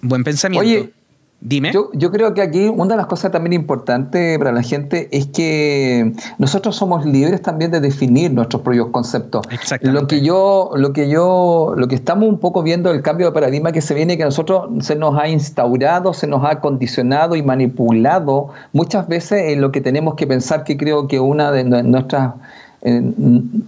[0.00, 0.66] buen pensamiento.
[0.66, 0.92] Oye,
[1.40, 1.72] Dime.
[1.72, 5.28] Yo, yo, creo que aquí una de las cosas también importantes para la gente es
[5.28, 9.46] que nosotros somos libres también de definir nuestros propios conceptos.
[9.82, 13.32] Lo que yo, lo que yo, lo que estamos un poco viendo el cambio de
[13.32, 17.36] paradigma que se viene, que a nosotros se nos ha instaurado, se nos ha condicionado
[17.36, 21.62] y manipulado muchas veces en lo que tenemos que pensar, que creo que una de
[21.62, 22.34] nuestras,
[22.82, 23.00] eh,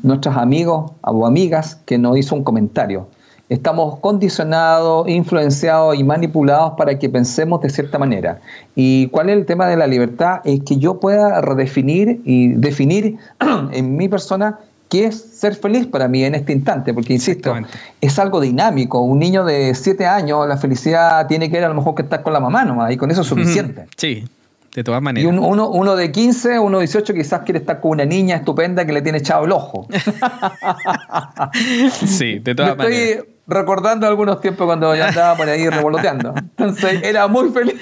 [0.03, 3.07] nuestros amigos o amigas que nos hizo un comentario
[3.51, 8.41] estamos condicionados, influenciados y manipulados para que pensemos de cierta manera.
[8.77, 10.41] ¿Y cuál es el tema de la libertad?
[10.45, 13.19] Es que yo pueda redefinir y definir
[13.73, 17.55] en mi persona qué es ser feliz para mí en este instante, porque insisto,
[18.01, 19.01] es algo dinámico.
[19.01, 22.23] Un niño de 7 años, la felicidad tiene que ver a lo mejor que estar
[22.23, 23.87] con la mamá nomás, y con eso es suficiente.
[23.97, 24.25] Sí,
[24.75, 25.33] de todas maneras.
[25.33, 28.85] Y uno, uno, de 15, uno de 18 quizás quiere estar con una niña estupenda
[28.85, 29.89] que le tiene echado el ojo.
[32.07, 36.33] sí, de todas maneras recordando algunos tiempos cuando ya andaba por ahí revoloteando.
[36.57, 37.75] Entonces era muy feliz.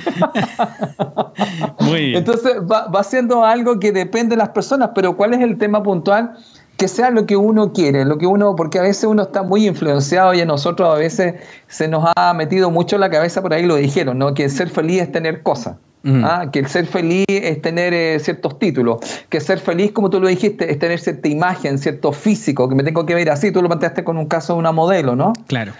[1.80, 5.58] Muy Entonces va, va siendo algo que depende de las personas, pero ¿cuál es el
[5.58, 6.36] tema puntual?
[6.76, 9.66] Que sea lo que uno quiere, lo que uno, porque a veces uno está muy
[9.66, 11.34] influenciado y a nosotros a veces
[11.66, 14.34] se nos ha metido mucho en la cabeza, por ahí lo dijeron, ¿no?
[14.34, 15.76] Que ser feliz es tener cosas.
[16.04, 16.48] ¿Ah?
[16.52, 18.98] que el ser feliz es tener eh, ciertos títulos,
[19.28, 22.82] que ser feliz, como tú lo dijiste, es tener cierta imagen, cierto físico, que me
[22.82, 25.32] tengo que ver así, tú lo planteaste con un caso de una modelo, ¿no?
[25.46, 25.72] Claro.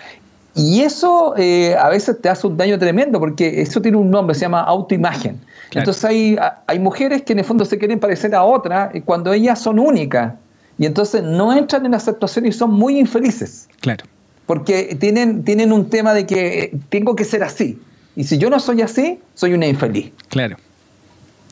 [0.54, 4.34] Y eso eh, a veces te hace un daño tremendo, porque eso tiene un nombre,
[4.34, 5.40] se llama autoimagen.
[5.72, 6.36] Entonces hay,
[6.66, 10.34] hay mujeres que en el fondo se quieren parecer a otras cuando ellas son únicas.
[10.78, 13.68] Y entonces no entran en aceptación y son muy infelices.
[13.80, 14.04] Claro.
[14.46, 17.78] Porque tienen, tienen un tema de que eh, tengo que ser así.
[18.18, 20.10] Y si yo no soy así, soy una infeliz.
[20.28, 20.56] Claro.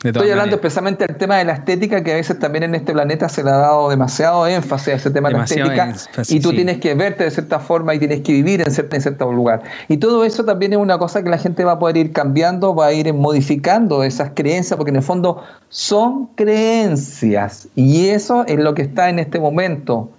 [0.03, 3.29] Estoy hablando especialmente del tema de la estética, que a veces también en este planeta
[3.29, 5.95] se le ha dado demasiado énfasis a ese tema de la estética.
[6.27, 9.01] y tú tienes que verte de cierta forma y tienes que vivir en cierto, en
[9.01, 9.63] cierto lugar.
[9.87, 12.75] Y todo eso también es una cosa que la gente va a poder ir cambiando,
[12.75, 17.69] va a ir modificando esas creencias, porque en el fondo son creencias.
[17.75, 20.09] Y eso es lo que está en este momento.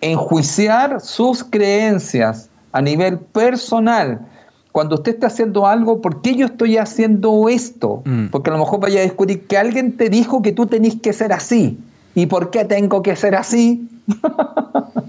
[0.00, 4.26] Enjuiciar sus creencias a nivel personal
[4.72, 8.02] cuando usted está haciendo algo, ¿por qué yo estoy haciendo esto?
[8.04, 8.26] Mm.
[8.26, 11.12] Porque a lo mejor vaya a descubrir que alguien te dijo que tú tenés que
[11.12, 11.78] ser así.
[12.14, 13.88] ¿Y por qué tengo que ser así?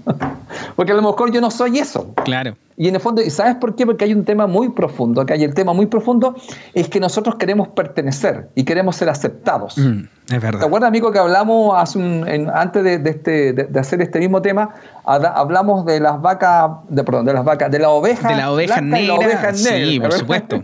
[0.76, 2.12] Porque a lo mejor yo no soy eso.
[2.24, 2.56] Claro.
[2.76, 3.84] Y en el fondo, ¿y sabes por qué?
[3.84, 5.20] Porque hay un tema muy profundo.
[5.20, 6.34] Acá hay el tema muy profundo
[6.72, 9.76] es que nosotros queremos pertenecer y queremos ser aceptados.
[9.76, 10.60] Mm, es verdad.
[10.60, 14.00] ¿Te acuerdas, amigo, que hablamos hace un- en- antes de, de este, de, de hacer
[14.00, 14.70] este mismo tema?
[15.04, 18.28] habla- Hablamos de las vacas, de, perdón, de las vacas, de la oveja.
[18.28, 19.06] De la oveja negra.
[19.08, 20.62] la oveja sí, por supuesto.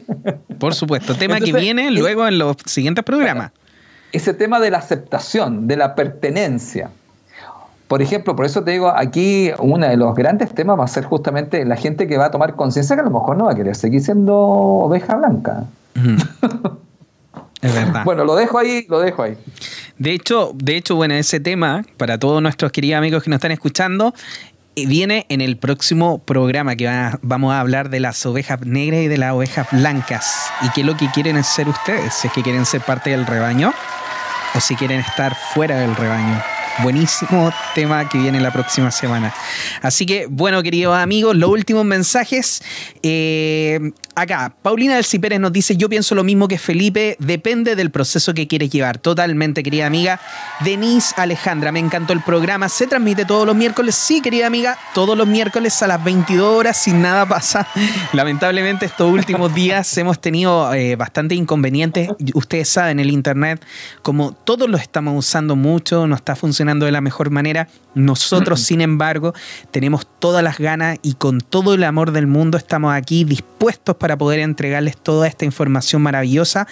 [0.58, 1.14] Por supuesto.
[1.16, 3.50] Tema que viene luego en los siguientes programas.
[4.12, 6.88] ese tema de la aceptación, de la pertenencia.
[7.88, 11.04] Por ejemplo, por eso te digo, aquí uno de los grandes temas va a ser
[11.04, 13.54] justamente la gente que va a tomar conciencia que a lo mejor no va a
[13.54, 15.64] querer seguir siendo oveja blanca.
[15.94, 16.16] Mm.
[17.62, 18.04] Es verdad.
[18.04, 19.36] Bueno, lo dejo ahí, lo dejo ahí.
[19.98, 23.50] De hecho, de hecho, bueno, ese tema, para todos nuestros queridos amigos que nos están
[23.50, 24.12] escuchando,
[24.76, 29.00] eh, viene en el próximo programa que va- vamos a hablar de las ovejas negras
[29.00, 30.48] y de las ovejas blancas.
[30.62, 33.26] Y qué es lo que quieren ser ustedes, si es que quieren ser parte del
[33.26, 33.72] rebaño
[34.54, 36.40] o si quieren estar fuera del rebaño.
[36.82, 39.32] Buenísimo tema que viene la próxima semana.
[39.80, 42.62] Así que, bueno, queridos amigos, los últimos mensajes.
[43.02, 47.90] Eh, acá, Paulina del Pérez nos dice: Yo pienso lo mismo que Felipe, depende del
[47.90, 48.98] proceso que quieres llevar.
[48.98, 50.20] Totalmente, querida amiga.
[50.60, 52.68] Denise Alejandra, me encantó el programa.
[52.68, 53.94] ¿Se transmite todos los miércoles?
[53.94, 57.66] Sí, querida amiga, todos los miércoles a las 22 horas, sin nada pasa.
[58.12, 62.10] Lamentablemente, estos últimos días hemos tenido eh, bastante inconvenientes.
[62.34, 63.64] Ustedes saben, el internet,
[64.02, 67.68] como todos lo estamos usando mucho, no está funcionando de la mejor manera.
[67.94, 69.32] Nosotros, sin embargo,
[69.70, 74.18] tenemos todas las ganas y con todo el amor del mundo estamos aquí dispuestos para
[74.18, 76.66] poder entregarles toda esta información maravillosa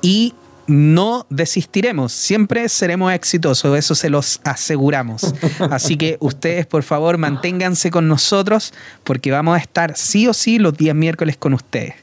[0.00, 0.34] y
[0.70, 5.34] no desistiremos, siempre seremos exitosos, eso se los aseguramos.
[5.70, 8.72] Así que ustedes, por favor, manténganse con nosotros
[9.02, 11.94] porque vamos a estar sí o sí los días miércoles con ustedes.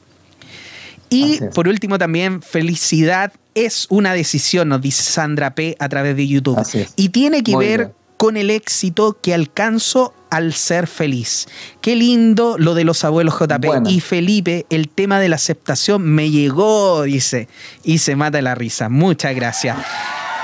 [1.10, 6.26] Y por último también, felicidad es una decisión, nos dice Sandra P a través de
[6.28, 6.58] YouTube.
[6.96, 7.92] Y tiene que Muy ver bien.
[8.16, 11.46] con el éxito que alcanzo al ser feliz.
[11.80, 13.64] Qué lindo lo de los abuelos JP.
[13.66, 13.88] Bueno.
[13.90, 17.48] Y Felipe, el tema de la aceptación me llegó, dice,
[17.82, 18.88] y se mata la risa.
[18.88, 19.76] Muchas gracias.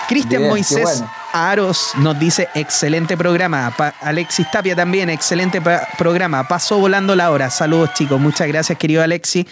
[0.09, 1.11] Cristian Moisés bueno.
[1.33, 3.73] Aros nos dice, excelente programa.
[3.77, 5.63] Pa- Alexis Tapia también, excelente
[5.99, 6.47] programa.
[6.47, 7.49] Pasó volando la hora.
[7.51, 9.47] Saludos chicos, muchas gracias querido Alexis.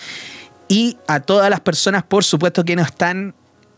[0.73, 3.35] Y a todas las personas, por supuesto, que nos están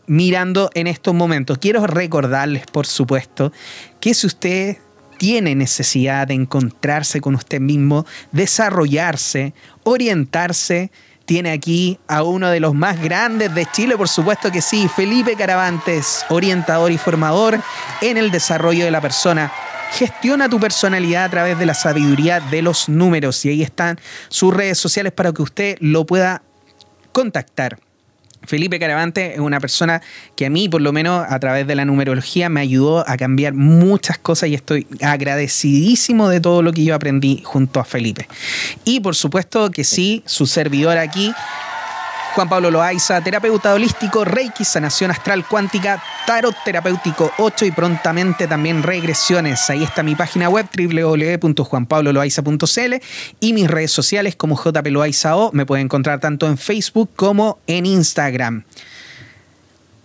[0.07, 1.57] mirando en estos momentos.
[1.57, 3.51] Quiero recordarles, por supuesto,
[3.99, 4.77] que si usted
[5.17, 9.53] tiene necesidad de encontrarse con usted mismo, desarrollarse,
[9.83, 10.89] orientarse,
[11.25, 15.35] tiene aquí a uno de los más grandes de Chile, por supuesto que sí, Felipe
[15.35, 17.59] Caravantes, orientador y formador
[17.99, 19.51] en el desarrollo de la persona.
[19.91, 23.99] Gestiona tu personalidad a través de la sabiduría de los números y ahí están
[24.29, 26.41] sus redes sociales para que usted lo pueda
[27.15, 27.79] contactar.
[28.43, 30.01] Felipe Caravante es una persona
[30.35, 33.53] que a mí, por lo menos a través de la numerología, me ayudó a cambiar
[33.53, 38.27] muchas cosas y estoy agradecidísimo de todo lo que yo aprendí junto a Felipe.
[38.83, 41.33] Y por supuesto que sí, su servidor aquí,
[42.35, 48.83] Juan Pablo Loaiza, terapeuta holístico, Reiki, sanación astral cuántica, tarot terapéutico 8 y prontamente también
[48.83, 49.69] regresiones.
[49.69, 52.95] Ahí está mi página web www.juanpabloloaiza.cl
[53.39, 55.53] y mis redes sociales como JP Loaiza O.
[55.53, 58.65] Me pueden encontrar tanto en Facebook como en Instagram.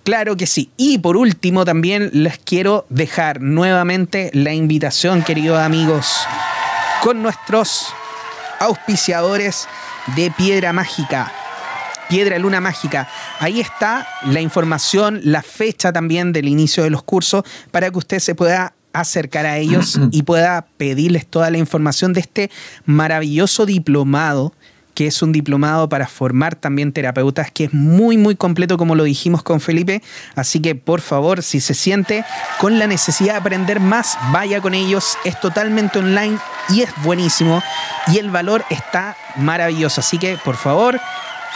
[0.05, 0.71] Claro que sí.
[0.77, 6.15] Y por último también les quiero dejar nuevamente la invitación, queridos amigos,
[7.03, 7.89] con nuestros
[8.61, 9.67] auspiciadores
[10.15, 11.33] de Piedra Mágica.
[12.11, 13.09] Piedra Luna Mágica.
[13.39, 18.19] Ahí está la información, la fecha también del inicio de los cursos para que usted
[18.19, 22.51] se pueda acercar a ellos y pueda pedirles toda la información de este
[22.85, 24.53] maravilloso diplomado
[24.93, 29.05] que es un diplomado para formar también terapeutas, que es muy, muy completo, como lo
[29.05, 30.03] dijimos con Felipe.
[30.35, 32.25] Así que, por favor, si se siente
[32.59, 35.17] con la necesidad de aprender más, vaya con ellos.
[35.25, 36.37] Es totalmente online
[36.69, 37.63] y es buenísimo.
[38.09, 40.03] Y el valor está maravilloso.
[40.03, 41.01] Así que, por favor,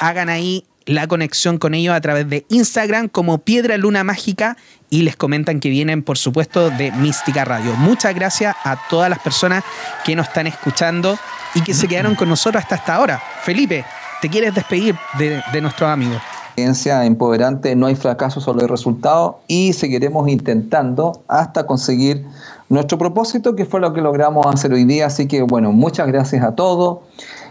[0.00, 4.56] hagan ahí la conexión con ellos a través de Instagram como Piedra Luna Mágica
[4.90, 7.74] y les comentan que vienen, por supuesto, de Mística Radio.
[7.74, 9.64] Muchas gracias a todas las personas
[10.04, 11.18] que nos están escuchando
[11.54, 13.22] y que se quedaron con nosotros hasta esta hora.
[13.42, 13.84] Felipe,
[14.20, 16.20] ¿te quieres despedir de, de nuestros amigos?
[16.48, 22.24] Experiencia empoderante, no hay fracaso, solo hay resultado y seguiremos intentando hasta conseguir
[22.68, 25.06] nuestro propósito, que fue lo que logramos hacer hoy día.
[25.06, 26.98] Así que, bueno, muchas gracias a todos.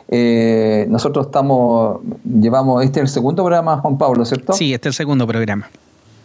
[0.10, 4.54] Eh, nosotros estamos, llevamos, este es el segundo programa, Juan Pablo, ¿cierto?
[4.54, 5.70] Sí, este es el segundo programa.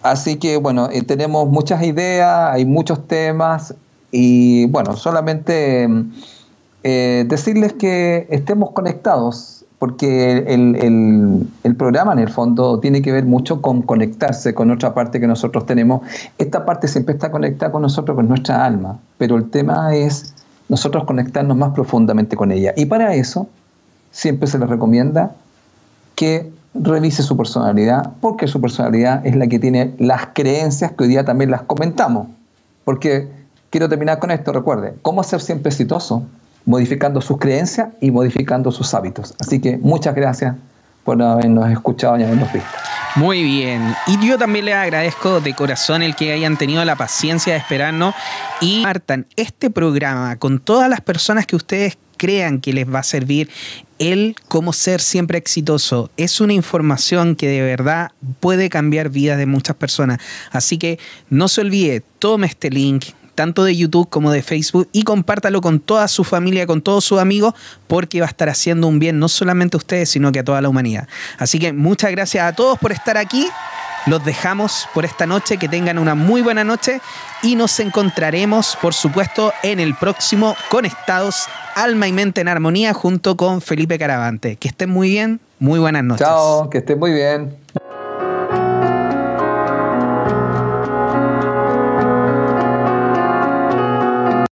[0.02, 3.74] Así que, bueno, eh, tenemos muchas ideas, hay muchos temas
[4.10, 5.88] y, bueno, solamente
[6.84, 13.12] eh, decirles que estemos conectados, porque el, el, el, programa en el fondo tiene que
[13.12, 16.02] ver mucho con conectarse con otra parte que nosotros tenemos.
[16.36, 20.34] Esta parte siempre está conectada con nosotros, con nuestra alma, pero el tema es
[20.68, 22.74] nosotros conectarnos más profundamente con ella.
[22.76, 23.48] Y para eso
[24.10, 25.32] siempre se les recomienda
[26.14, 31.10] que revise su personalidad, porque su personalidad es la que tiene las creencias que hoy
[31.10, 32.28] día también las comentamos.
[32.84, 33.28] Porque
[33.70, 36.24] quiero terminar con esto, recuerde, cómo ser siempre exitoso,
[36.64, 39.34] modificando sus creencias y modificando sus hábitos.
[39.40, 40.56] Así que muchas gracias
[41.04, 42.68] por habernos escuchado y habernos visto.
[43.18, 43.96] Muy bien.
[44.06, 48.14] Y yo también les agradezco de corazón el que hayan tenido la paciencia de esperarnos
[48.60, 53.02] y partan este programa con todas las personas que ustedes crean que les va a
[53.02, 53.50] servir
[53.98, 56.12] el cómo ser siempre exitoso.
[56.16, 60.18] Es una información que de verdad puede cambiar vidas de muchas personas.
[60.52, 63.06] Así que no se olvide, tome este link,
[63.38, 67.20] tanto de YouTube como de Facebook, y compártalo con toda su familia, con todos sus
[67.20, 67.54] amigos,
[67.86, 70.60] porque va a estar haciendo un bien no solamente a ustedes, sino que a toda
[70.60, 71.06] la humanidad.
[71.38, 73.46] Así que muchas gracias a todos por estar aquí.
[74.06, 77.00] Los dejamos por esta noche, que tengan una muy buena noche
[77.44, 81.46] y nos encontraremos, por supuesto, en el próximo Conectados
[81.76, 84.56] Alma y Mente en Armonía junto con Felipe Caravante.
[84.56, 86.26] Que estén muy bien, muy buenas noches.
[86.26, 87.56] Chao, que estén muy bien.